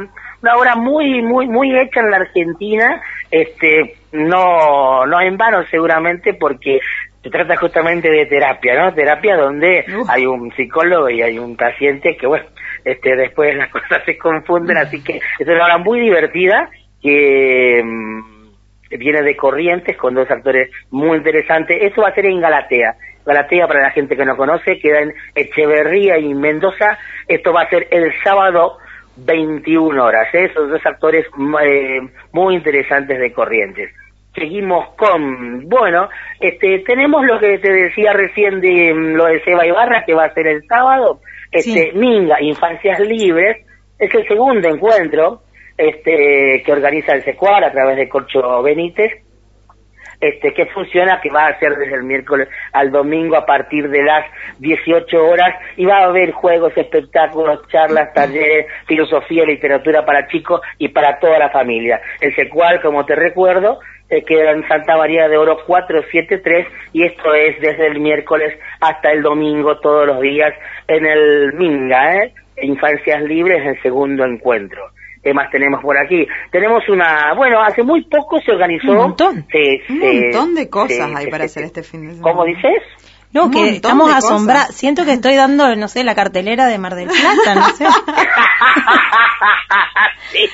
[0.43, 6.35] una obra muy muy muy hecha en la Argentina este no no en vano seguramente
[6.35, 6.81] porque
[7.23, 12.17] se trata justamente de terapia no terapia donde hay un psicólogo y hay un paciente
[12.17, 12.47] que bueno
[12.85, 16.71] este después las cosas se confunden así que es una obra muy divertida
[17.03, 18.37] que mm,
[18.91, 21.79] viene de Corrientes con dos actores muy interesantes.
[21.81, 22.97] Eso va a ser en Galatea.
[23.25, 26.99] Galatea para la gente que no conoce queda en Echeverría y Mendoza.
[27.27, 28.79] Esto va a ser el sábado
[29.17, 30.45] 21 horas, ¿eh?
[30.51, 31.27] esos dos actores
[31.65, 32.01] eh,
[32.33, 33.91] muy interesantes de Corrientes.
[34.35, 36.09] Seguimos con, bueno,
[36.39, 40.25] este, tenemos lo que te decía recién de mm, lo de Seba Ibarra, que va
[40.25, 43.65] a ser el sábado, este, Minga, Infancias Libres,
[43.99, 45.41] es el segundo encuentro
[45.79, 49.26] este, que organiza el SECUAR a través de Corcho Benítez,
[50.21, 54.03] este que funciona, que va a ser desde el miércoles al domingo a partir de
[54.03, 54.25] las
[54.59, 60.89] 18 horas y va a haber juegos, espectáculos, charlas, talleres, filosofía, literatura para chicos y
[60.89, 62.01] para toda la familia.
[62.21, 67.35] El secual, como te recuerdo, eh, queda en Santa María de Oro 473 y esto
[67.35, 70.55] es desde el miércoles hasta el domingo todos los días
[70.87, 72.33] en el Minga, ¿eh?
[72.63, 74.96] Infancias Libres, el segundo encuentro.
[75.27, 76.25] ¿Qué más tenemos por aquí?
[76.53, 78.93] Tenemos una, bueno, hace muy poco se organizó.
[78.93, 79.45] Un montón.
[79.51, 82.15] se- Un se- montón de cosas se- hay se- para se- hacer este fin de
[82.15, 82.23] semana.
[82.33, 82.81] ¿Cómo dices?
[83.33, 84.73] No, que estamos asombrados.
[84.77, 87.87] Siento que estoy dando, no sé, la cartelera de Mar del Plata, no sé.
[90.33, 90.49] Sí,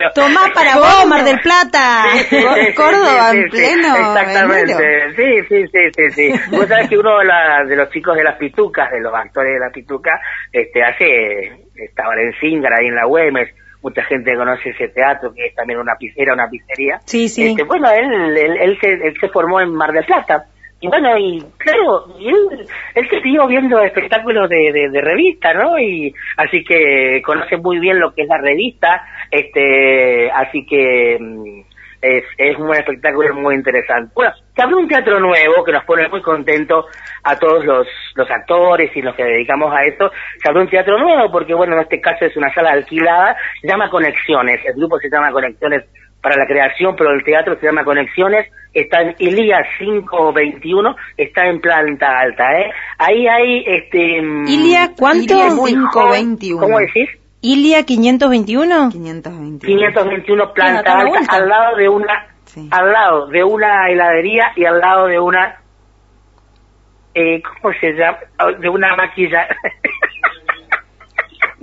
[0.00, 0.10] no.
[0.14, 2.04] Tomá para vos, Mar del Plata.
[2.12, 6.56] Sí, sí, sí, sí, Córdoba sí, en sí, pleno Exactamente, sí, sí, sí, sí, sí.
[6.56, 9.54] Vos sabés que uno de, la- de los chicos de las pitucas, de los actores
[9.54, 10.20] de las pitucas,
[10.52, 13.48] este, hace, estaba en Zingara ahí en la Güemes,
[13.86, 16.98] mucha gente conoce ese teatro que es también una era una pizzería.
[17.04, 17.50] Sí, sí.
[17.50, 20.46] Este, bueno, él, él, él se, él se formó en Mar del Plata.
[20.80, 22.66] Y bueno, y claro, y él,
[22.96, 25.78] él se siguió viendo espectáculos de, de, de revista, ¿no?
[25.78, 31.60] Y así que conoce muy bien lo que es la revista, este, así que mm,
[32.00, 34.12] es, es un espectáculo muy interesante.
[34.14, 36.86] Bueno, se abrió un teatro nuevo que nos pone muy contentos
[37.22, 40.10] a todos los, los actores y los que dedicamos a esto.
[40.42, 43.68] Se abrió un teatro nuevo porque, bueno, en este caso es una sala alquilada, se
[43.68, 45.84] llama Conexiones, el grupo se llama Conexiones
[46.22, 51.60] para la creación, pero el teatro se llama Conexiones, está en Ilía 521, está en
[51.60, 52.72] planta alta, ¿eh?
[52.98, 54.18] Ahí hay, este...
[54.46, 55.34] Ilia, ¿cuánto?
[55.34, 55.90] Ilia es muy 521.
[55.92, 56.58] joven.
[56.58, 57.08] ¿Cómo decís?
[57.48, 58.90] Ilia 521.
[58.90, 59.58] 521.
[59.60, 62.68] 521 planta alta, al lado de una, Sí.
[62.70, 65.60] al lado de una heladería y al lado de una,
[67.14, 68.18] eh, ¿cómo se llama?
[68.58, 69.46] De una maquilla.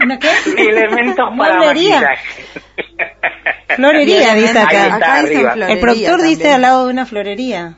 [0.01, 0.29] ¿Una qué?
[0.69, 2.43] Elementos para maquillaje.
[3.75, 4.85] Florería, dice acá.
[4.87, 5.51] está Acá dicen arriba.
[5.53, 6.29] florería El productor también.
[6.37, 7.77] dice al lado de una florería.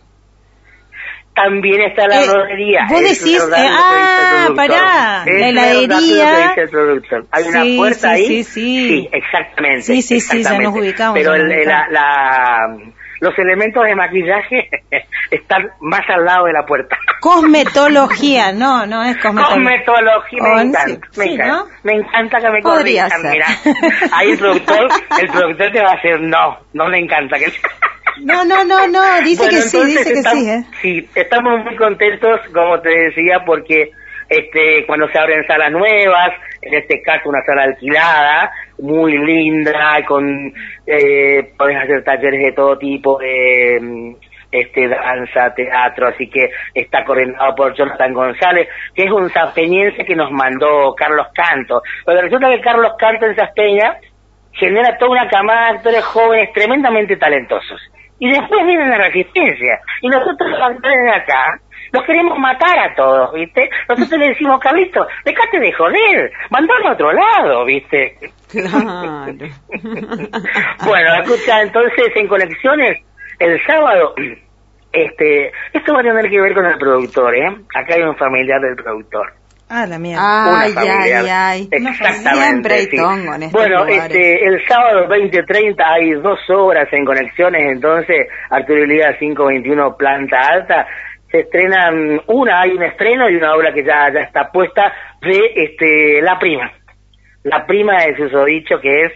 [1.35, 2.85] También está la Eh, rodería.
[2.89, 6.53] vos Es decís, eh, ah, pará, Es la heladería.
[6.55, 7.23] que dice.
[7.31, 8.25] Hay una Sí, puerta sí, ahí.
[8.27, 8.87] sí, sí.
[8.87, 9.81] Sí, exactamente.
[9.81, 10.63] Sí, sí, sí, ya exactamente.
[10.71, 12.77] nos ubicamos, Pero el- la, la-
[13.21, 14.69] los elementos de maquillaje
[15.31, 16.97] están más al lado de la puerta.
[17.21, 19.55] Cosmetología, no, no es cosmetología.
[19.55, 21.65] Cosmetología, me Oh, encanta, sí, me, sí, encanta ¿no?
[21.83, 23.31] me encanta que me Podría corrijan, ser.
[23.31, 23.47] mira.
[24.13, 24.87] Ahí el productor,
[25.19, 27.51] el productor te va a decir, no, no le encanta que...
[28.23, 30.63] No, no, no, no, dice Bueno, que sí, dice que estamos, sí, ¿eh?
[30.81, 33.91] sí, estamos muy contentos, como te decía, porque
[34.29, 36.29] este cuando se abren salas nuevas,
[36.65, 40.53] en este caso una sala alquilada, muy linda, con
[40.85, 44.15] eh, podés hacer talleres de todo tipo, mm,
[44.51, 50.15] este danza, teatro, así que está coordinado por Jonathan González, que es un saspeñense que
[50.15, 51.81] nos mandó Carlos Canto.
[52.05, 53.97] Pero resulta que Carlos Canto en Saspeña
[54.53, 57.81] genera toda una camada de actores jóvenes tremendamente talentosos.
[58.17, 59.79] Y después viene la resistencia.
[60.01, 61.59] Y nosotros los actores acá
[61.95, 63.69] los queremos matar a todos, ¿viste?
[63.87, 68.17] Nosotros le decimos, Carlito, dejate de joder, mandalo a otro lado, ¿viste?
[68.51, 69.31] Claro.
[70.85, 72.99] bueno, escucha, entonces en Conexiones,
[73.39, 74.13] el sábado,
[74.91, 77.47] este, esto va a tener que ver con el productor, ¿eh?
[77.73, 79.33] Acá hay un familiar del productor.
[79.67, 80.17] Ah, la mía.
[80.19, 81.69] Ay, Una ay, ay.
[81.71, 82.35] Exactamente.
[82.35, 82.97] Siempre hay sí.
[82.97, 84.15] tongo en estos Bueno, lugares.
[84.15, 90.85] este, el sábado 20.30 hay dos obras en conexiones, entonces, Arturo Ilías 521 Planta Alta.
[91.35, 95.51] Se estrenan una, hay un estreno y una obra que ya, ya está puesta de
[95.53, 96.71] este, La Prima.
[97.43, 99.11] La prima de susodicho que es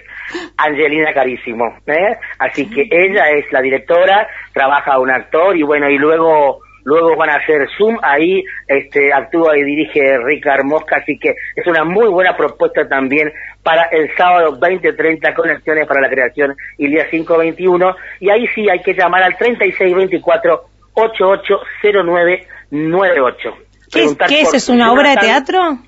[0.57, 1.77] Angelina Carísimo.
[1.87, 2.17] ¿eh?
[2.37, 7.29] Así que ella es la directora, trabaja un actor y bueno, y luego luego van
[7.29, 12.07] a hacer Zoom, ahí este actúa y dirige Ricard Mosca, así que es una muy
[12.09, 13.31] buena propuesta también
[13.63, 18.69] para el sábado 2030 Conexiones para la Creación y el día 521 y ahí sí
[18.69, 23.55] hay que llamar al 3624 880998.
[23.91, 24.53] ¿Qué, es- qué es?
[24.53, 25.79] ¿Es una obra de teatro?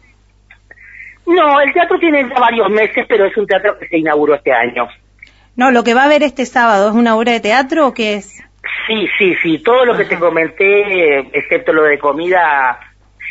[1.27, 4.51] No, el teatro tiene ya varios meses, pero es un teatro que se inauguró este
[4.51, 4.87] año.
[5.55, 8.15] No, lo que va a ver este sábado, ¿es una obra de teatro o qué
[8.15, 8.43] es?
[8.87, 12.79] Sí, sí, sí, todo lo que te comenté, excepto lo de comida,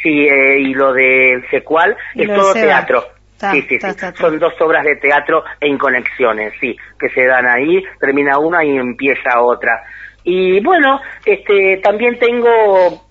[0.02, 3.05] sí, eh, y lo del secual, Y es todo teatro.
[3.39, 3.98] Ta, sí, sí, ta, sí.
[4.01, 4.19] ta, ta.
[4.19, 8.77] Son dos obras de teatro en conexiones, sí, que se dan ahí, termina una y
[8.77, 9.82] empieza otra.
[10.25, 12.49] Y bueno, este, también tengo,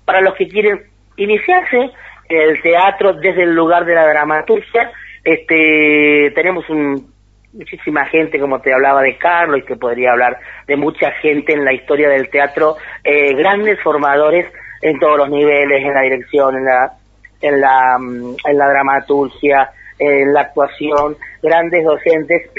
[0.06, 0.82] para los que quieren
[1.18, 1.92] iniciarse,
[2.28, 4.92] el teatro desde el lugar de la dramaturgia,
[5.24, 7.12] este, tenemos un,
[7.54, 11.66] muchísima gente, como te hablaba de Carlos, y te podría hablar de mucha gente en
[11.66, 14.46] la historia del teatro, eh, grandes formadores
[14.82, 16.94] en todos los niveles, en la dirección, en la,
[17.42, 22.50] en la, mm, en la dramaturgia, en la actuación, grandes docentes.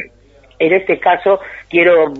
[0.59, 1.41] En este caso,
[1.71, 2.13] quiero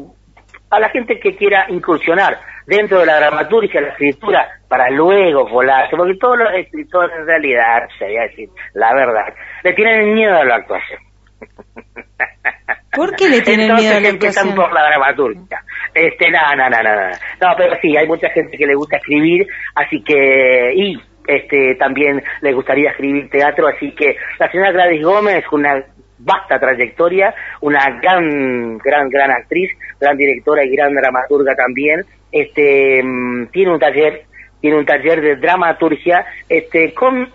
[0.71, 5.97] a la gente que quiera incursionar dentro de la dramaturgia, la escritura, para luego volarse,
[5.97, 9.35] porque todos los escritores en realidad, se voy a decir la verdad,
[9.65, 11.01] le tienen miedo a la actuación.
[12.93, 14.69] ¿Por qué le tienen Entonces miedo a la empiezan actuación?
[14.69, 15.63] por la dramaturgia.
[15.95, 17.09] Este, no, no, no, no, no.
[17.41, 22.23] No, pero sí, hay mucha gente que le gusta escribir, así que, y este, también
[22.41, 25.85] le gustaría escribir teatro, así que la señora Gladys Gómez, una
[26.19, 29.71] vasta trayectoria, una gran, gran, gran actriz,
[30.01, 34.23] gran directora y gran dramaturga también, este, mm, tiene un taller,
[34.61, 37.29] tiene un taller de dramaturgia, este, con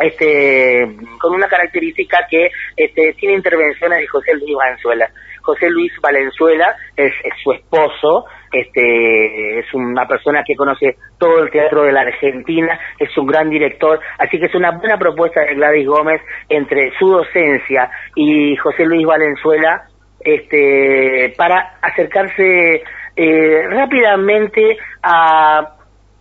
[0.00, 0.88] este
[1.20, 5.08] con una característica que este, tiene intervenciones de José Luis Valenzuela.
[5.42, 11.50] José Luis Valenzuela es, es su esposo, este es una persona que conoce todo el
[11.50, 15.54] teatro de la Argentina, es un gran director, así que es una buena propuesta de
[15.54, 19.88] Gladys Gómez entre su docencia y José Luis Valenzuela
[20.24, 22.82] este para acercarse
[23.16, 25.76] eh, rápidamente a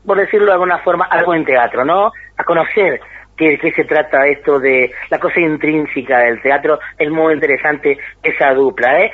[0.06, 2.12] por decirlo de alguna forma, algo en teatro, ¿no?
[2.38, 3.00] A conocer
[3.38, 6.80] qué, qué se trata esto de la cosa intrínseca del teatro.
[6.98, 9.12] Es muy interesante esa dupla, ¿eh?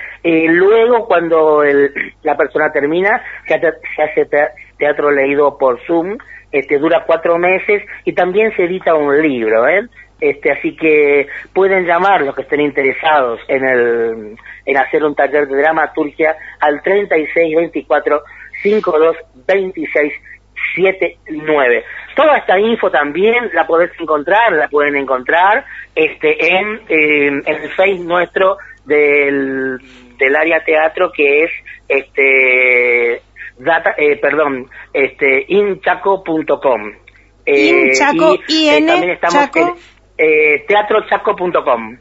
[0.49, 1.91] Luego, cuando el-
[2.23, 4.47] la persona termina, se, hace- se hace, te-
[4.77, 6.17] teatro leído por Zoom,
[6.53, 9.81] este dura cuatro meses y también se edita un libro, ¿eh?
[10.19, 15.47] Este, así que pueden llamar los que estén interesados en el en hacer un taller
[15.47, 18.23] de dramaturgia al 3624
[18.63, 20.13] 5226
[20.75, 21.83] 79.
[22.15, 25.65] Toda esta info también la podés encontrar, la pueden encontrar
[25.95, 29.77] este en, eh, en el Face nuestro del,
[30.17, 31.51] del área teatro que es
[31.87, 33.21] este
[33.57, 36.91] data, eh, perdón, este inchaco.com.
[37.45, 39.59] Eh, Inchaco, y, eh, también estamos Chaco.
[39.59, 41.97] en eh, teatrochaco.com.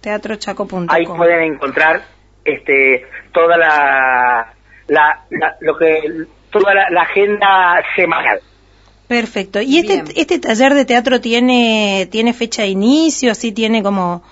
[0.00, 0.86] Teatrochaco.com.
[0.88, 2.02] Ahí pueden encontrar
[2.44, 4.52] este toda la,
[4.88, 6.02] la, la- lo que
[6.50, 8.40] toda la, la agenda semanal.
[9.08, 9.60] Perfecto.
[9.60, 10.04] ¿Y este, Bien.
[10.16, 13.32] este taller de teatro tiene, tiene fecha de inicio?
[13.32, 14.22] ¿Así tiene como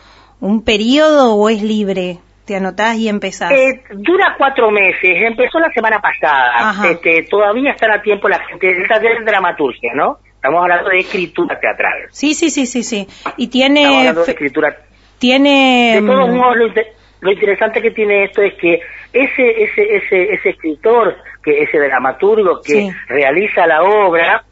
[0.41, 2.19] un periodo o es libre?
[2.45, 3.51] Te anotás y empezás.
[3.51, 6.71] Eh, dura cuatro meses, empezó la semana pasada.
[6.71, 6.89] Ajá.
[6.91, 8.71] Este, todavía están a tiempo la gente.
[8.71, 10.19] El taller de dramaturgia, ¿no?
[10.39, 12.07] Estamos hablando de escritura teatral.
[12.11, 13.07] Sí, sí, sí, sí, sí.
[13.37, 14.77] Y Estamos tiene, hablando de escritura
[15.19, 16.87] tiene, De todos mm, modos, lo, inte-
[17.23, 18.81] lo interesante que tiene esto es que
[19.13, 22.91] ese ese ese ese escritor, que ese dramaturgo que Sí.
[23.09, 24.45] realiza la obra,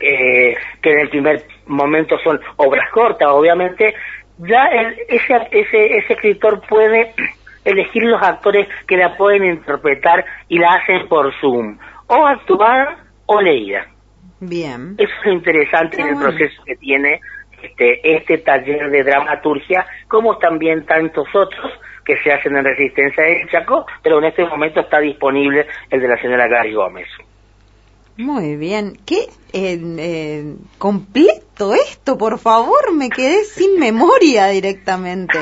[0.00, 3.94] eh, que en el primer momento son obras cortas, obviamente,
[4.38, 7.12] ya el- ese ese ese escritor puede
[7.66, 11.76] elegir los actores que la pueden interpretar y la hacen por Zoom,
[12.06, 13.86] o actuada o leída.
[14.44, 14.96] Bien.
[14.98, 16.30] Eso es interesante en el bueno.
[16.30, 17.20] proceso que tiene
[17.62, 21.70] este, este taller de dramaturgia, como también tantos otros
[22.04, 26.08] que se hacen en Resistencia del Chaco, pero en este momento está disponible el de
[26.08, 27.06] la señora Gary Gómez.
[28.16, 28.94] Muy bien.
[29.06, 29.20] Qué
[29.52, 32.92] eh, eh, completo esto, por favor.
[32.94, 35.38] Me quedé sin memoria directamente.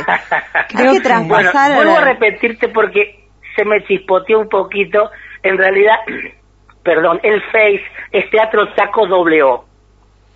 [0.68, 1.74] Creo Hay que que- Bueno, traspasar.
[1.74, 3.24] vuelvo a repetirte porque
[3.56, 5.10] se me chispoteó un poquito.
[5.42, 5.96] En realidad,
[6.94, 9.44] perdón, el Face es Teatro Chaco W.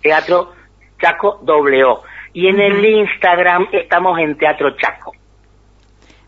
[0.01, 0.53] Teatro
[1.01, 1.85] Chaco W.
[2.31, 5.11] Y en el Instagram estamos en Teatro Chaco.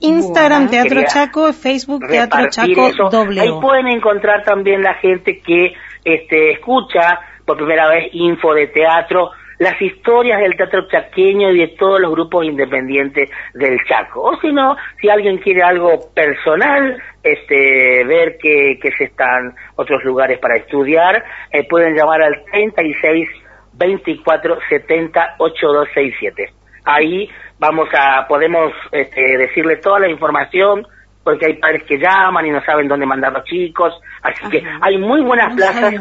[0.02, 3.10] Instagram Teatro quería Chaco, Facebook Teatro Chaco eso.
[3.10, 5.74] doble Ahí pueden encontrar también la gente que
[6.04, 11.67] este, escucha por primera vez info de teatro, las historias del teatro chaqueño y de
[11.69, 14.21] todos los grupos independientes del Chaco.
[14.21, 20.03] O si no, si alguien quiere algo personal, este, ver que, que se están otros
[20.03, 23.29] lugares para estudiar, eh, pueden llamar al 36
[23.73, 26.53] 24 70 8267.
[26.85, 27.29] Ahí
[27.59, 30.88] vamos a, podemos este, decirle toda la información,
[31.23, 34.97] porque hay padres que llaman y no saben dónde mandar los chicos, así que hay
[34.97, 35.93] muy buenas plazas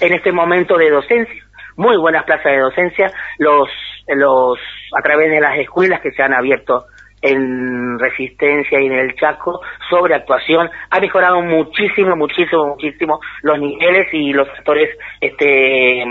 [0.00, 1.42] en este momento de docencia,
[1.78, 3.68] muy buenas plazas de docencia, los,
[4.08, 4.58] los,
[4.98, 6.84] a través de las escuelas que se han abierto
[7.22, 9.60] en Resistencia y en el Chaco
[9.90, 14.88] sobre actuación ha mejorado muchísimo, muchísimo, muchísimo los niveles y los actores
[15.20, 16.04] este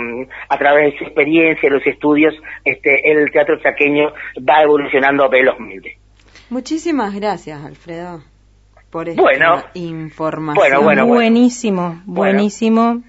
[0.48, 2.34] a través de su experiencia, los estudios,
[2.64, 4.12] este el teatro chaqueño
[4.46, 5.96] va evolucionando velozmente.
[6.50, 8.20] Muchísimas gracias, Alfredo,
[8.90, 9.62] por esta Bueno.
[9.74, 10.56] información.
[10.56, 11.14] Bueno, bueno, bueno.
[11.14, 12.32] buenísimo, Bueno.
[12.32, 13.02] buenísimo.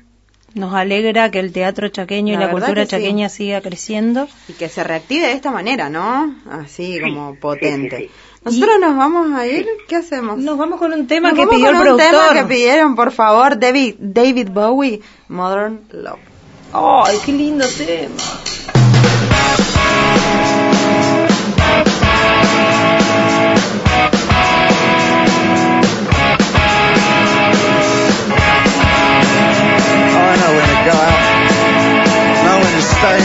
[0.55, 2.89] Nos alegra que el teatro chaqueño La y la cultura sí.
[2.89, 4.27] chaqueña siga creciendo.
[4.47, 6.35] Y que se reactive de esta manera, ¿no?
[6.49, 7.97] Así Sí, como potente.
[7.97, 8.11] sí, sí.
[8.45, 10.37] Nosotros nos vamos a ir, ¿qué hacemos?
[10.39, 12.29] Nos vamos con un tema Nos que vamos pidió el con un productor.
[12.29, 16.19] tema que pidieron, por favor, David, David Bowie, Modern Love.
[16.73, 18.15] ¡Ay, qué lindo tema!
[33.01, 33.15] I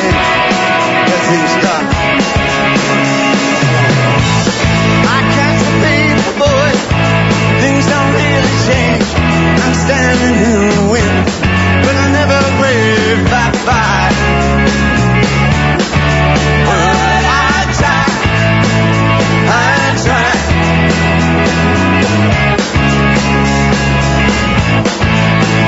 [5.35, 5.59] can't
[6.23, 6.71] the boy.
[7.61, 9.07] Things don't really change.
[9.65, 11.27] I'm standing in the wind,
[11.85, 12.35] but I never.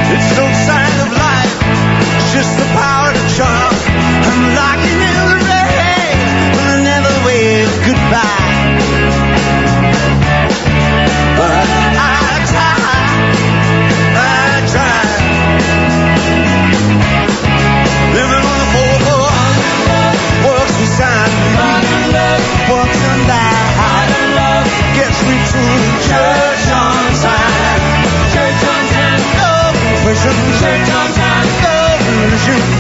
[0.09, 1.55] It's no sign of life,
[2.33, 3.76] just the power to charm.
[30.28, 31.20] 成长中
[32.31, 32.76] 的自己。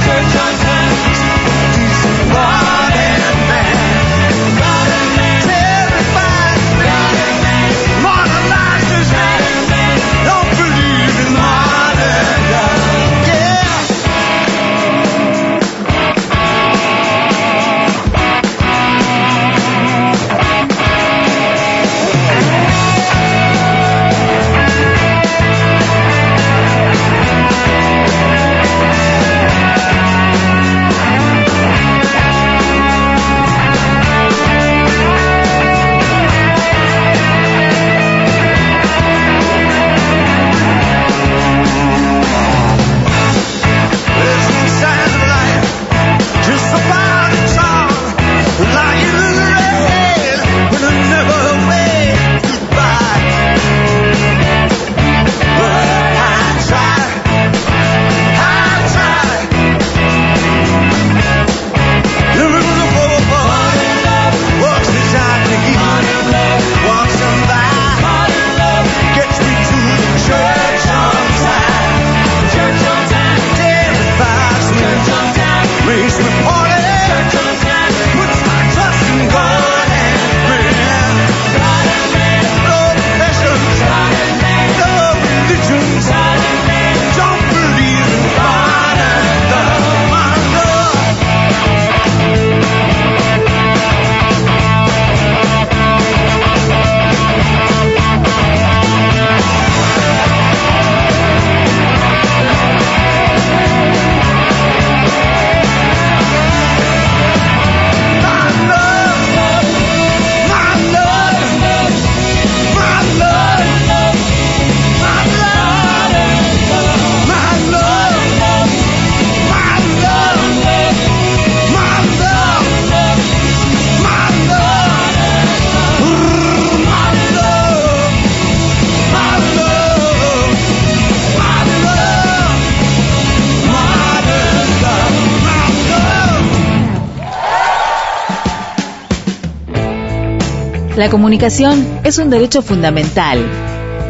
[141.16, 143.38] Comunicación es un derecho fundamental.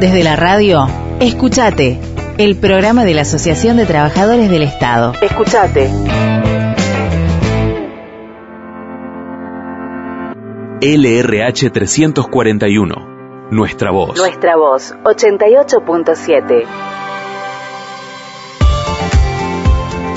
[0.01, 0.89] Desde la radio,
[1.21, 2.01] escúchate,
[2.37, 5.13] el programa de la Asociación de Trabajadores del Estado.
[5.23, 5.89] Escúchate.
[10.81, 13.49] LRH 341.
[13.53, 14.19] Nuestra voz.
[14.19, 16.67] Nuestra voz, 88.7.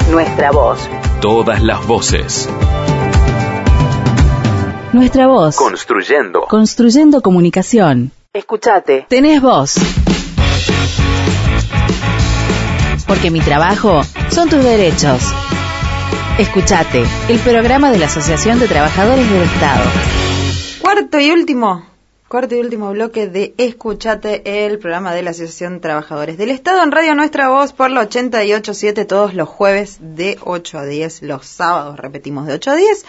[0.10, 0.90] Nuestra voz.
[1.22, 2.50] Todas las voces.
[4.92, 5.56] Nuestra voz.
[5.56, 6.48] Construyendo.
[6.50, 8.12] Construyendo comunicación.
[8.34, 9.06] Escúchate.
[9.08, 9.76] Tenés voz.
[13.06, 14.02] Porque mi trabajo
[14.32, 15.22] son tus derechos.
[16.40, 19.84] Escuchate, el programa de la Asociación de Trabajadores del Estado.
[20.82, 21.86] Cuarto y último,
[22.28, 26.82] cuarto y último bloque de Escuchate, el programa de la Asociación de Trabajadores del Estado
[26.82, 31.46] en Radio Nuestra Voz por la 88.7 todos los jueves de 8 a 10, los
[31.46, 33.06] sábados repetimos de 8 a 10.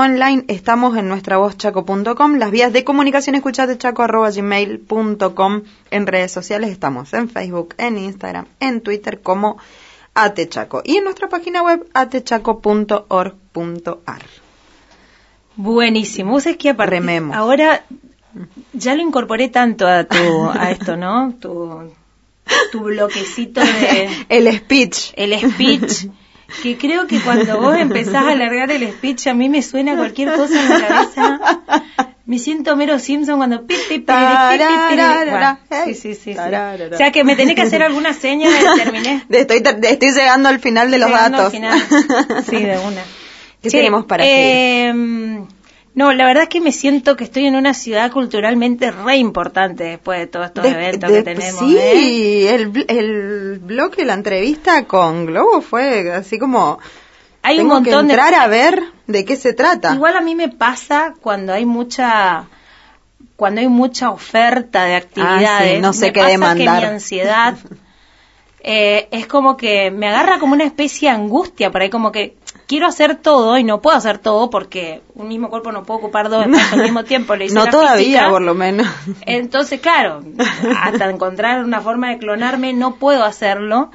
[0.00, 6.70] Online estamos en nuestra chaco.com, las vías de comunicación escuchatechaco arroba gmail.com, en redes sociales
[6.70, 9.58] estamos en Facebook, en Instagram, en Twitter como
[10.14, 14.22] atechaco y en nuestra página web atechaco.org.ar.
[15.56, 16.38] Buenísimo.
[16.38, 17.36] Es que aparte, Rememos.
[17.36, 17.84] ahora
[18.72, 21.34] ya lo incorporé tanto a tu, a esto, ¿no?
[21.38, 21.92] Tu,
[22.72, 25.12] tu bloquecito de El speech.
[25.16, 26.08] el speech,
[26.62, 30.34] que creo que cuando vos empezás a alargar el speech a mí me suena cualquier
[30.34, 31.40] cosa en la cabeza.
[32.26, 34.96] Me siento Mero Simpson cuando pi, pi, pi, pi, pi, pi, pi.
[34.96, 35.94] Tararara, Bueno, hey.
[35.94, 36.38] sí, sí, sí.
[36.38, 39.24] O sea que me tenés que hacer alguna seña de terminé.
[39.28, 41.50] Estoy, estoy llegando al final de los datos.
[41.52, 41.80] final.
[42.48, 43.02] Sí, de una.
[43.62, 44.94] ¿Qué tenemos para eh,
[45.94, 49.84] No, la verdad es que me siento que estoy en una ciudad culturalmente re importante
[49.84, 51.58] después de todos estos De- eventos de- que tenemos.
[51.60, 52.54] Sí, ¿eh?
[52.54, 56.78] el, el bloque, la entrevista con Globo fue así como...
[57.42, 59.94] Hay un montón que de- entrar a ver de qué se trata.
[59.94, 62.44] Igual a mí me pasa cuando hay mucha
[63.36, 65.48] cuando hay mucha oferta de actividades.
[65.48, 66.80] Ah, sí, no sé me qué pasa demandar.
[66.82, 67.56] que mi ansiedad
[68.62, 72.36] eh, es como que me agarra como una especie de angustia por ahí, como que
[72.70, 76.28] quiero hacer todo y no puedo hacer todo porque un mismo cuerpo no puede ocupar
[76.28, 77.34] dos espacios al mismo tiempo.
[77.34, 78.30] Le hice no todavía, física.
[78.30, 78.86] por lo menos.
[79.22, 80.22] Entonces, claro,
[80.80, 83.90] hasta encontrar una forma de clonarme no puedo hacerlo.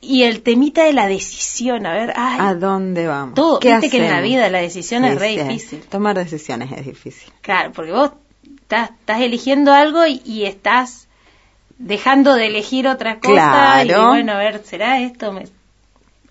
[0.00, 3.34] Y el temita de la decisión, a ver, ay, ¿A dónde vamos?
[3.34, 5.78] todo, ¿Qué viste que en la vida la decisión es re difícil.
[5.82, 7.32] Tomar decisiones es difícil.
[7.40, 8.10] Claro, porque vos
[8.62, 11.06] estás, estás eligiendo algo y, y estás
[11.78, 13.84] dejando de elegir otra cosa.
[13.84, 14.08] Y Claro.
[14.08, 15.32] bueno, a ver, ¿será esto?
[15.32, 15.46] Me-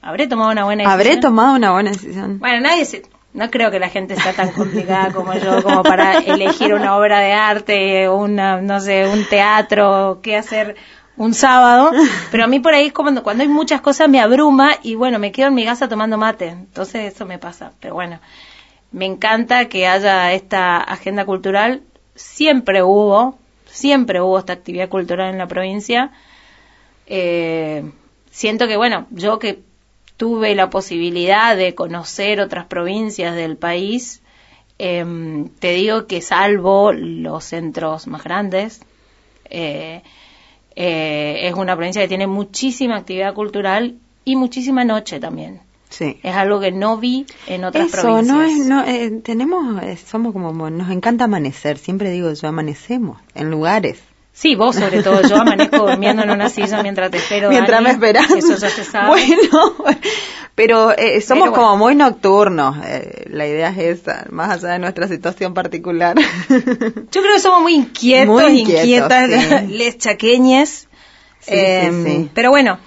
[0.02, 1.00] ¿Habré tomado una buena decisión?
[1.00, 2.40] ¿Habré tomado una buena decisión?
[2.40, 3.04] Bueno, nadie se...
[3.34, 7.20] No creo que la gente sea tan complicada como yo, como para elegir una obra
[7.20, 10.76] de arte, una, no sé, un teatro, qué hacer
[11.16, 11.92] un sábado.
[12.30, 15.18] Pero a mí por ahí es como cuando, hay muchas cosas me abruma y bueno,
[15.18, 16.50] me quedo en mi casa tomando mate.
[16.50, 17.72] Entonces eso me pasa.
[17.80, 18.20] Pero bueno,
[18.92, 21.84] me encanta que haya esta agenda cultural.
[22.16, 26.12] Siempre hubo, siempre hubo esta actividad cultural en la provincia.
[27.08, 27.90] Eh,
[28.30, 29.71] siento que, bueno, yo que
[30.22, 34.22] tuve la posibilidad de conocer otras provincias del país,
[34.78, 38.82] em, te digo que salvo los centros más grandes,
[39.50, 40.04] eh,
[40.76, 45.62] eh, es una provincia que tiene muchísima actividad cultural y muchísima noche también.
[45.90, 46.20] Sí.
[46.22, 48.28] Es algo que no vi en otras Eso, provincias.
[48.38, 53.18] no es, no, eh, tenemos, eh, somos como, nos encanta amanecer, siempre digo yo, amanecemos
[53.34, 54.04] en lugares.
[54.34, 55.22] Sí, vos sobre todo.
[55.28, 57.50] Yo amanezco durmiendo en una silla mientras te espero.
[57.50, 57.86] Mientras Dani.
[57.86, 58.32] me esperas.
[58.32, 59.08] Eso ya se sabe.
[59.10, 59.74] Bueno,
[60.56, 61.54] pero eh, somos Pero bueno.
[61.54, 62.78] como muy nocturnos.
[62.86, 66.16] eh, la idea es esa, más allá de nuestra situación particular.
[66.50, 69.68] Yo creo que somos muy inquietos, Muy inquietos, inquietas, sí.
[69.70, 70.88] les chaqueñes.
[71.40, 72.30] Sí, sí, sí.
[72.34, 72.80] Pero bueno,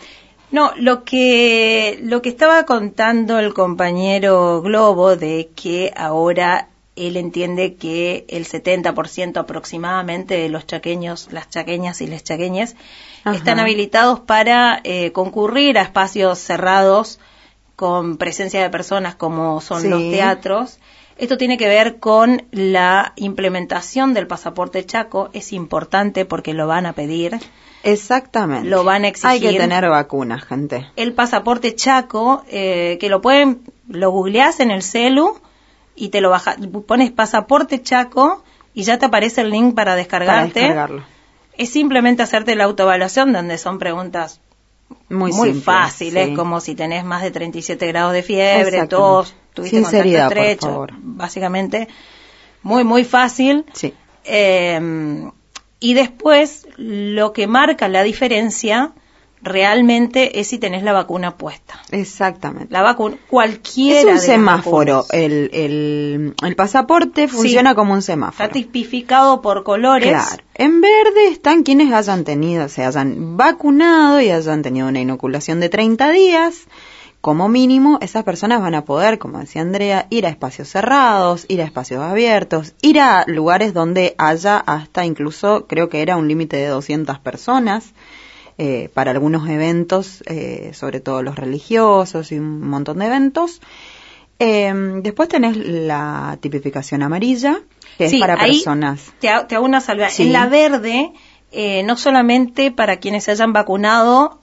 [0.52, 7.74] no, lo que, lo que estaba contando el compañero Globo de que ahora él entiende
[7.74, 12.76] que el 70% aproximadamente de los chaqueños, las chaqueñas y les chaqueñas,
[13.24, 13.36] Ajá.
[13.36, 17.18] están habilitados para eh, concurrir a espacios cerrados
[17.76, 19.88] con presencia de personas como son Sí.
[19.88, 20.78] los teatros.
[21.16, 25.30] Esto tiene que ver con la implementación del pasaporte chaco.
[25.32, 27.38] Es importante porque lo van a pedir.
[27.84, 28.68] Exactamente.
[28.68, 29.30] Lo van a exigir.
[29.30, 30.86] Hay que tener vacunas, gente.
[30.96, 35.38] El pasaporte chaco, eh, que lo pueden, lo googleás en el celu
[35.96, 36.56] y te lo bajas.
[36.86, 38.42] Pones pasaporte chaco
[38.74, 40.60] y ya te aparece el link para Para descargarte.
[40.60, 41.02] descargarlo.
[41.56, 44.40] Es simplemente hacerte la autoevaluación donde son preguntas
[45.08, 46.34] Muy, muy, simple, fáciles, sí.
[46.34, 50.66] como si tenés más de 37 grados de fiebre, tos, tuviste Sinceridad, contacto por estrecho,
[50.66, 50.92] favor.
[50.98, 51.88] básicamente.
[52.62, 53.64] Muy, muy fácil.
[53.72, 53.94] Sí.
[54.24, 55.30] Eh,
[55.80, 58.92] y después, lo que marca la diferencia
[59.44, 61.78] realmente es si tenés la vacuna puesta.
[61.90, 62.68] Exactamente.
[62.70, 64.00] La vacuna, cualquiera.
[64.00, 65.04] Es un semáforo.
[65.12, 68.44] el, el pasaporte funciona como un semáforo.
[68.44, 70.08] Está tipificado por colores.
[70.08, 70.42] Claro.
[70.54, 75.68] En verde están quienes hayan tenido, se hayan vacunado y hayan tenido una inoculación de
[75.68, 76.66] 30 días.
[77.20, 81.62] Como mínimo, esas personas van a poder, como decía Andrea, ir a espacios cerrados, ir
[81.62, 86.58] a espacios abiertos, ir a lugares donde haya hasta incluso, creo que era un límite
[86.58, 87.94] de 200 personas
[88.59, 93.60] eh, para algunos eventos, eh, sobre todo los religiosos y un montón de eventos.
[94.39, 94.72] Eh,
[95.02, 97.60] después tenés la tipificación amarilla,
[97.98, 99.12] que Sí, es para ahí personas.
[99.20, 100.10] Te, ha- te hago una salvedad.
[100.10, 100.24] Sí.
[100.24, 101.12] En la verde,
[101.52, 104.40] eh, no solamente para quienes se hayan vacunado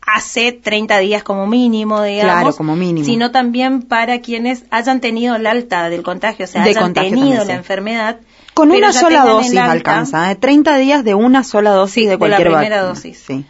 [0.00, 3.04] hace 30 días como mínimo, digamos, Claro, como mínimo.
[3.04, 7.16] sino también para quienes hayan tenido el alta del contagio, o sea, De hayan tenido
[7.18, 7.52] también, la sí.
[7.52, 8.20] enfermedad.
[8.56, 9.70] Con una sola dosis alta.
[9.72, 12.88] alcanza, de 30 días de una sola dosis de de la cualquier primera vacuna.
[12.94, 13.18] dosis.
[13.26, 13.44] Sí.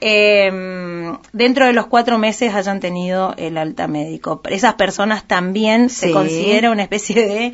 [0.00, 4.40] eh, dentro de los cuatro meses hayan tenido el alta médico.
[4.48, 6.12] Esas personas también se Sí.
[6.12, 7.52] considera una especie de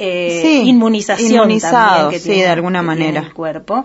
[0.00, 3.20] eh, Sí, inmunización también que sí, tiene- de alguna que tiene manera.
[3.26, 3.84] el cuerpo.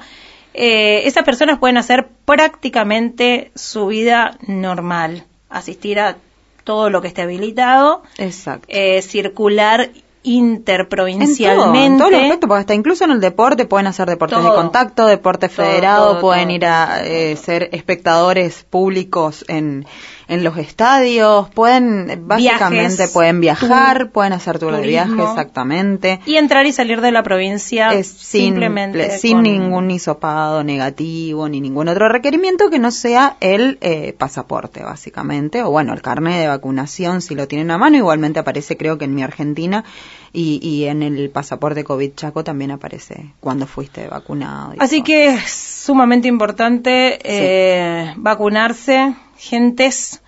[0.54, 6.18] Eh, esas personas pueden hacer prácticamente su vida normal, asistir a
[6.64, 8.68] todo lo que esté habilitado, Exacto.
[8.70, 9.90] eh, circular
[10.24, 11.98] En todo, en interprovincialmente.
[11.98, 15.50] todos los aspectos, porque hasta incluso en el deporte pueden hacer deportes de contacto, deporte
[15.50, 19.86] federado, todo, pueden ir a eh, ser espectadores públicos en,
[20.28, 26.20] en los estadios, pueden, básicamente Viajes, pueden viajar, pueden hacer tour de viaje, exactamente.
[26.26, 31.48] y entrar y salir de la provincia Es sin, simplemente sin con- ningún hisopado negativo
[31.50, 36.40] ni ningún otro requerimiento que no sea el eh, pasaporte, básicamente, o bueno, el carnet
[36.40, 39.84] de vacunación si lo tienen a mano, igualmente aparece creo que en mi Argentina
[40.32, 44.74] y, y en el pasaporte COVID Chaco también aparece cuando fuiste vacunado.
[44.80, 45.06] Así todo.
[45.06, 49.14] que es sumamente importante eh, vacunarse,
[49.50, 50.22] gentes.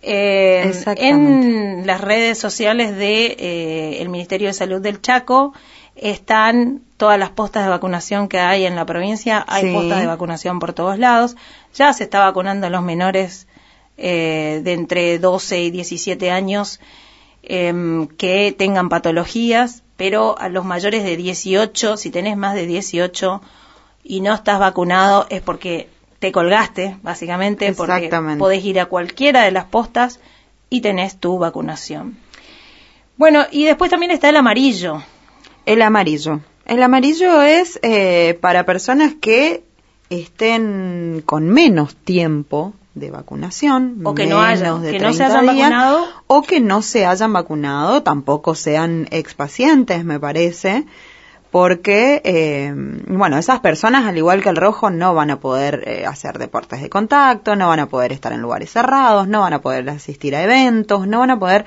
[0.00, 5.52] eh, en las redes sociales de eh, el Ministerio de Salud del Chaco
[5.96, 9.44] están todas las postas de vacunación que hay en la provincia.
[9.48, 9.72] Hay Sí.
[9.74, 11.36] postas de vacunación por todos lados.
[11.74, 13.48] Ya se está vacunando a los menores
[13.96, 16.78] eh, de entre 12 y 17 años
[17.42, 23.42] em, que tengan patologías, pero a los mayores de 18, si tenés más de 18
[24.04, 28.08] y no estás vacunado, es porque te colgaste, básicamente, porque
[28.38, 30.20] podés ir a cualquiera de las postas
[30.70, 32.16] y tenés tu vacunación.
[33.16, 35.02] Bueno, y después también está el amarillo.
[35.66, 36.40] El amarillo.
[36.66, 39.62] El amarillo es eh, para personas que
[40.10, 45.18] estén con menos tiempo de vacunación, O que no menos hayan- de que no se
[45.18, 46.06] 30 hayan días, vacunado.
[46.26, 50.84] o que no se hayan vacunado, tampoco sean expacientes, me parece,
[51.50, 52.72] porque, eh,
[53.06, 56.82] bueno, esas personas, al igual que el rojo, no van a poder eh, hacer deportes
[56.82, 60.36] de contacto, no van a poder estar en lugares cerrados, no van a poder asistir
[60.36, 61.64] a eventos, no van a poder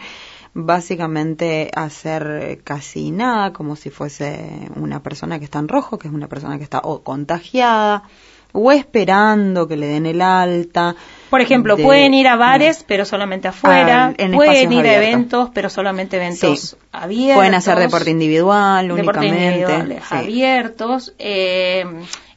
[0.54, 6.08] básicamente hacer eh, casi nada como si fuese una persona que está en rojo, que
[6.08, 8.04] es una persona que está o contagiada
[8.52, 10.96] o esperando que le den el alta.
[11.32, 14.08] Por ejemplo, de- pueden ir a bares, pero solamente afuera.
[14.10, 16.78] Ah, en pueden ir a eventos, pero solamente eventos Sí.
[16.92, 17.38] abiertos.
[17.38, 20.00] Pueden hacer deporte individual deportes únicamente.
[20.08, 20.16] sí.
[20.16, 21.14] abiertos.
[21.18, 21.86] eh,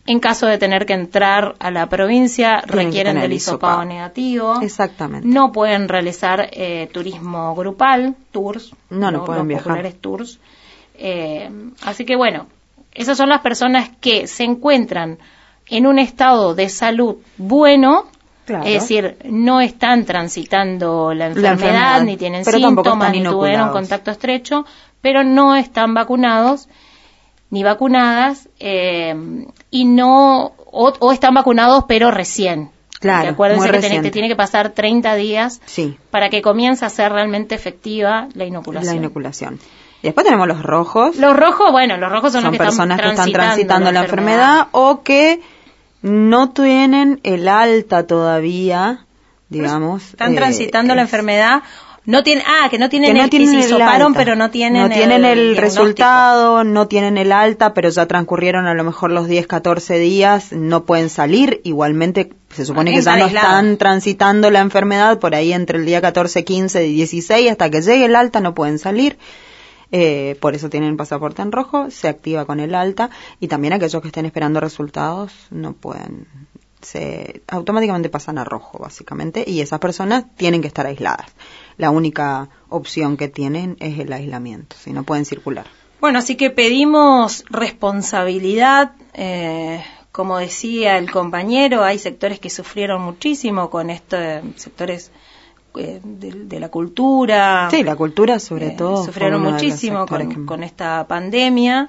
[0.07, 3.85] en caso de tener que entrar a la provincia, Tienen requieren del el hisopado hisopado.
[3.87, 4.61] negativo.
[4.61, 5.27] Exactamente.
[5.27, 8.73] No pueden realizar eh, turismo grupal, tours.
[8.91, 9.65] No, no pueden los viajar.
[9.65, 10.39] populares tours.
[10.99, 11.51] Eh,
[11.85, 12.47] así que bueno,
[12.93, 15.19] esas son las personas que se encuentran
[15.69, 18.05] en un estado de salud bueno,
[18.45, 18.65] Claro.
[18.65, 24.11] es decir, no están transitando la La enfermedad, ni tienen pero síntomas, ni tuvieron contacto
[24.11, 24.67] estrecho,
[25.01, 26.69] pero no están vacunados
[27.51, 29.15] ni vacunadas eh,
[29.71, 32.71] y no o, o están vacunados pero recién.
[33.01, 36.89] Claro, acuérdense que tiene, te tiene que pasar 30 días Sí, para que comience a
[36.89, 38.95] ser realmente efectiva la inoculación.
[38.95, 39.61] la inoculación.
[40.03, 41.17] Y después tenemos los rojos.
[41.17, 44.01] Los rojos, bueno, los rojos son, son los que personas están que están transitando la
[44.03, 45.41] enfermedad o que
[46.05, 49.07] no tienen el alta todavía,
[49.49, 50.11] digamos.
[50.11, 51.63] Están eh, transitando la es- enfermedad.
[52.05, 54.19] No tienen, ah, que no tienen que no el, tienen que se el hisoparon, alta.
[54.19, 58.75] pero no tienen no tienen el, resultado, no tienen el alta, pero ya transcurrieron a
[58.75, 63.21] lo mejor los 10, 14 días, no pueden salir, igualmente se supone que ya Están
[63.21, 67.71] no están transitando la enfermedad por ahí entre el día 14, 15 y 16 hasta
[67.71, 69.17] que llegue el alta no pueden salir.
[69.97, 74.03] Eh, por eso tienen pasaporte en rojo, se activa con el alta y también aquellos
[74.03, 76.27] que estén esperando resultados no pueden,
[76.81, 81.33] se automáticamente pasan a rojo básicamente y esas personas tienen que estar aisladas.
[81.77, 85.67] La única opción que tienen es el aislamiento, si no pueden circular.
[86.01, 89.81] Bueno, así que pedimos responsabilidad, eh,
[90.11, 95.13] como decía el compañero, hay sectores que sufrieron muchísimo con esto, eh, sectores
[95.77, 97.69] eh, de, de la cultura.
[97.71, 99.05] Sí, la cultura sobre Eh, todo.
[99.05, 101.89] Sufrieron muchísimo con, que- con esta pandemia.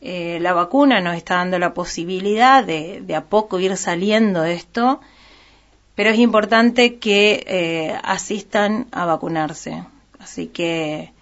[0.00, 4.54] Eh, la vacuna nos está dando la posibilidad de, de a poco ir saliendo de
[4.54, 5.00] esto,
[5.96, 9.82] pero es importante que eh, asistan a vacunarse.
[10.20, 11.12] Así que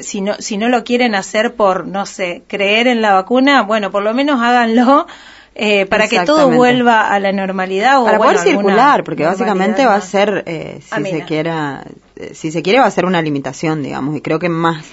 [0.00, 3.90] si no, si no lo quieren hacer por, no sé, creer en la vacuna, bueno,
[3.90, 5.06] por lo menos háganlo
[5.54, 8.00] eh, para que todo vuelva a la normalidad.
[8.00, 11.18] O, para bueno, poder circular, porque básicamente va a ser, eh, si Amena.
[11.18, 11.84] se quiera,
[12.16, 14.86] eh, si se quiere va a ser una limitación, digamos, y creo que más,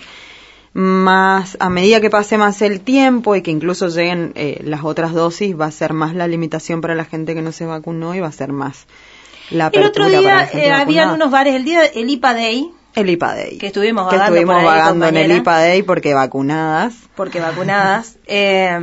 [0.74, 5.14] más a medida que pase más el tiempo y que incluso lleguen eh, las otras
[5.14, 8.20] dosis, va a ser más la limitación para la gente que no se vacunó y
[8.20, 8.86] va a ser más
[9.52, 13.36] la El otro día eh, habían unos bares, el día el IPA Day, el IPA
[13.36, 13.58] Day.
[13.58, 15.32] que estuvimos que vagando estuvimos por ahí, vagando en el.
[15.38, 16.94] IPA Day porque vacunadas.
[17.16, 18.78] porque vacunadas, eh,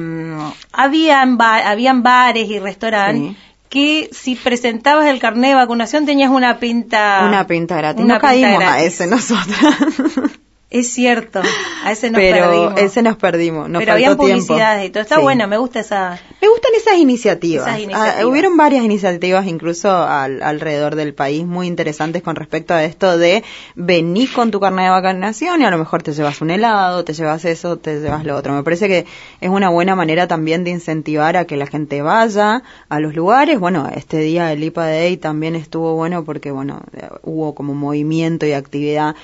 [0.73, 3.37] habían, ba- habían bares y restaurantes Sí.
[3.69, 7.25] que si presentabas el carnet de vacunación tenías una pinta...
[7.27, 8.05] una pinta gratis.
[8.05, 9.59] una pinta caímos a ese nosotras.
[10.69, 11.43] Es cierto,
[11.85, 12.81] a ese nos pero perdimos.
[12.81, 13.69] ese nos perdimos.
[13.69, 14.23] Nos Pero faltó habían tiempo.
[14.55, 15.03] publicidades y todo.
[15.05, 15.23] Está Sí.
[15.23, 16.19] buena, me gusta esa...
[16.43, 17.69] Me gustan esas iniciativas.
[17.69, 18.17] Esas iniciativas.
[18.21, 23.17] Ah, hubieron varias iniciativas incluso al- alrededor del país muy interesantes con respecto a esto
[23.17, 23.45] de
[23.77, 27.13] venir con tu carnet de vacunación y a lo mejor te llevas un helado, te
[27.13, 28.53] llevas eso, te llevas lo otro.
[28.53, 29.07] Me parece que
[29.41, 33.61] es una buena manera también de incentivar a que la gente vaya a los lugares.
[33.61, 36.83] Bueno, este día el IPA Day también estuvo bueno porque, bueno,
[37.23, 39.15] hubo como movimiento y actividad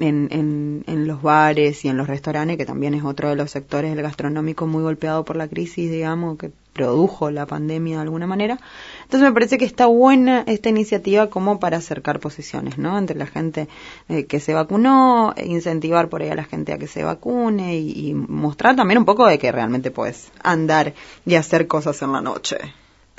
[0.00, 3.50] en, en, en los bares y en los restaurantes, que también es otro de los
[3.50, 8.26] sectores del gastronómico muy golpeado por la crisis, digamos, que produjo la pandemia de alguna
[8.26, 8.58] manera.
[9.02, 12.96] Entonces me parece que está buena esta iniciativa como para acercar posiciones, ¿no?
[12.96, 13.68] Entre la gente
[14.08, 17.76] eh, que se vacunó, e incentivar por ahí a la gente a que se vacune
[17.76, 20.94] y, y mostrar también un poco de que realmente puedes andar
[21.26, 22.56] y hacer cosas en la noche.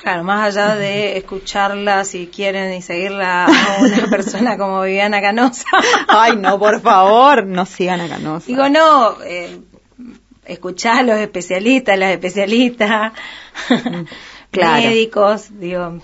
[0.02, 5.66] Claro, más allá de escucharla, si quieren, y seguirla a una persona como Viviana Canosa.
[6.08, 8.48] Ay, no, por favor, no sigan a Canosa.
[8.48, 9.60] Digo, no, eh,
[10.46, 13.14] escuchar a los especialistas, las especialistas,
[14.52, 14.82] Claro.
[14.84, 16.00] médicos, digo,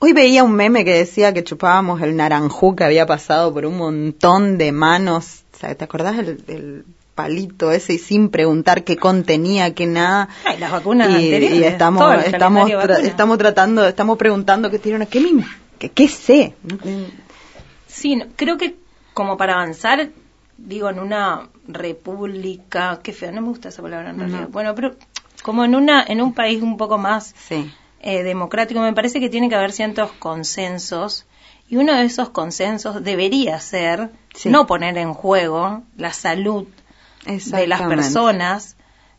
[0.00, 3.76] Hoy veía un meme que decía que chupábamos el naranjú que había pasado por un
[3.76, 5.42] montón de manos.
[5.60, 6.84] ¿te acordás del, del
[7.14, 10.28] palito ese y sin preguntar qué contenía, qué nada?
[10.44, 11.52] ay, las vacunas y, anteriores.
[11.54, 12.98] y estamos, estamos, tra- vacuna.
[13.08, 15.44] estamos tratando, estamos preguntando qué tiene, qué, me-
[15.78, 16.54] qué, qué sé.
[17.86, 18.76] Sí, no, creo que
[19.14, 20.08] como para avanzar,
[20.56, 24.48] digo, en una república, qué feo, no me gusta esa palabra en realidad.
[24.50, 24.94] Bueno, pero
[25.42, 27.70] como en una en un país un poco más Sí.
[28.00, 31.26] eh, democrático, me parece que tiene que haber ciertos consensos
[31.68, 34.48] y uno de esos consensos debería ser Sí.
[34.48, 36.66] no poner en juego la salud
[37.26, 38.76] de las personas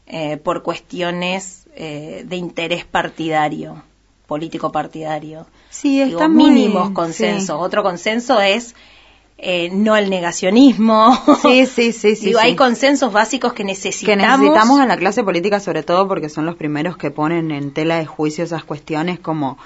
[0.08, 3.82] eh, por cuestiones eh, de interés partidario,
[4.28, 5.46] político partidario.
[5.70, 7.58] Sí, Digo, está muy- mínimos consensos.
[7.58, 7.64] sí.
[7.64, 8.76] Otro consenso es
[9.38, 11.18] eh, no al negacionismo.
[11.42, 12.46] Sí, sí, sí, sí, Digo, sí.
[12.46, 14.40] hay consensos básicos que que necesitamos.
[14.40, 17.98] necesitamos en la clase política sobre todo porque son los primeros que ponen en tela
[17.98, 19.58] de juicio esas cuestiones como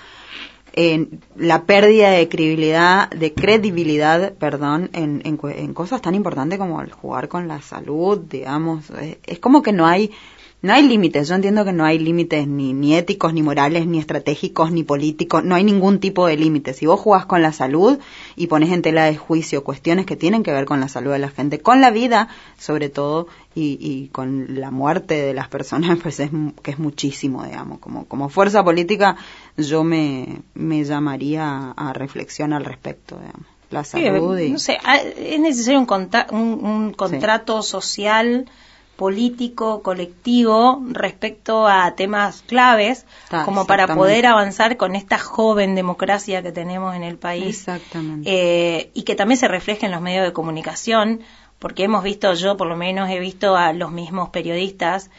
[0.80, 6.84] eh, la pérdida de credibilidad, de credibilidad, perdón, en, en, en cosas tan importantes como
[6.84, 8.86] el jugar con la salud, digamos,
[9.26, 10.12] es como que no hay
[10.61, 13.99] no hay límites, yo entiendo que no hay límites ni, ni éticos, ni morales, ni
[13.99, 16.73] estratégicos, ni políticos, no hay ningún tipo de límite.
[16.73, 17.99] Si vos jugás con la salud
[18.35, 21.19] y pones en tela de juicio cuestiones que tienen que ver con la salud de
[21.19, 25.97] la gente, con la vida sobre todo, y, y con la muerte de las personas,
[26.03, 26.29] pues es
[26.61, 27.79] que es muchísimo, digamos.
[27.79, 29.15] Como, como fuerza política
[29.57, 33.47] yo me, me llamaría a reflexión al respecto, digamos.
[33.69, 34.51] La Sí, salud y...
[34.51, 35.88] no sé, ah, es necesario un,
[36.31, 38.49] un, un contrato social,
[38.98, 46.41] político, colectivo respecto a temas claves, Ta- como para poder avanzar con esta joven democracia
[46.44, 48.30] que tenemos en el país Exactamente.
[48.30, 51.22] eh, y que también se refleje en los medios de comunicación,
[51.60, 55.10] porque hemos visto, yo por lo menos he visto a los mismos periodistas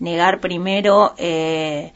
[0.00, 1.92] negar primero, eh,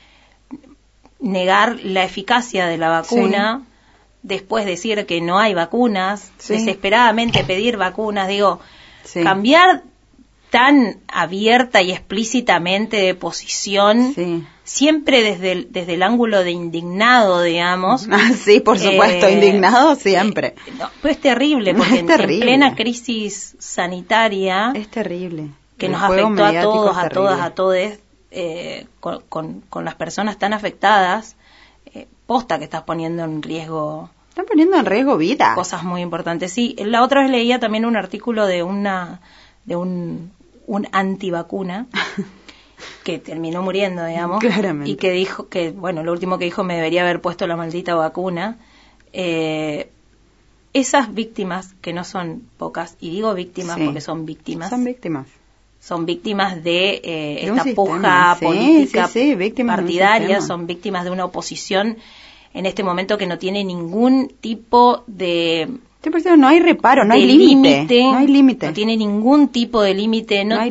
[1.20, 3.62] negar la eficacia de la vacuna,
[4.22, 6.54] después decir que no hay vacunas, Sí.
[6.54, 8.60] desesperadamente pedir vacunas, digo,
[9.04, 9.22] Sí.
[9.22, 9.82] cambiar
[10.52, 14.44] tan abierta y explícitamente de posición, Sí.
[14.64, 18.06] siempre desde el, desde el ángulo de indignado, digamos.
[18.12, 20.54] Ah, sí, por supuesto, Eh, indignado siempre.
[20.78, 22.34] No, pero es terrible, porque es terrible.
[22.34, 25.48] en plena crisis sanitaria, Es terrible.
[25.78, 27.76] que El nos afectó a todos, a todas, a todos,
[28.30, 31.36] eh, con, con- con las personas tan afectadas,
[31.94, 35.54] eh, posta que estás poniendo en riesgo Están poniendo en riesgo vida.
[35.54, 36.52] cosas muy importantes.
[36.52, 39.20] Sí, la otra vez leía también un artículo de una
[39.64, 40.32] de un,
[40.66, 41.86] un antivacuna
[43.04, 44.90] que terminó muriendo, digamos, Claramente.
[44.90, 47.94] y que dijo que, bueno, lo último que dijo me debería haber puesto la maldita
[47.94, 48.58] vacuna.
[49.12, 49.90] Eh,
[50.72, 53.84] esas víctimas, que no son pocas, y digo víctimas Sí.
[53.84, 55.26] porque son víctimas, Son víctimas.
[55.80, 59.36] son víctimas de eh, De esta puja sí, política sí,
[59.66, 61.98] partidaria, son víctimas de una oposición
[62.54, 65.68] en este momento que no tiene ningún tipo de
[66.36, 68.02] No hay reparo, no hay límite.
[68.02, 68.66] No hay límite.
[68.66, 70.70] no tiene ningún tipo de límite, no, No hay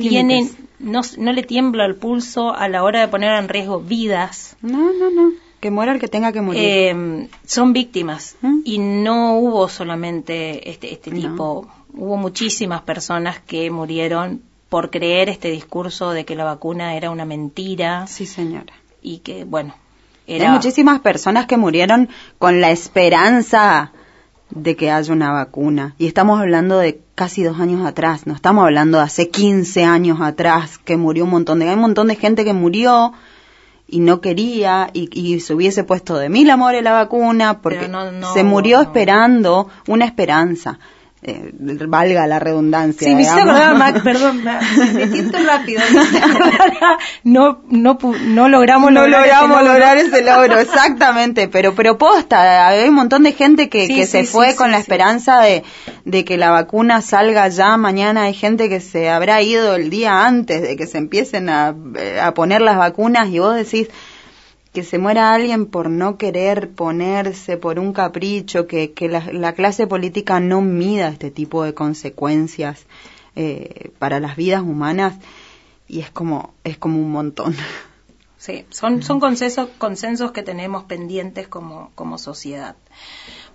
[0.79, 4.57] no, no le tiembla el pulso a la hora de poner en riesgo vidas.
[4.61, 5.31] No, no, no.
[5.59, 6.61] Que muera el que tenga que morir.
[6.63, 8.59] Eh, son víctimas ¿Mm?
[8.65, 11.19] y no hubo solamente este, este No.
[11.19, 17.11] tipo, hubo muchísimas personas que murieron por creer este discurso de que la vacuna era
[17.11, 18.73] una mentira sí, señora.
[19.03, 19.75] y que, bueno,
[20.27, 20.51] Hay era...
[20.51, 22.09] muchísimas personas que murieron
[22.39, 23.91] con la esperanza
[24.51, 25.95] de que haya una vacuna.
[25.97, 30.19] Y estamos hablando de casi dos años atrás, no estamos hablando de hace 15 años
[30.21, 31.67] atrás, que murió un montón de...
[31.69, 33.13] Hay un montón de gente que murió
[33.87, 37.91] y no quería y, y se hubiese puesto de mil amores la vacuna porque Pero
[37.91, 38.83] no- no- se murió no.
[38.83, 40.79] esperando una esperanza.
[41.23, 41.51] Eh,
[41.87, 43.07] valga la redundancia.
[43.07, 43.55] Sí, me hice digamos.
[43.55, 45.81] acordar, Mac, perdón, me me siento rápido.
[45.93, 49.73] me hice acordar, No, no, no logramos no lograr ese logramos logro.
[49.73, 54.05] lograr ese logro, exactamente, pero pero posta, hay un montón de gente que, Sí, que
[54.07, 55.63] sí, se sí, fue con la esperanza de,
[56.05, 60.25] de que la vacuna salga ya mañana, hay gente que se habrá ido el día
[60.25, 63.89] antes de que se empiecen a, eh, a poner las vacunas y vos decís
[64.73, 69.53] que se muera alguien por no querer ponerse, por un capricho, que, que la, la
[69.53, 72.85] clase política no mida este tipo de consecuencias
[73.35, 75.15] eh, para las vidas humanas
[75.87, 77.55] y es como es como un montón.
[78.37, 82.75] Sí, son, son consensos, consensos que tenemos pendientes como, como sociedad.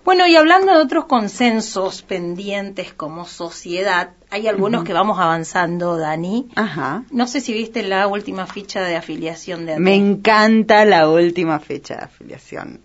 [0.07, 6.47] Bueno, y hablando de otros consensos pendientes como sociedad, hay algunos que vamos avanzando, Dani.
[6.55, 7.03] Ajá.
[7.11, 9.77] No sé si viste la última ficha de afiliación de.
[9.77, 12.79] Me encanta la última fecha de afiliación.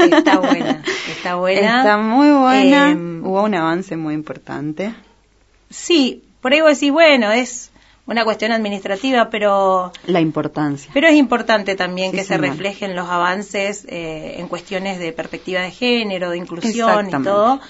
[0.00, 1.80] Está buena, está buena.
[1.80, 2.92] Está muy buena.
[2.92, 4.94] Eh, Hubo un avance muy importante.
[5.68, 7.70] Sí, por ahí vos decís, bueno, es
[8.08, 10.90] una cuestión administrativa, pero La importancia.
[10.92, 15.60] Pero es importante también Sí, que se reflejen los avances eh, en cuestiones de perspectiva
[15.60, 17.60] de género, de inclusión y todo.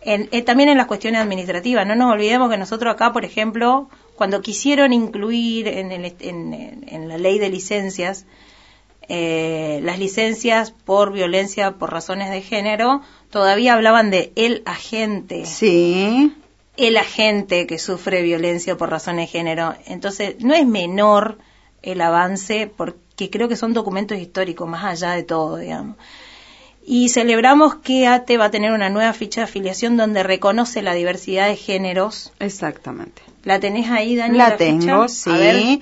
[0.00, 1.86] En- eh, también en las cuestiones administrativas.
[1.86, 7.08] No nos olvidemos que nosotros acá, por ejemplo, cuando quisieron incluir en, el en- en
[7.08, 8.24] la ley de licencias
[9.10, 13.00] eh, las licencias por violencia por razones de género,
[13.30, 16.32] todavía hablaban de el agente Sí.
[16.78, 19.74] El agente que sufre violencia por razones de género.
[19.86, 21.38] Entonces, no es menor
[21.82, 25.96] el avance porque creo que son documentos históricos más allá de todo, digamos.
[26.86, 30.94] Y celebramos que ATE va a tener una nueva ficha de afiliación donde reconoce la
[30.94, 32.32] diversidad de géneros.
[32.38, 33.22] Exactamente.
[33.42, 34.38] ¿La tenés ahí, Dani?
[34.38, 35.30] La tengo, sí.
[35.30, 35.80] ver.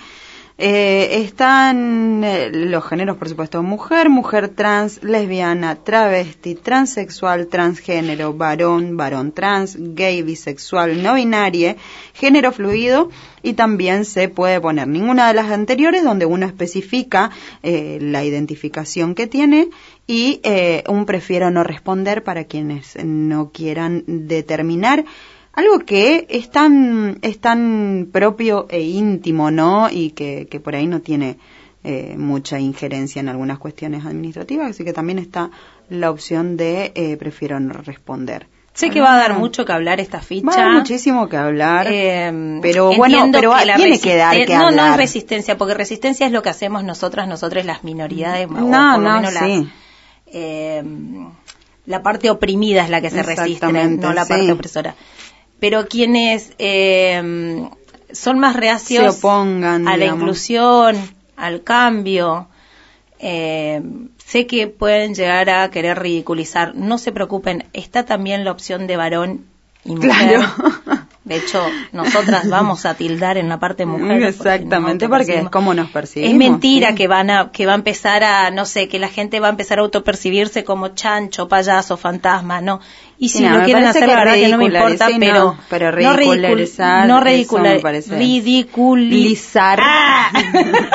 [0.59, 8.97] Eh, están eh, los géneros, por supuesto, mujer, mujer trans, lesbiana, travesti, transexual, transgénero, varón,
[8.97, 11.77] varón trans, gay, bisexual, no binario,
[12.15, 13.11] género fluido
[13.43, 17.31] y también se puede poner ninguna de las anteriores donde uno especifica
[17.63, 19.69] eh, la identificación que tiene
[20.07, 25.05] y eh, un prefiero no responder para quienes no quieran determinar
[25.57, 29.89] algo que es tan, es tan propio e íntimo, ¿no?
[29.91, 31.39] Y que, que por ahí no tiene
[31.83, 35.51] eh, mucha injerencia en algunas cuestiones administrativas, así que también está
[35.89, 38.47] la opción de eh, prefiero no responder.
[38.75, 40.47] Sé que va a dar mucho que hablar esta ficha.
[40.47, 44.53] Va a dar muchísimo que hablar, Eh, pero bueno, pero que tiene que dar que
[44.53, 44.91] no, no hablar.
[44.91, 48.71] es resistencia, porque resistencia es lo que hacemos nosotras, nosotros las minoridades, o No, por
[48.71, 49.69] lo no, menos las, sí.
[50.27, 50.83] eh,
[51.87, 54.29] la parte oprimida es la que se resiste, no la sí.
[54.29, 54.95] parte opresora.
[55.61, 57.69] Pero quienes eh,
[58.13, 60.21] son más reacios Se opongan, a la digamos.
[60.23, 60.97] inclusión,
[61.37, 62.49] al cambio,
[63.19, 63.83] eh,
[64.19, 66.75] sé que pueden llegar a querer ridiculizar.
[66.75, 69.47] No se preocupen, está también la opción de varón
[69.87, 70.11] y mujer.
[70.11, 70.43] Claro.
[71.25, 71.61] De hecho,
[71.91, 74.23] nosotras vamos a tildar en la parte mujer.
[74.23, 76.33] Exactamente, nos porque es como nos percibimos.
[76.33, 76.95] Es mentira sí.
[76.95, 79.51] que van a que va a empezar a no sé que la gente va a
[79.51, 82.79] empezar a autopercibirse como chancho, payaso, fantasma, no.
[83.19, 85.91] Y si no, lo quieren hacer, la verdad que no me importa, sí, no, pero
[85.91, 89.81] no ridicul- ridicularizar, no me parece- ridiculizar.
[89.81, 90.87] Lizar.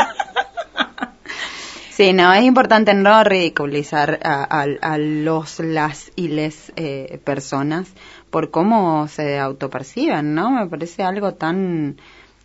[1.89, 7.89] Sí, no, es importante no ridiculizar a, a- a los, las y les eh, personas
[8.31, 10.51] por cómo se autoperciben, ¿no?
[10.51, 11.97] Me parece algo tan,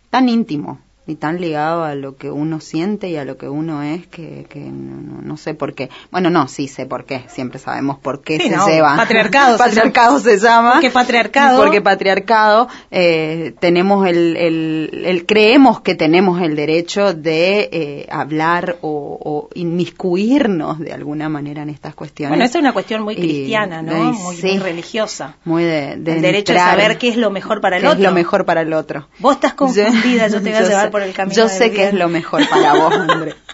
[0.09, 3.81] tan íntimo, y tan ligado a lo que uno siente y a lo que uno
[3.81, 5.89] es que, que no, no- sé por qué.
[6.11, 8.95] Bueno, no, sí sé por qué, siempre sabemos por qué Sí, se no, lleva.
[8.95, 10.73] patriarcado patriarcado se llama.
[10.73, 17.69] Porque patriarcado- Porque patriarcado, eh, tenemos el, el, el- creemos que tenemos el derecho de
[17.71, 22.29] eh, hablar o, o inmiscuirnos de alguna manera en estas cuestiones.
[22.31, 23.93] Bueno, esa es una cuestión muy Y- cristiana, ¿no?
[24.13, 24.47] Muy, sí.
[24.47, 25.35] muy religiosa.
[25.45, 27.87] muy de, de el derecho de entrar, saber qué es lo mejor para el qué
[27.89, 27.99] otro.
[27.99, 29.07] es lo mejor para el otro.
[29.19, 31.71] Vos estás confundida, yo, te voy a yo llevar por el camino Yo del sé
[31.71, 33.35] que es lo mejor para vos, André.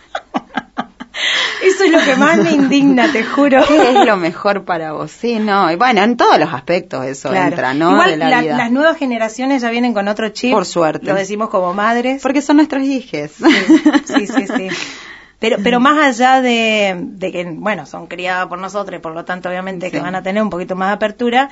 [1.63, 3.63] Eso es lo que más me indigna, te juro.
[3.65, 5.11] ¿Qué es lo mejor para vos?
[5.11, 7.47] Sí, no, y bueno, en todos los aspectos eso Claro.
[7.49, 7.91] entra, ¿no?
[7.91, 8.57] Igual de la la- vida.
[8.57, 10.51] las nuevas generaciones ya vienen con otro chip.
[10.51, 11.05] Por suerte.
[11.05, 12.21] Lo decimos como madres.
[12.21, 13.31] Porque son nuestros hijos.
[14.05, 14.67] Sí, sí, sí.
[15.39, 19.23] Pero, pero más allá de, de que, bueno, son criadas por nosotros, y por lo
[19.25, 21.49] tanto, obviamente, que van a tener un poquito más de apertura,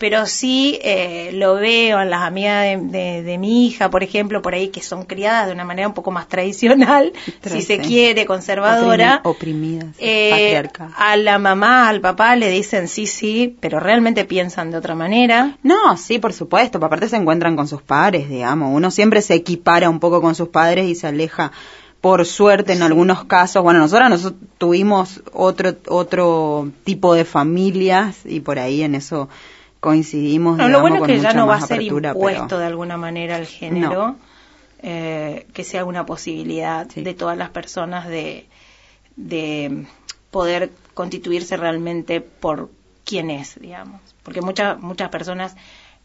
[0.00, 4.40] pero sí eh, lo veo en las amigas de, de- de mi hija, por ejemplo,
[4.42, 7.12] por ahí, que son criadas de una manera un poco más tradicional,
[7.44, 9.20] si se quiere, conservadora.
[9.22, 10.62] Oprimi- oprimidas, Eh,
[10.96, 15.58] a la mamá, al papá le dicen sí, sí, pero realmente piensan de otra manera.
[15.62, 18.74] No, sí, por supuesto, aparte se encuentran con sus padres, digamos.
[18.74, 21.52] Uno siempre se equipara un poco con sus padres y se aleja,
[22.00, 23.62] por suerte, en algunos casos.
[23.62, 29.28] Bueno, nosotros, nosotros tuvimos otro, otro tipo de familias y por ahí en eso
[29.80, 30.56] coincidimos.
[30.56, 32.66] No, lo digamos, bueno es con que ya no va a ser impuesto pero- de
[32.66, 34.16] alguna manera el género,
[34.82, 38.46] eh, que sea una posibilidad de todas las personas de,
[39.16, 39.86] de
[40.30, 42.70] poder constituirse realmente por
[43.04, 44.00] quién es, digamos.
[44.22, 45.56] Porque muchas muchas personas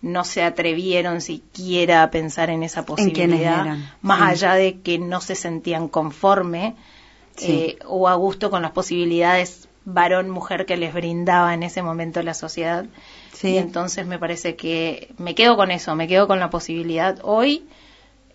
[0.02, 4.26] no se atrevieron siquiera a pensar en esa posibilidad, más sí.
[4.46, 6.76] allá de que no se sentían conforme
[7.38, 7.52] Sí.
[7.52, 12.34] eh, o a gusto con las posibilidades varón-mujer que les brindaba en ese momento la
[12.34, 12.86] sociedad.
[13.44, 17.66] Y entonces me parece que me quedo con eso, me quedo con la posibilidad hoy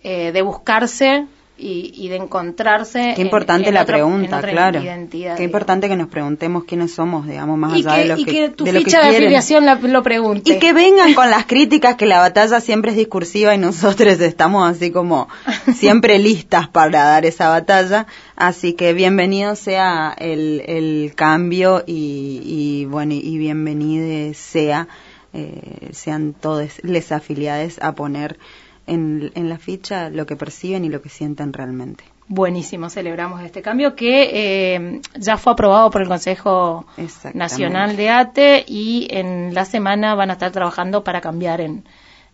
[0.02, 1.26] eh, de buscarse
[1.60, 3.12] y, y de encontrarse.
[3.14, 4.80] Qué importante en la pregunta, claro.
[4.82, 8.18] identidad, Qué importante que nos preguntemos quiénes somos, digamos, más y allá que, de lo
[8.18, 10.52] y que, que tu de que ficha de afiliación la- lo pregunte.
[10.54, 14.68] Y que vengan con las críticas, que la batalla siempre es discursiva y nosotros estamos
[14.70, 15.28] así como
[15.74, 18.06] siempre listas para dar esa batalla.
[18.36, 24.88] Así que bienvenido sea el, el cambio y, y bueno, y bienvenido sea,
[25.32, 28.38] eh, sean todos les afiliados a poner
[28.86, 32.04] en, en la ficha lo que perciben y lo que sienten realmente.
[32.32, 36.86] Buenísimo, celebramos este cambio que eh, ya fue aprobado por el Consejo
[37.34, 41.84] Nacional de ATE y en la semana van a estar trabajando para cambiar en,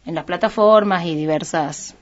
[0.05, 1.95] en las plataformas y diversas,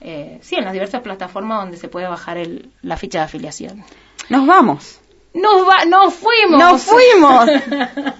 [0.00, 3.84] eh, sí, en las diversas plataformas donde se puede bajar el, la ficha de afiliación.
[4.30, 4.98] Nos vamos.
[5.34, 6.58] Nos, va, nos fuimos.
[6.58, 7.46] Nos fuimos.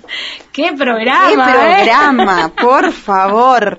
[0.52, 1.28] ¡Qué programa!
[1.28, 1.85] ¡Qué eh!
[1.86, 2.52] programa!
[2.55, 3.78] Por favor.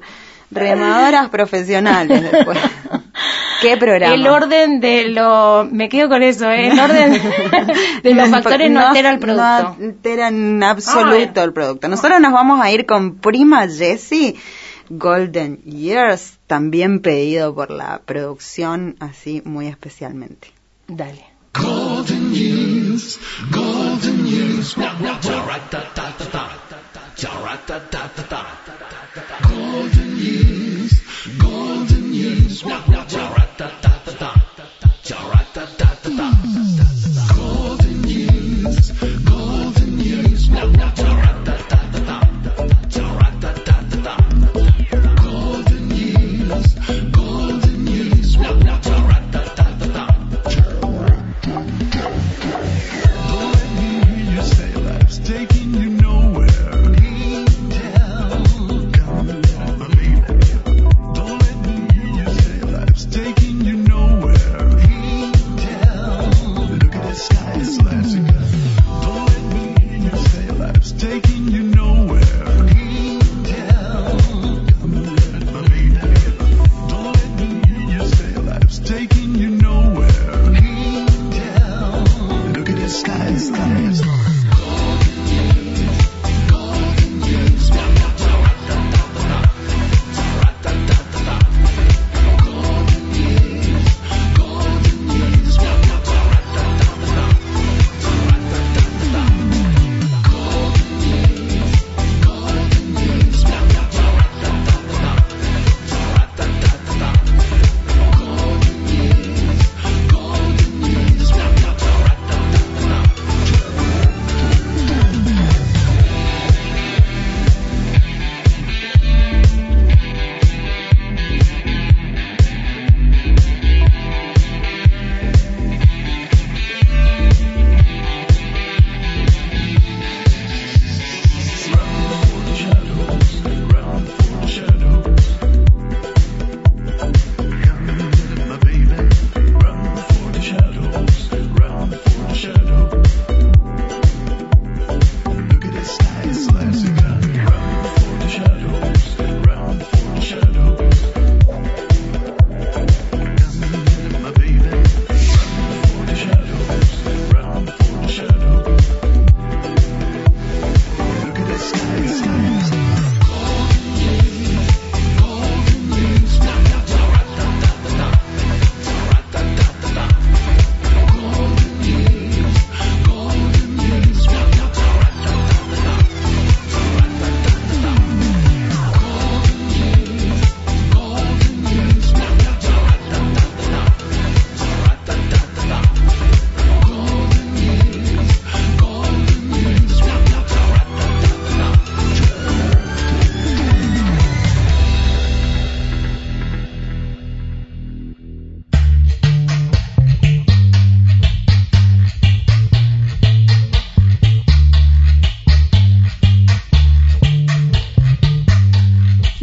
[0.52, 2.58] Remadoras profesionales después.
[3.62, 4.16] ¿Qué programa?
[4.16, 5.68] El orden de lo...
[5.70, 6.70] Me quedo con eso, ¿eh?
[6.70, 7.12] El orden
[8.04, 9.76] de los factores no, altera el producto.
[9.78, 11.88] No altera en absoluto el producto.
[11.90, 14.36] Nosotros nos vamos a ir con Prima Jessie,
[14.90, 20.54] Golden Years, también pedido por la producción, así muy especialmente.
[20.88, 21.26] Dale.
[21.54, 23.20] Golden years,
[23.52, 24.76] golden years.
[29.42, 31.02] Golden years,
[31.38, 32.62] golden years.
[32.62, 33.89] Golden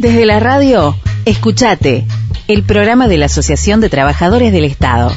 [0.07, 2.07] Desde la radio, escuchate,
[2.47, 5.11] el programa de la Asociación de Trabajadores del Estado.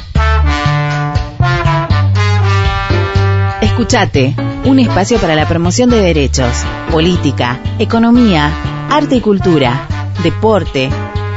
[3.61, 4.35] Escuchate,
[4.65, 6.51] un espacio para la promoción de derechos,
[6.91, 8.51] política, economía,
[8.89, 9.87] arte y cultura,
[10.23, 10.89] deporte,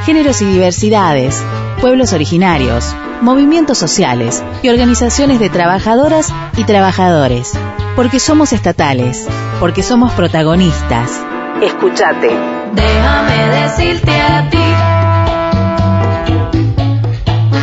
[0.05, 1.40] géneros y diversidades,
[1.81, 7.52] pueblos originarios, movimientos sociales y organizaciones de trabajadoras y trabajadores.
[7.94, 9.28] Porque somos estatales,
[9.60, 11.24] porque somos protagonistas.
[11.62, 12.53] Escuchate.
[12.74, 14.66] Déjame decirte a ti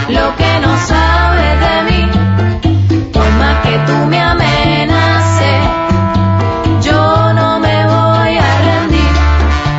[0.09, 2.01] lo que no sabes de mí.
[3.11, 5.61] Por más que tú me amenaces,
[6.83, 9.11] yo no me voy a rendir.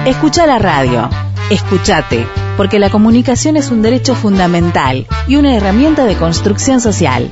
[0.07, 1.09] Escucha la radio.
[1.51, 2.27] Escuchate,
[2.57, 7.31] porque la comunicación es un derecho fundamental y una herramienta de construcción social.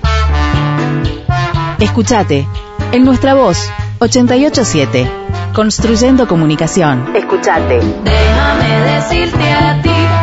[1.79, 2.47] Escuchate,
[2.93, 3.71] en nuestra voz,
[4.01, 5.20] 887,
[5.53, 7.15] construyendo comunicación.
[7.15, 7.81] Escuchate.
[8.05, 10.20] Déjame decirte a ti